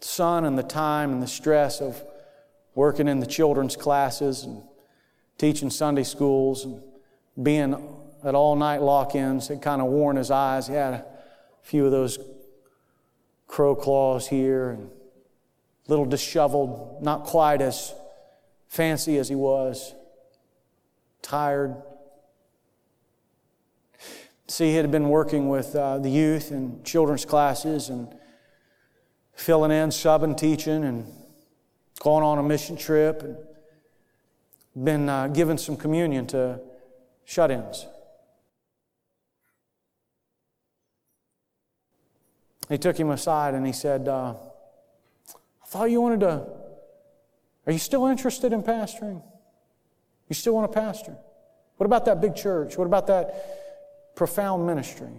sun 0.00 0.44
and 0.44 0.58
the 0.58 0.62
time 0.62 1.12
and 1.12 1.22
the 1.22 1.26
stress 1.26 1.80
of 1.80 2.02
working 2.74 3.06
in 3.06 3.20
the 3.20 3.26
children's 3.26 3.76
classes 3.76 4.44
and 4.44 4.62
teaching 5.38 5.70
Sunday 5.70 6.02
schools 6.02 6.64
and 6.64 6.82
being 7.40 7.74
at 8.22 8.34
all 8.34 8.56
night 8.56 8.80
lock 8.80 9.14
ins 9.14 9.48
had 9.48 9.60
kind 9.60 9.82
of 9.82 9.88
worn 9.88 10.16
his 10.16 10.30
eyes. 10.30 10.66
He 10.66 10.74
had 10.74 10.94
a 10.94 11.06
few 11.62 11.84
of 11.84 11.90
those 11.90 12.18
crow 13.46 13.74
claws 13.74 14.26
here 14.26 14.70
and 14.70 14.90
a 15.86 15.90
little 15.90 16.06
disheveled, 16.06 17.02
not 17.02 17.24
quite 17.24 17.60
as 17.60 17.94
fancy 18.68 19.18
as 19.18 19.28
he 19.28 19.34
was, 19.34 19.94
tired. 21.22 21.74
See, 24.46 24.70
he 24.70 24.74
had 24.76 24.90
been 24.90 25.08
working 25.08 25.48
with 25.48 25.74
uh, 25.74 25.98
the 25.98 26.10
youth 26.10 26.50
and 26.50 26.84
children's 26.84 27.24
classes 27.24 27.88
and 27.88 28.08
filling 29.34 29.70
in, 29.70 29.90
subbing, 29.90 30.36
teaching, 30.36 30.84
and 30.84 31.06
going 32.00 32.24
on 32.24 32.38
a 32.38 32.42
mission 32.42 32.76
trip 32.76 33.22
and 33.22 33.36
been 34.84 35.08
uh, 35.08 35.28
given 35.28 35.56
some 35.56 35.76
communion 35.76 36.26
to 36.26 36.60
shut 37.24 37.50
ins. 37.50 37.86
He 42.68 42.78
took 42.78 42.98
him 42.98 43.10
aside 43.10 43.54
and 43.54 43.66
he 43.66 43.72
said, 43.72 44.08
uh, 44.08 44.34
I 45.62 45.66
thought 45.66 45.90
you 45.90 46.00
wanted 46.00 46.20
to. 46.20 46.46
Are 47.66 47.72
you 47.72 47.78
still 47.78 48.06
interested 48.06 48.52
in 48.52 48.62
pastoring? 48.62 49.22
You 50.28 50.34
still 50.34 50.54
want 50.54 50.70
to 50.70 50.78
pastor? 50.78 51.16
What 51.76 51.86
about 51.86 52.04
that 52.06 52.20
big 52.20 52.34
church? 52.34 52.78
What 52.78 52.86
about 52.86 53.06
that 53.08 54.14
profound 54.14 54.66
ministry? 54.66 55.12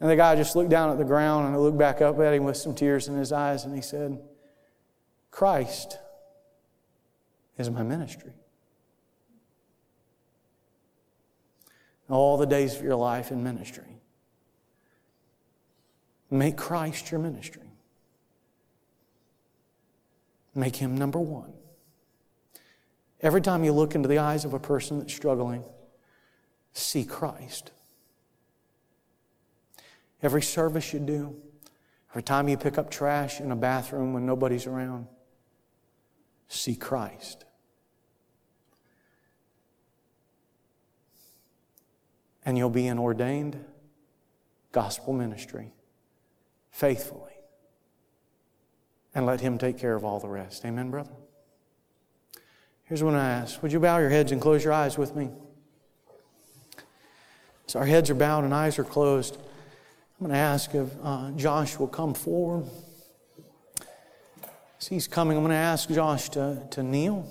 And 0.00 0.08
the 0.08 0.16
guy 0.16 0.34
just 0.34 0.56
looked 0.56 0.70
down 0.70 0.90
at 0.90 0.98
the 0.98 1.04
ground 1.04 1.46
and 1.46 1.62
looked 1.62 1.78
back 1.78 2.00
up 2.00 2.18
at 2.20 2.34
him 2.34 2.44
with 2.44 2.56
some 2.56 2.74
tears 2.74 3.08
in 3.08 3.16
his 3.16 3.32
eyes 3.32 3.64
and 3.64 3.74
he 3.74 3.82
said, 3.82 4.18
Christ 5.30 5.98
is 7.58 7.70
my 7.70 7.82
ministry. 7.82 8.32
All 12.10 12.36
the 12.36 12.46
days 12.46 12.74
of 12.76 12.82
your 12.82 12.96
life 12.96 13.30
in 13.30 13.42
ministry. 13.42 14.00
Make 16.30 16.56
Christ 16.56 17.10
your 17.10 17.20
ministry. 17.20 17.70
Make 20.54 20.76
Him 20.76 20.96
number 20.96 21.18
one. 21.18 21.52
Every 23.22 23.40
time 23.40 23.64
you 23.64 23.72
look 23.72 23.94
into 23.94 24.08
the 24.08 24.18
eyes 24.18 24.44
of 24.44 24.54
a 24.54 24.58
person 24.58 24.98
that's 24.98 25.14
struggling, 25.14 25.64
see 26.72 27.04
Christ. 27.04 27.70
Every 30.22 30.42
service 30.42 30.92
you 30.92 31.00
do, 31.00 31.36
every 32.10 32.22
time 32.22 32.48
you 32.48 32.56
pick 32.56 32.78
up 32.78 32.90
trash 32.90 33.40
in 33.40 33.50
a 33.50 33.56
bathroom 33.56 34.12
when 34.12 34.26
nobody's 34.26 34.66
around, 34.66 35.06
see 36.48 36.76
Christ. 36.76 37.44
And 42.44 42.56
you'll 42.56 42.70
be 42.70 42.86
in 42.86 42.98
ordained 42.98 43.62
gospel 44.72 45.12
ministry 45.12 45.72
faithfully. 46.70 47.32
And 49.14 49.26
let 49.26 49.40
Him 49.40 49.58
take 49.58 49.78
care 49.78 49.94
of 49.94 50.04
all 50.04 50.20
the 50.20 50.28
rest. 50.28 50.64
Amen, 50.64 50.90
brother? 50.90 51.10
Here's 52.84 53.02
what 53.02 53.14
I 53.14 53.28
ask 53.28 53.62
Would 53.62 53.72
you 53.72 53.80
bow 53.80 53.98
your 53.98 54.10
heads 54.10 54.32
and 54.32 54.40
close 54.40 54.64
your 54.64 54.72
eyes 54.72 54.96
with 54.96 55.14
me? 55.14 55.30
So 57.66 57.78
our 57.78 57.86
heads 57.86 58.10
are 58.10 58.14
bowed 58.14 58.44
and 58.44 58.52
eyes 58.52 58.78
are 58.80 58.84
closed, 58.84 59.36
I'm 60.20 60.26
going 60.26 60.32
to 60.32 60.38
ask 60.38 60.74
if 60.74 60.88
uh, 61.02 61.30
Josh 61.30 61.78
will 61.78 61.88
come 61.88 62.12
forward. 62.12 62.66
As 64.78 64.86
he's 64.86 65.08
coming, 65.08 65.36
I'm 65.36 65.42
going 65.42 65.50
to 65.50 65.56
ask 65.56 65.88
Josh 65.88 66.28
to, 66.30 66.66
to 66.72 66.82
kneel. 66.82 67.26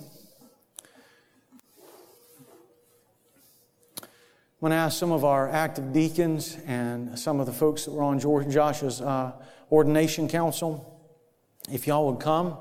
I'm 4.60 4.68
going 4.68 4.72
to 4.72 4.76
ask 4.76 4.98
some 4.98 5.10
of 5.10 5.24
our 5.24 5.48
active 5.48 5.90
deacons 5.94 6.58
and 6.66 7.18
some 7.18 7.40
of 7.40 7.46
the 7.46 7.52
folks 7.52 7.86
that 7.86 7.92
were 7.92 8.02
on 8.02 8.20
George, 8.20 8.46
Josh's 8.50 9.00
uh, 9.00 9.32
ordination 9.72 10.28
council 10.28 11.00
if 11.72 11.86
y'all 11.86 12.10
would 12.10 12.20
come 12.20 12.58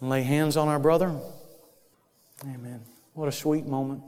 and 0.00 0.08
lay 0.08 0.22
hands 0.22 0.56
on 0.56 0.66
our 0.66 0.78
brother. 0.78 1.14
Amen. 2.42 2.80
What 3.12 3.28
a 3.28 3.32
sweet 3.32 3.66
moment. 3.66 4.02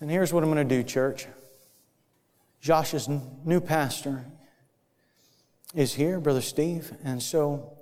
And 0.00 0.10
here's 0.10 0.32
what 0.32 0.42
I'm 0.42 0.50
going 0.50 0.66
to 0.66 0.74
do, 0.74 0.82
church. 0.82 1.26
Josh's 2.62 3.10
new 3.44 3.60
pastor 3.60 4.24
is 5.74 5.92
here, 5.92 6.18
Brother 6.18 6.40
Steve, 6.40 6.92
and 7.04 7.22
so 7.22 7.76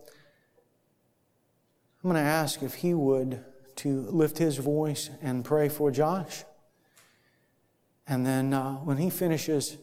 I'm 2.03 2.11
going 2.11 2.21
to 2.21 2.29
ask 2.29 2.65
if 2.65 2.75
he 2.75 2.95
would 2.95 3.45
to 3.77 4.01
lift 4.11 4.39
his 4.39 4.57
voice 4.57 5.09
and 5.23 5.45
pray 5.45 5.69
for 5.69 5.93
Josh. 5.93 6.43
And 8.11 8.27
then 8.27 8.53
uh, 8.53 8.73
when 8.79 8.97
he 8.97 9.09
finishes, 9.09 9.77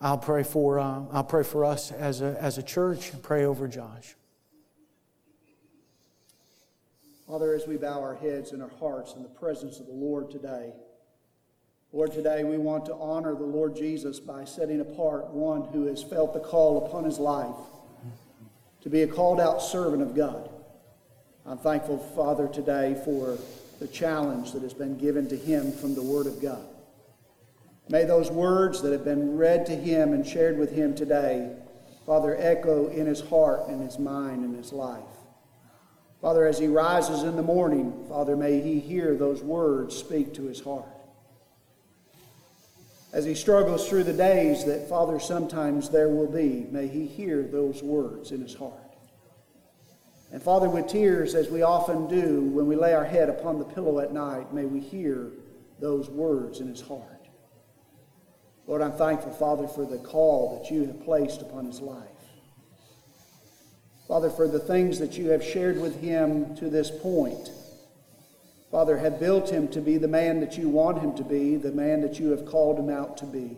I'll 0.00 0.16
pray 0.16 0.42
for, 0.42 0.78
uh, 0.78 1.02
I'll 1.12 1.22
pray 1.22 1.42
for 1.42 1.66
us 1.66 1.92
as 1.92 2.22
a, 2.22 2.34
as 2.40 2.56
a 2.56 2.62
church 2.62 3.12
and 3.12 3.22
pray 3.22 3.44
over 3.44 3.68
Josh. 3.68 4.14
Father, 7.26 7.52
as 7.52 7.66
we 7.66 7.76
bow 7.76 8.00
our 8.00 8.14
heads 8.14 8.52
and 8.52 8.62
our 8.62 8.70
hearts 8.80 9.12
in 9.16 9.22
the 9.22 9.28
presence 9.28 9.80
of 9.80 9.86
the 9.86 9.92
Lord 9.92 10.30
today, 10.30 10.72
Lord, 11.92 12.10
today 12.12 12.42
we 12.42 12.56
want 12.56 12.86
to 12.86 12.94
honor 12.94 13.34
the 13.34 13.44
Lord 13.44 13.76
Jesus 13.76 14.18
by 14.18 14.46
setting 14.46 14.80
apart 14.80 15.28
one 15.28 15.64
who 15.64 15.84
has 15.88 16.02
felt 16.02 16.32
the 16.32 16.40
call 16.40 16.86
upon 16.86 17.04
his 17.04 17.18
life 17.18 17.54
to 18.80 18.88
be 18.88 19.02
a 19.02 19.06
called 19.06 19.40
out 19.40 19.60
servant 19.60 20.00
of 20.00 20.16
God. 20.16 20.48
I'm 21.44 21.58
thankful, 21.58 21.98
Father, 21.98 22.48
today 22.48 22.98
for 23.04 23.36
the 23.78 23.88
challenge 23.88 24.52
that 24.52 24.62
has 24.62 24.72
been 24.72 24.96
given 24.96 25.28
to 25.28 25.36
him 25.36 25.70
from 25.70 25.94
the 25.94 26.02
Word 26.02 26.26
of 26.26 26.40
God. 26.40 26.64
May 27.90 28.04
those 28.04 28.30
words 28.30 28.82
that 28.82 28.92
have 28.92 29.04
been 29.04 29.36
read 29.36 29.64
to 29.66 29.74
him 29.74 30.12
and 30.12 30.26
shared 30.26 30.58
with 30.58 30.72
him 30.72 30.94
today, 30.94 31.56
Father, 32.04 32.36
echo 32.38 32.88
in 32.88 33.06
his 33.06 33.20
heart 33.20 33.68
and 33.68 33.82
his 33.82 33.98
mind 33.98 34.44
and 34.44 34.54
his 34.54 34.72
life. 34.72 35.02
Father, 36.20 36.46
as 36.46 36.58
he 36.58 36.66
rises 36.66 37.22
in 37.22 37.36
the 37.36 37.42
morning, 37.42 38.04
Father, 38.08 38.36
may 38.36 38.60
he 38.60 38.80
hear 38.80 39.14
those 39.14 39.42
words 39.42 39.96
speak 39.96 40.34
to 40.34 40.44
his 40.44 40.60
heart. 40.60 40.88
As 43.12 43.24
he 43.24 43.34
struggles 43.34 43.88
through 43.88 44.04
the 44.04 44.12
days 44.12 44.66
that, 44.66 44.88
Father, 44.88 45.18
sometimes 45.18 45.88
there 45.88 46.08
will 46.08 46.26
be, 46.26 46.66
may 46.70 46.88
he 46.88 47.06
hear 47.06 47.42
those 47.42 47.82
words 47.82 48.32
in 48.32 48.42
his 48.42 48.54
heart. 48.54 48.74
And 50.30 50.42
Father, 50.42 50.68
with 50.68 50.88
tears, 50.88 51.34
as 51.34 51.48
we 51.48 51.62
often 51.62 52.06
do 52.06 52.42
when 52.42 52.66
we 52.66 52.76
lay 52.76 52.92
our 52.92 53.04
head 53.04 53.30
upon 53.30 53.58
the 53.58 53.64
pillow 53.64 53.98
at 54.00 54.12
night, 54.12 54.52
may 54.52 54.66
we 54.66 54.80
hear 54.80 55.30
those 55.80 56.10
words 56.10 56.60
in 56.60 56.68
his 56.68 56.82
heart. 56.82 57.17
Lord, 58.68 58.82
I'm 58.82 58.92
thankful, 58.92 59.32
Father, 59.32 59.66
for 59.66 59.86
the 59.86 59.96
call 59.96 60.60
that 60.60 60.70
you 60.70 60.84
have 60.86 61.02
placed 61.02 61.40
upon 61.40 61.64
his 61.64 61.80
life. 61.80 62.04
Father, 64.06 64.28
for 64.28 64.46
the 64.46 64.58
things 64.58 64.98
that 64.98 65.16
you 65.16 65.30
have 65.30 65.42
shared 65.42 65.80
with 65.80 66.02
him 66.02 66.54
to 66.56 66.68
this 66.68 66.90
point. 66.90 67.50
Father, 68.70 68.98
have 68.98 69.18
built 69.18 69.48
him 69.48 69.68
to 69.68 69.80
be 69.80 69.96
the 69.96 70.06
man 70.06 70.40
that 70.40 70.58
you 70.58 70.68
want 70.68 70.98
him 70.98 71.16
to 71.16 71.24
be, 71.24 71.56
the 71.56 71.72
man 71.72 72.02
that 72.02 72.20
you 72.20 72.30
have 72.30 72.44
called 72.44 72.78
him 72.78 72.90
out 72.90 73.16
to 73.16 73.24
be. 73.24 73.56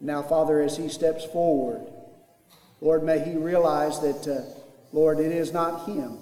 Now, 0.00 0.22
Father, 0.22 0.60
as 0.60 0.76
he 0.76 0.88
steps 0.88 1.24
forward, 1.24 1.86
Lord, 2.80 3.04
may 3.04 3.20
he 3.20 3.36
realize 3.36 4.00
that, 4.00 4.26
uh, 4.26 4.40
Lord, 4.92 5.20
it 5.20 5.30
is 5.30 5.52
not 5.52 5.86
him. 5.86 6.18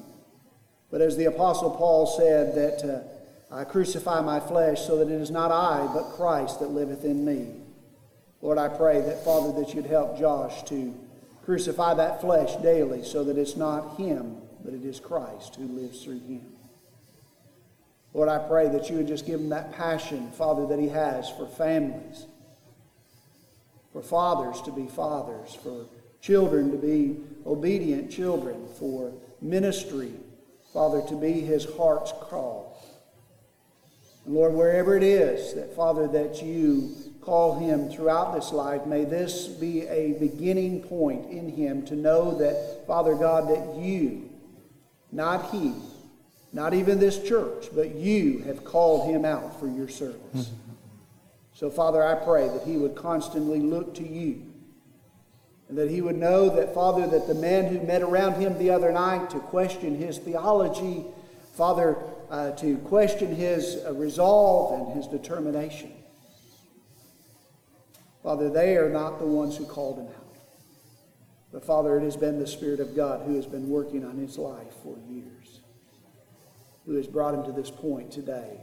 But 0.91 1.01
as 1.01 1.17
the 1.17 1.25
Apostle 1.25 1.71
Paul 1.71 2.07
said, 2.07 2.55
that 2.57 2.85
uh, 3.51 3.55
I 3.55 3.65
crucify 3.65 4.21
my 4.21 4.39
flesh 4.39 4.87
so 4.87 4.99
that 4.99 5.11
it 5.11 5.21
is 5.21 5.31
not 5.31 5.51
I, 5.51 5.91
but 5.95 6.15
Christ 6.17 6.61
that 6.61 6.69
liveth 6.69 7.03
in 7.03 7.25
me. 7.25 7.63
Lord, 8.43 8.59
I 8.59 8.69
pray 8.69 9.01
that, 9.01 9.25
Father, 9.25 9.53
that 9.61 9.75
you'd 9.75 9.87
help 9.87 10.19
Josh 10.19 10.63
to 10.65 10.95
crucify 11.45 11.95
that 11.95 12.21
flesh 12.21 12.55
daily 12.57 13.05
so 13.05 13.25
that 13.25 13.39
it's 13.39 13.57
not 13.57 13.97
him, 13.97 14.37
but 14.65 14.75
it 14.75 14.85
is 14.85 15.01
Christ 15.01 15.57
who 15.57 15.67
lives 15.67 16.05
through 16.05 16.21
him. 16.21 16.45
Lord, 18.13 18.29
I 18.29 18.39
pray 18.39 18.69
that 18.69 18.89
you 18.89 18.97
would 18.97 19.09
just 19.09 19.27
give 19.27 19.41
him 19.41 19.51
that 19.51 19.73
passion, 19.73 20.31
Father, 20.33 20.67
that 20.67 20.79
he 20.79 20.89
has 20.89 21.29
for 21.31 21.47
families, 21.47 22.27
for 23.93 24.03
fathers 24.03 24.61
to 24.63 24.73
be 24.73 24.87
fathers, 24.87 25.55
for 25.63 25.87
children 26.21 26.71
to 26.73 26.79
be 26.79 27.19
obedient 27.47 28.11
children, 28.11 28.67
for 28.79 29.13
ministry, 29.41 30.13
Father, 30.73 31.03
to 31.09 31.15
be 31.15 31.33
his 31.33 31.67
heart's 31.77 32.13
call. 32.13 32.83
And 34.25 34.35
Lord, 34.35 34.55
wherever 34.55 34.97
it 34.97 35.03
is 35.03 35.55
that, 35.55 35.77
Father, 35.77 36.09
that 36.09 36.43
you 36.43 36.95
call 37.27 37.59
him 37.59 37.91
throughout 37.91 38.35
this 38.35 38.53
life, 38.53 38.87
may 38.87 39.05
this 39.05 39.49
be 39.49 39.83
a 39.89 40.13
beginning 40.13 40.81
point 40.81 41.29
in 41.29 41.49
him 41.49 41.85
to 41.87 41.97
know 41.97 42.39
that, 42.39 42.87
Father 42.87 43.17
God, 43.17 43.51
that 43.51 43.77
you, 43.77 44.31
not 45.11 45.51
he, 45.51 45.75
not 46.53 46.73
even 46.73 47.01
this 47.01 47.21
church, 47.23 47.67
but 47.75 47.97
you 47.97 48.39
have 48.47 48.65
called 48.65 49.11
him 49.11 49.25
out 49.25 49.59
for 49.59 49.67
your 49.67 49.89
service. 49.89 50.21
Mm-hmm. 50.35 50.73
So, 51.53 51.69
Father, 51.69 52.03
I 52.05 52.15
pray 52.15 52.47
that 52.49 52.63
he 52.63 52.77
would 52.77 52.95
constantly 52.95 53.61
look 53.61 53.95
to 53.97 54.07
you. 54.07 54.43
And 55.69 55.77
that 55.79 55.91
he 55.91 56.01
would 56.01 56.17
know 56.17 56.49
that, 56.55 56.75
Father, 56.75 57.09
that 57.09 57.27
the 57.27 57.35
man 57.35 57.65
who 57.67 57.85
met 57.85 58.03
around 58.03 58.41
him 58.41 58.57
the 58.57 58.71
other 58.71 58.93
night 58.93 59.31
to 59.31 59.41
question 59.41 59.97
his 59.97 60.19
theology, 60.19 61.05
Father, 61.55 61.97
uh, 62.31 62.53
to 62.53 62.77
question 62.79 63.35
his 63.35 63.83
uh, 63.85 63.93
resolve 63.95 64.81
and 64.81 64.97
his 64.97 65.09
determination, 65.09 65.93
Father, 68.27 68.51
they 68.51 68.77
are 68.77 68.91
not 68.91 69.21
the 69.21 69.25
ones 69.25 69.57
who 69.57 69.65
called 69.65 70.01
him 70.01 70.09
out. 70.09 70.37
But 71.53 71.65
Father, 71.65 71.97
it 71.97 72.03
has 72.03 72.17
been 72.17 72.41
the 72.41 72.47
Spirit 72.49 72.81
of 72.81 72.97
God 72.97 73.25
who 73.25 73.37
has 73.37 73.47
been 73.47 73.69
working 73.69 74.05
on 74.05 74.17
his 74.17 74.37
life 74.37 74.75
for 74.83 74.97
years, 75.09 75.61
who 76.85 76.97
has 76.97 77.07
brought 77.07 77.35
him 77.35 77.45
to 77.45 77.53
this 77.53 77.71
point 77.71 78.11
today, 78.11 78.63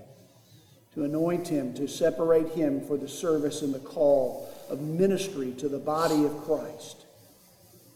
to 0.95 1.05
anoint 1.05 1.47
him, 1.47 1.73
to 1.75 1.87
separate 1.87 2.49
him 2.49 2.85
for 2.85 2.97
the 2.97 3.07
service 3.07 3.61
and 3.61 3.73
the 3.73 3.79
call 3.79 4.53
of 4.69 4.81
ministry 4.81 5.53
to 5.53 5.69
the 5.69 5.79
body 5.79 6.25
of 6.25 6.43
Christ. 6.43 7.05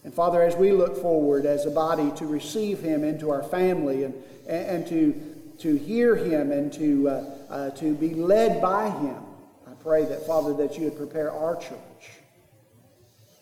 And 0.04 0.14
Father, 0.14 0.40
as 0.40 0.56
we 0.56 0.72
look 0.72 0.96
forward 0.96 1.44
as 1.44 1.66
a 1.66 1.70
body 1.70 2.10
to 2.12 2.24
receive 2.24 2.80
him 2.80 3.04
into 3.04 3.28
our 3.28 3.42
family 3.42 4.04
and, 4.04 4.14
and, 4.46 4.86
to, 4.86 5.12
to 5.58 5.76
hear 5.76 6.16
him 6.16 6.50
and 6.50 6.72
to, 6.72 7.10
uh, 7.10 7.24
uh, 7.50 7.70
to 7.72 7.92
be 7.92 8.14
led 8.14 8.62
by 8.62 8.88
him, 8.88 9.22
pray 9.82 10.04
that, 10.04 10.26
Father, 10.26 10.54
that 10.54 10.78
you 10.78 10.84
would 10.84 10.96
prepare 10.96 11.30
our 11.32 11.56
church, 11.56 12.10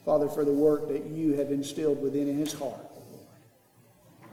Father, 0.05 0.29
for 0.29 0.45
the 0.45 0.53
work 0.53 0.89
that 0.89 1.07
you 1.07 1.35
have 1.35 1.51
instilled 1.51 2.01
within 2.01 2.37
his 2.37 2.53
heart, 2.53 2.87
Lord, 2.95 4.31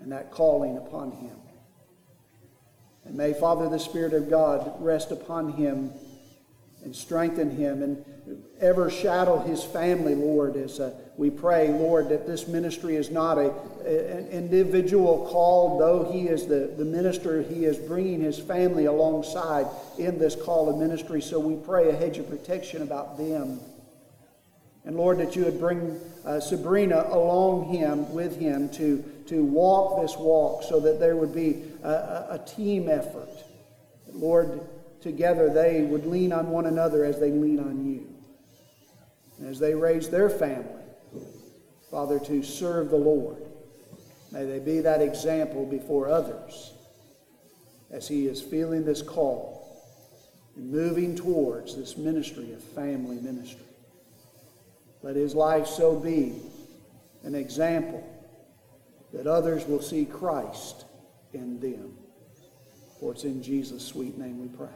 and 0.00 0.12
that 0.12 0.30
calling 0.30 0.76
upon 0.76 1.12
him. 1.12 1.36
And 3.04 3.16
may, 3.16 3.34
Father, 3.34 3.68
the 3.68 3.78
Spirit 3.78 4.14
of 4.14 4.30
God 4.30 4.74
rest 4.78 5.10
upon 5.10 5.52
him 5.52 5.92
and 6.82 6.94
strengthen 6.94 7.50
him 7.50 7.82
and 7.82 8.04
ever 8.60 8.90
shadow 8.90 9.38
his 9.38 9.62
family, 9.62 10.14
Lord, 10.14 10.56
as 10.56 10.80
uh, 10.80 10.94
we 11.16 11.30
pray, 11.30 11.68
Lord, 11.68 12.08
that 12.08 12.26
this 12.26 12.48
ministry 12.48 12.96
is 12.96 13.10
not 13.10 13.38
a, 13.38 13.50
an 13.86 14.26
individual 14.28 15.28
called, 15.30 15.80
though 15.80 16.10
he 16.10 16.22
is 16.22 16.46
the, 16.46 16.74
the 16.76 16.84
minister, 16.84 17.40
he 17.42 17.64
is 17.64 17.78
bringing 17.78 18.20
his 18.20 18.38
family 18.38 18.86
alongside 18.86 19.66
in 19.96 20.18
this 20.18 20.34
call 20.34 20.68
of 20.68 20.76
ministry. 20.76 21.22
So 21.22 21.38
we 21.38 21.54
pray 21.54 21.90
a 21.90 21.94
hedge 21.94 22.18
of 22.18 22.28
protection 22.28 22.82
about 22.82 23.16
them. 23.16 23.60
And 24.84 24.96
Lord, 24.96 25.18
that 25.18 25.36
you 25.36 25.44
would 25.44 25.60
bring 25.60 26.00
uh, 26.24 26.40
Sabrina 26.40 27.06
along 27.08 27.72
him, 27.72 28.12
with 28.12 28.36
him, 28.38 28.68
to, 28.70 29.02
to 29.28 29.44
walk 29.44 30.02
this 30.02 30.16
walk 30.16 30.64
so 30.64 30.80
that 30.80 30.98
there 30.98 31.16
would 31.16 31.34
be 31.34 31.62
a, 31.84 31.88
a, 32.30 32.44
team 32.46 32.88
effort. 32.88 33.30
Lord, 34.12 34.60
together 35.00 35.48
they 35.52 35.82
would 35.82 36.06
lean 36.06 36.32
on 36.32 36.50
one 36.50 36.66
another 36.66 37.04
as 37.04 37.18
they 37.18 37.30
lean 37.30 37.60
on 37.60 37.86
you. 37.86 38.06
As 39.48 39.58
they 39.58 39.74
raise 39.74 40.10
their 40.10 40.28
family, 40.28 40.83
Father, 41.94 42.18
to 42.18 42.42
serve 42.42 42.90
the 42.90 42.96
Lord. 42.96 43.36
May 44.32 44.44
they 44.44 44.58
be 44.58 44.80
that 44.80 45.00
example 45.00 45.64
before 45.64 46.08
others 46.08 46.72
as 47.92 48.08
he 48.08 48.26
is 48.26 48.42
feeling 48.42 48.84
this 48.84 49.00
call 49.00 49.80
and 50.56 50.72
moving 50.72 51.14
towards 51.14 51.76
this 51.76 51.96
ministry 51.96 52.52
of 52.52 52.60
family 52.60 53.20
ministry. 53.20 53.64
Let 55.02 55.14
his 55.14 55.36
life 55.36 55.68
so 55.68 55.94
be 55.94 56.34
an 57.22 57.36
example 57.36 58.02
that 59.12 59.28
others 59.28 59.64
will 59.64 59.80
see 59.80 60.04
Christ 60.04 60.86
in 61.32 61.60
them. 61.60 61.96
For 62.98 63.12
it's 63.12 63.22
in 63.22 63.40
Jesus' 63.40 63.86
sweet 63.86 64.18
name 64.18 64.42
we 64.42 64.48
pray. 64.48 64.66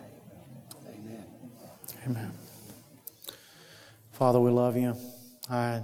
Amen. 0.87 1.25
Amen. 2.07 2.33
Father, 4.13 4.39
we 4.39 4.53
love 4.53 4.77
you. 4.77 4.95
I 5.51 5.83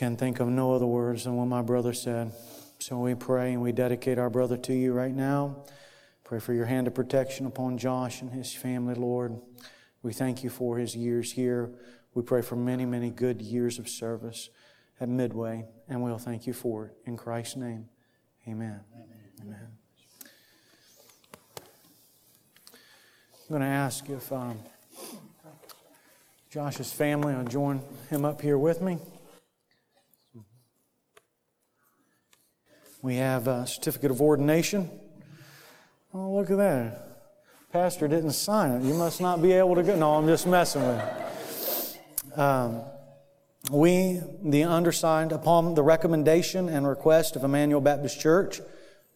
can 0.00 0.16
think 0.16 0.40
of 0.40 0.48
no 0.48 0.72
other 0.72 0.86
words 0.86 1.24
than 1.24 1.36
what 1.36 1.44
my 1.44 1.60
brother 1.60 1.92
said. 1.92 2.32
So 2.78 2.98
we 3.00 3.14
pray 3.14 3.52
and 3.52 3.60
we 3.60 3.70
dedicate 3.70 4.18
our 4.18 4.30
brother 4.30 4.56
to 4.56 4.72
you 4.72 4.94
right 4.94 5.14
now. 5.14 5.64
Pray 6.24 6.38
for 6.38 6.54
your 6.54 6.64
hand 6.64 6.86
of 6.86 6.94
protection 6.94 7.44
upon 7.44 7.76
Josh 7.76 8.22
and 8.22 8.32
his 8.32 8.50
family, 8.50 8.94
Lord. 8.94 9.38
We 10.02 10.14
thank 10.14 10.42
you 10.42 10.48
for 10.48 10.78
his 10.78 10.96
years 10.96 11.32
here. 11.32 11.70
We 12.14 12.22
pray 12.22 12.40
for 12.40 12.56
many, 12.56 12.86
many 12.86 13.10
good 13.10 13.42
years 13.42 13.78
of 13.78 13.90
service 13.90 14.48
at 14.98 15.10
Midway, 15.10 15.66
and 15.86 16.02
we'll 16.02 16.16
thank 16.16 16.46
you 16.46 16.54
for 16.54 16.86
it. 16.86 16.96
In 17.04 17.18
Christ's 17.18 17.56
name, 17.56 17.90
amen. 18.48 18.80
Amen. 18.94 19.08
amen. 19.42 19.68
I'm 22.72 23.48
going 23.50 23.60
to 23.60 23.66
ask 23.66 24.08
if 24.08 24.32
um, 24.32 24.60
Josh's 26.48 26.90
family 26.90 27.34
will 27.34 27.44
join 27.44 27.82
him 28.08 28.24
up 28.24 28.40
here 28.40 28.56
with 28.56 28.80
me. 28.80 28.96
We 33.02 33.16
have 33.16 33.48
a 33.48 33.66
certificate 33.66 34.10
of 34.10 34.20
ordination. 34.20 34.90
Oh, 36.12 36.34
look 36.34 36.50
at 36.50 36.58
that. 36.58 37.06
Pastor 37.72 38.08
didn't 38.08 38.32
sign 38.32 38.72
it. 38.72 38.82
You 38.86 38.92
must 38.92 39.22
not 39.22 39.40
be 39.40 39.52
able 39.52 39.74
to 39.76 39.82
go. 39.82 39.96
No, 39.96 40.16
I'm 40.16 40.26
just 40.26 40.46
messing 40.46 40.86
with 40.86 42.02
you. 42.36 42.42
Um, 42.42 42.82
we, 43.70 44.20
the 44.42 44.64
undersigned, 44.64 45.32
upon 45.32 45.74
the 45.74 45.82
recommendation 45.82 46.68
and 46.68 46.86
request 46.86 47.36
of 47.36 47.44
Emmanuel 47.44 47.80
Baptist 47.80 48.20
Church 48.20 48.60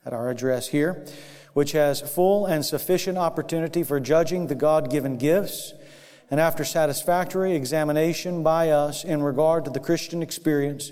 at 0.07 0.15
our 0.15 0.31
address 0.31 0.69
here, 0.69 1.05
which 1.53 1.73
has 1.73 2.01
full 2.01 2.47
and 2.47 2.65
sufficient 2.65 3.19
opportunity 3.19 3.83
for 3.83 4.01
judging 4.01 4.47
the 4.47 4.55
God 4.55 4.91
given 4.91 5.19
gifts, 5.19 5.75
and 6.31 6.41
after 6.41 6.65
satisfactory 6.65 7.55
examination 7.55 8.43
by 8.43 8.71
us 8.71 9.05
in 9.05 9.23
regard 9.23 9.67
to 9.67 9.71
the 9.71 9.81
Christian 9.81 10.23
experience, 10.23 10.91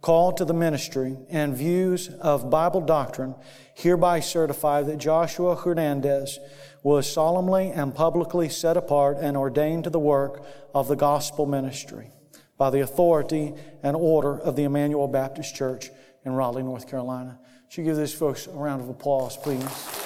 call 0.00 0.32
to 0.32 0.44
the 0.44 0.54
ministry, 0.54 1.16
and 1.28 1.56
views 1.56 2.08
of 2.20 2.50
Bible 2.50 2.80
doctrine, 2.80 3.34
hereby 3.74 4.20
certify 4.20 4.82
that 4.82 4.98
Joshua 4.98 5.56
Hernandez 5.56 6.38
was 6.82 7.10
solemnly 7.10 7.70
and 7.70 7.94
publicly 7.94 8.48
set 8.48 8.76
apart 8.76 9.16
and 9.20 9.36
ordained 9.36 9.84
to 9.84 9.90
the 9.90 9.98
work 9.98 10.44
of 10.74 10.88
the 10.88 10.96
gospel 10.96 11.46
ministry 11.46 12.10
by 12.56 12.70
the 12.70 12.80
authority 12.80 13.54
and 13.82 13.96
order 13.96 14.38
of 14.40 14.56
the 14.56 14.64
Emmanuel 14.64 15.08
Baptist 15.08 15.54
Church 15.54 15.90
in 16.24 16.32
Raleigh, 16.32 16.62
North 16.62 16.88
Carolina. 16.88 17.38
Should 17.68 17.82
you 17.82 17.84
give 17.84 17.96
these 17.96 18.14
folks 18.14 18.46
a 18.46 18.50
round 18.50 18.82
of 18.82 18.88
applause, 18.88 19.36
please. 19.36 19.97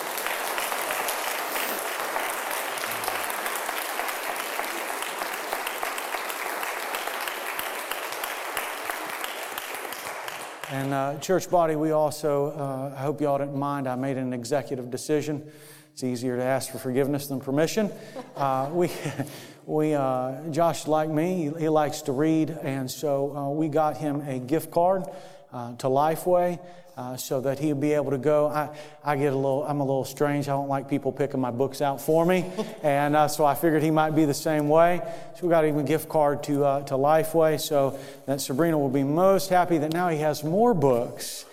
And 10.72 10.94
uh, 10.94 11.18
church 11.18 11.50
body, 11.50 11.76
we 11.76 11.90
also, 11.90 12.46
uh, 12.52 12.94
I 12.96 13.02
hope 13.02 13.20
y'all 13.20 13.36
didn't 13.36 13.58
mind, 13.58 13.86
I 13.86 13.94
made 13.94 14.16
an 14.16 14.32
executive 14.32 14.90
decision. 14.90 15.52
It's 15.92 16.02
easier 16.02 16.34
to 16.38 16.42
ask 16.42 16.72
for 16.72 16.78
forgiveness 16.78 17.26
than 17.26 17.40
permission. 17.40 17.92
Uh, 18.34 18.70
we, 18.72 18.90
we, 19.66 19.92
uh, 19.92 20.48
Josh, 20.48 20.86
like 20.86 21.10
me, 21.10 21.50
he, 21.50 21.60
he, 21.60 21.68
likes 21.68 22.00
to 22.02 22.12
read, 22.12 22.48
and 22.62 22.90
so 22.90 23.36
uh, 23.36 23.50
we 23.50 23.68
got 23.68 23.98
him 23.98 24.22
a 24.22 24.38
gift 24.38 24.70
card 24.70 25.04
uh, 25.52 25.76
to 25.76 25.88
Lifeway 25.88 26.58
uh, 26.96 27.16
so 27.16 27.40
that 27.40 27.58
he'll 27.58 27.74
be 27.74 27.92
able 27.92 28.10
to 28.10 28.18
go. 28.18 28.48
I, 28.48 28.68
I 29.04 29.16
get 29.16 29.32
a 29.32 29.36
little, 29.36 29.64
I'm 29.64 29.80
a 29.80 29.84
little 29.84 30.04
strange. 30.04 30.48
I 30.48 30.52
don't 30.52 30.68
like 30.68 30.88
people 30.88 31.12
picking 31.12 31.40
my 31.40 31.50
books 31.50 31.80
out 31.80 32.00
for 32.00 32.26
me. 32.26 32.44
and 32.82 33.16
uh, 33.16 33.28
so 33.28 33.44
I 33.44 33.54
figured 33.54 33.82
he 33.82 33.90
might 33.90 34.10
be 34.10 34.24
the 34.24 34.34
same 34.34 34.68
way. 34.68 35.00
So 35.36 35.46
we 35.46 35.50
got 35.50 35.64
him 35.64 35.78
a 35.78 35.82
gift 35.82 36.08
card 36.08 36.42
to, 36.44 36.64
uh, 36.64 36.82
to 36.84 36.94
Lifeway 36.94 37.60
so 37.60 37.98
that 38.26 38.40
Sabrina 38.40 38.78
will 38.78 38.90
be 38.90 39.02
most 39.02 39.48
happy 39.48 39.78
that 39.78 39.92
now 39.92 40.08
he 40.08 40.18
has 40.18 40.44
more 40.44 40.74
books. 40.74 41.46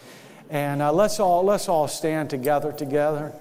And 0.49 0.81
uh, 0.81 0.91
let's, 0.91 1.19
all, 1.19 1.43
let's 1.43 1.69
all 1.69 1.87
stand 1.87 2.29
together 2.29 2.71
together. 2.71 3.33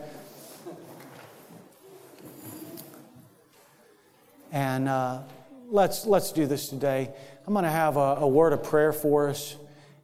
And 4.52 4.88
uh, 4.88 5.20
let's, 5.68 6.06
let's 6.06 6.32
do 6.32 6.46
this 6.46 6.68
today. 6.68 7.10
I'm 7.46 7.52
going 7.52 7.64
to 7.64 7.70
have 7.70 7.96
a, 7.96 8.18
a 8.20 8.28
word 8.28 8.52
of 8.52 8.62
prayer 8.62 8.92
for 8.92 9.28
us. 9.28 9.56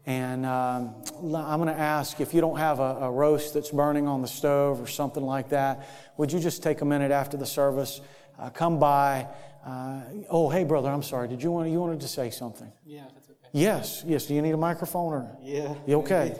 And 0.06 0.44
um, 0.44 0.94
I'm 1.16 1.60
going 1.60 1.74
to 1.74 1.80
ask 1.80 2.20
if 2.20 2.34
you 2.34 2.42
don't 2.42 2.58
have 2.58 2.78
a, 2.78 2.96
a, 3.00 3.10
roast 3.10 3.54
that's 3.54 3.70
burning 3.70 4.06
on 4.06 4.20
the 4.20 4.28
stove 4.28 4.80
or 4.82 4.86
something 4.86 5.22
like 5.22 5.48
that, 5.48 5.88
would 6.18 6.30
you 6.30 6.40
just 6.40 6.62
take 6.62 6.82
a 6.82 6.84
minute 6.84 7.10
after 7.10 7.38
the 7.38 7.46
service, 7.46 8.02
uh, 8.38 8.50
come 8.50 8.78
by? 8.78 9.26
Uh, 9.64 10.00
oh, 10.28 10.50
hey, 10.50 10.64
brother, 10.64 10.90
I'm 10.90 11.02
sorry. 11.02 11.26
Did 11.28 11.42
you 11.42 11.50
want 11.50 11.70
you 11.70 11.80
wanted 11.80 12.00
to 12.00 12.08
say 12.08 12.28
something? 12.28 12.70
Yeah, 12.84 13.04
that's 13.14 13.30
okay. 13.30 13.48
Yes, 13.52 14.04
yes. 14.06 14.26
Do 14.26 14.34
you 14.34 14.42
need 14.42 14.52
a 14.52 14.58
microphone 14.58 15.14
or? 15.14 15.38
Yeah. 15.42 15.74
You 15.86 16.00
okay? 16.00 16.38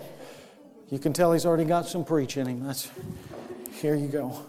You 0.91 0.99
can 0.99 1.15
tell 1.15 1.33
he's 1.33 1.47
already 1.47 1.65
got 1.65 1.87
some 1.87 2.05
preach 2.05 2.37
in 2.37 2.47
him. 2.47 2.63
That's 2.67 2.91
here 3.81 3.95
you 3.95 4.09
go. 4.09 4.45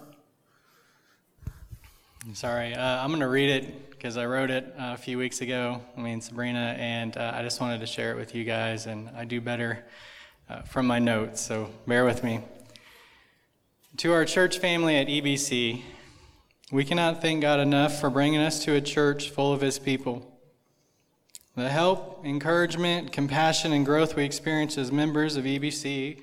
Sorry, 2.34 2.74
uh, 2.74 3.02
I'm 3.02 3.10
going 3.10 3.22
to 3.22 3.30
read 3.30 3.50
it 3.50 3.95
because 4.06 4.18
I 4.18 4.28
wrote 4.28 4.52
it 4.52 4.72
uh, 4.78 4.94
a 4.94 4.98
few 4.98 5.18
weeks 5.18 5.42
ago, 5.42 5.82
I 5.98 6.00
mean, 6.00 6.22
Sabrina, 6.22 6.76
and 6.78 7.18
uh, 7.18 7.34
I 7.34 7.42
just 7.42 7.60
wanted 7.60 7.80
to 7.80 7.88
share 7.88 8.12
it 8.12 8.18
with 8.18 8.36
you 8.36 8.44
guys, 8.44 8.86
and 8.86 9.10
I 9.18 9.26
do 9.26 9.42
better 9.42 9.84
uh, 10.48 10.62
from 10.62 10.86
my 10.86 11.00
notes, 11.00 11.42
so 11.42 11.72
bear 11.88 12.06
with 12.06 12.24
me. 12.24 12.42
To 13.98 14.14
our 14.14 14.24
church 14.24 14.60
family 14.60 14.96
at 14.96 15.08
EBC, 15.08 15.82
we 16.72 16.86
cannot 16.86 17.20
thank 17.20 17.42
God 17.42 17.60
enough 17.60 18.00
for 18.00 18.12
bringing 18.12 18.40
us 18.40 18.64
to 18.66 18.76
a 18.76 18.82
church 18.82 19.32
full 19.32 19.52
of 19.52 19.62
His 19.62 19.80
people. 19.80 20.40
The 21.56 21.70
help, 21.70 22.24
encouragement, 22.24 23.12
compassion, 23.12 23.74
and 23.74 23.84
growth 23.84 24.16
we 24.16 24.24
experience 24.24 24.78
as 24.78 24.92
members 24.92 25.36
of 25.36 25.46
EBC 25.46 26.22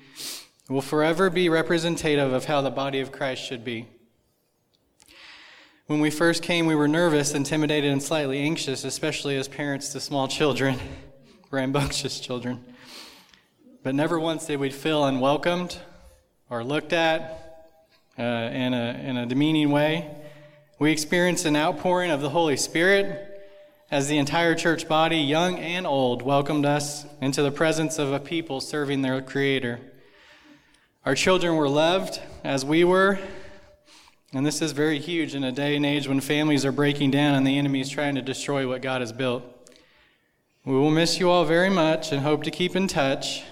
will 0.69 0.81
forever 0.81 1.29
be 1.29 1.49
representative 1.49 2.31
of 2.31 2.45
how 2.45 2.61
the 2.61 2.71
body 2.71 3.01
of 3.01 3.11
Christ 3.11 3.43
should 3.43 3.65
be. 3.65 3.89
When 5.87 5.99
we 5.99 6.11
first 6.11 6.43
came, 6.43 6.65
we 6.65 6.75
were 6.75 6.87
nervous, 6.87 7.33
intimidated, 7.33 7.91
and 7.91 8.01
slightly 8.01 8.39
anxious, 8.39 8.85
especially 8.85 9.35
as 9.35 9.49
parents 9.49 9.89
to 9.89 9.99
small 9.99 10.29
children, 10.29 10.79
rambunctious 11.51 12.21
children. 12.21 12.63
But 13.83 13.93
never 13.93 14.17
once 14.17 14.45
did 14.45 14.61
we 14.61 14.69
feel 14.69 15.03
unwelcomed 15.03 15.77
or 16.49 16.63
looked 16.63 16.93
at 16.93 17.65
uh, 18.17 18.21
in, 18.23 18.73
a, 18.73 19.01
in 19.03 19.17
a 19.17 19.25
demeaning 19.25 19.71
way. 19.71 20.09
We 20.79 20.89
experienced 20.89 21.43
an 21.43 21.57
outpouring 21.57 22.11
of 22.11 22.21
the 22.21 22.29
Holy 22.29 22.55
Spirit 22.55 23.43
as 23.91 24.07
the 24.07 24.19
entire 24.19 24.55
church 24.55 24.87
body, 24.87 25.17
young 25.17 25.59
and 25.59 25.85
old, 25.85 26.21
welcomed 26.21 26.65
us 26.65 27.05
into 27.19 27.43
the 27.43 27.51
presence 27.51 27.99
of 27.99 28.13
a 28.13 28.21
people 28.21 28.61
serving 28.61 29.01
their 29.01 29.21
Creator. 29.21 29.81
Our 31.05 31.13
children 31.13 31.57
were 31.57 31.67
loved 31.67 32.21
as 32.41 32.63
we 32.63 32.85
were, 32.85 33.19
and 34.33 34.43
this 34.43 34.63
is 34.63 34.71
very 34.71 34.97
huge 34.97 35.35
in 35.35 35.43
a 35.43 35.51
day 35.51 35.75
and 35.75 35.85
age 35.85 36.07
when 36.07 36.19
families 36.19 36.65
are 36.65 36.71
breaking 36.71 37.11
down 37.11 37.35
and 37.35 37.45
the 37.45 37.57
enemy 37.57 37.81
is 37.81 37.89
trying 37.89 38.15
to 38.15 38.21
destroy 38.21 38.67
what 38.67 38.81
God 38.81 39.01
has 39.01 39.11
built. 39.11 39.43
We 40.65 40.73
will 40.73 40.89
miss 40.89 41.19
you 41.19 41.29
all 41.29 41.45
very 41.45 41.69
much 41.69 42.11
and 42.11 42.21
hope 42.21 42.43
to 42.43 42.51
keep 42.51 42.75
in 42.75 42.87
touch. 42.87 43.43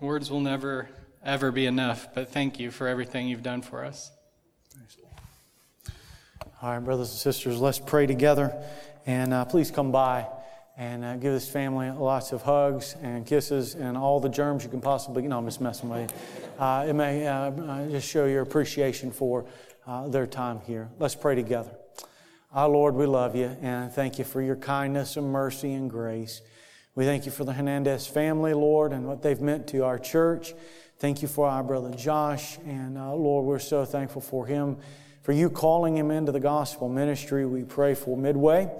Words 0.00 0.32
will 0.32 0.40
never, 0.40 0.88
ever 1.24 1.52
be 1.52 1.66
enough, 1.66 2.08
but 2.12 2.30
thank 2.30 2.58
you 2.58 2.72
for 2.72 2.88
everything 2.88 3.28
you've 3.28 3.44
done 3.44 3.62
for 3.62 3.84
us. 3.84 4.10
All 6.60 6.70
right, 6.70 6.80
brothers 6.80 7.10
and 7.10 7.18
sisters, 7.18 7.60
let's 7.60 7.78
pray 7.78 8.06
together. 8.06 8.52
And 9.06 9.32
uh, 9.32 9.44
please 9.44 9.70
come 9.70 9.92
by 9.92 10.26
and 10.76 11.04
uh, 11.04 11.16
give 11.16 11.32
this 11.32 11.48
family 11.48 11.90
lots 11.90 12.32
of 12.32 12.42
hugs 12.42 12.96
and 13.02 13.26
kisses 13.26 13.74
and 13.74 13.96
all 13.96 14.20
the 14.20 14.28
germs 14.28 14.64
you 14.64 14.70
can 14.70 14.80
possibly. 14.80 15.22
No, 15.22 15.38
I'm 15.38 15.44
just 15.44 15.60
messing 15.60 15.88
with 15.88 16.10
you. 16.10 16.62
Uh, 16.64 16.86
it 16.88 16.94
may 16.94 17.26
uh, 17.26 17.50
uh 17.50 17.88
just 17.88 18.08
show 18.08 18.26
your 18.26 18.42
appreciation 18.42 19.10
for 19.10 19.44
uh, 19.86 20.08
their 20.08 20.26
time 20.26 20.60
here. 20.66 20.88
Let's 20.98 21.14
pray 21.14 21.34
together. 21.34 21.70
Our 22.52 22.68
Lord, 22.68 22.94
we 22.94 23.06
love 23.06 23.34
you 23.34 23.56
and 23.62 23.92
thank 23.92 24.18
you 24.18 24.24
for 24.24 24.42
your 24.42 24.56
kindness 24.56 25.16
and 25.16 25.30
mercy 25.30 25.72
and 25.72 25.90
grace. 25.90 26.42
We 26.94 27.06
thank 27.06 27.24
you 27.24 27.32
for 27.32 27.44
the 27.44 27.54
Hernandez 27.54 28.06
family, 28.06 28.52
Lord, 28.52 28.92
and 28.92 29.06
what 29.06 29.22
they've 29.22 29.40
meant 29.40 29.66
to 29.68 29.84
our 29.84 29.98
church. 29.98 30.52
Thank 30.98 31.22
you 31.22 31.28
for 31.28 31.48
our 31.48 31.62
brother 31.62 31.90
Josh, 31.96 32.58
and 32.66 32.98
uh, 32.98 33.14
Lord, 33.14 33.46
we're 33.46 33.58
so 33.58 33.86
thankful 33.86 34.20
for 34.20 34.46
him, 34.46 34.76
for 35.22 35.32
you 35.32 35.48
calling 35.48 35.96
him 35.96 36.10
into 36.10 36.32
the 36.32 36.40
gospel 36.40 36.90
ministry. 36.90 37.46
We 37.46 37.64
pray 37.64 37.94
for 37.94 38.16
Midway. 38.16 38.70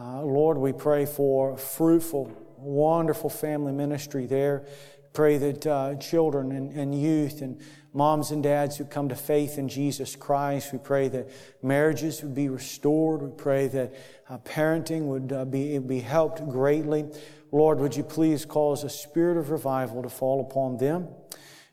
Uh, 0.00 0.22
Lord, 0.22 0.56
we 0.56 0.72
pray 0.72 1.04
for 1.04 1.58
fruitful 1.58 2.34
wonderful 2.56 3.28
family 3.28 3.72
ministry 3.72 4.26
there. 4.26 4.64
Pray 5.12 5.36
that 5.38 5.66
uh, 5.66 5.94
children 5.96 6.52
and, 6.52 6.72
and 6.72 6.98
youth 6.98 7.42
and 7.42 7.60
moms 7.92 8.30
and 8.30 8.42
dads 8.42 8.76
who 8.76 8.84
come 8.84 9.08
to 9.08 9.16
faith 9.16 9.58
in 9.58 9.68
Jesus 9.68 10.14
Christ, 10.16 10.72
we 10.72 10.78
pray 10.78 11.08
that 11.08 11.28
marriages 11.62 12.22
would 12.22 12.34
be 12.34 12.48
restored. 12.48 13.20
We 13.20 13.30
pray 13.30 13.66
that 13.68 13.94
uh, 14.28 14.38
parenting 14.38 15.02
would 15.02 15.32
uh, 15.32 15.44
be, 15.44 15.78
be 15.78 16.00
helped 16.00 16.48
greatly. 16.48 17.06
Lord, 17.52 17.80
would 17.80 17.96
you 17.96 18.04
please 18.04 18.44
cause 18.44 18.84
a 18.84 18.90
spirit 18.90 19.36
of 19.36 19.50
revival 19.50 20.02
to 20.02 20.08
fall 20.08 20.40
upon 20.40 20.78
them? 20.78 21.08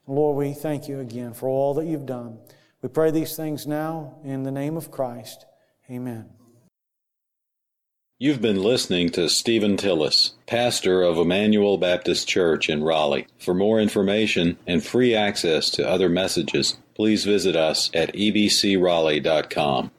Lord, 0.07 0.35
we 0.37 0.53
thank 0.53 0.87
you 0.87 0.99
again 0.99 1.33
for 1.33 1.47
all 1.47 1.75
that 1.75 1.85
you've 1.85 2.05
done. 2.05 2.39
We 2.81 2.89
pray 2.89 3.11
these 3.11 3.35
things 3.35 3.67
now 3.67 4.17
in 4.23 4.43
the 4.43 4.51
name 4.51 4.75
of 4.75 4.89
Christ. 4.89 5.45
Amen. 5.89 6.36
You've 8.19 8.41
been 8.41 8.63
listening 8.63 9.11
to 9.11 9.29
Stephen 9.29 9.77
Tillis, 9.77 10.31
pastor 10.47 11.03
of 11.03 11.19
Emmanuel 11.19 11.77
Baptist 11.77 12.27
Church 12.27 12.67
in 12.67 12.83
Raleigh. 12.83 13.27
For 13.37 13.53
more 13.53 13.79
information 13.79 14.57
and 14.65 14.83
free 14.83 15.13
access 15.13 15.69
to 15.71 15.87
other 15.87 16.09
messages, 16.09 16.79
please 16.95 17.25
visit 17.25 17.55
us 17.55 17.91
at 17.93 18.11
ebcraleigh.com. 18.15 19.91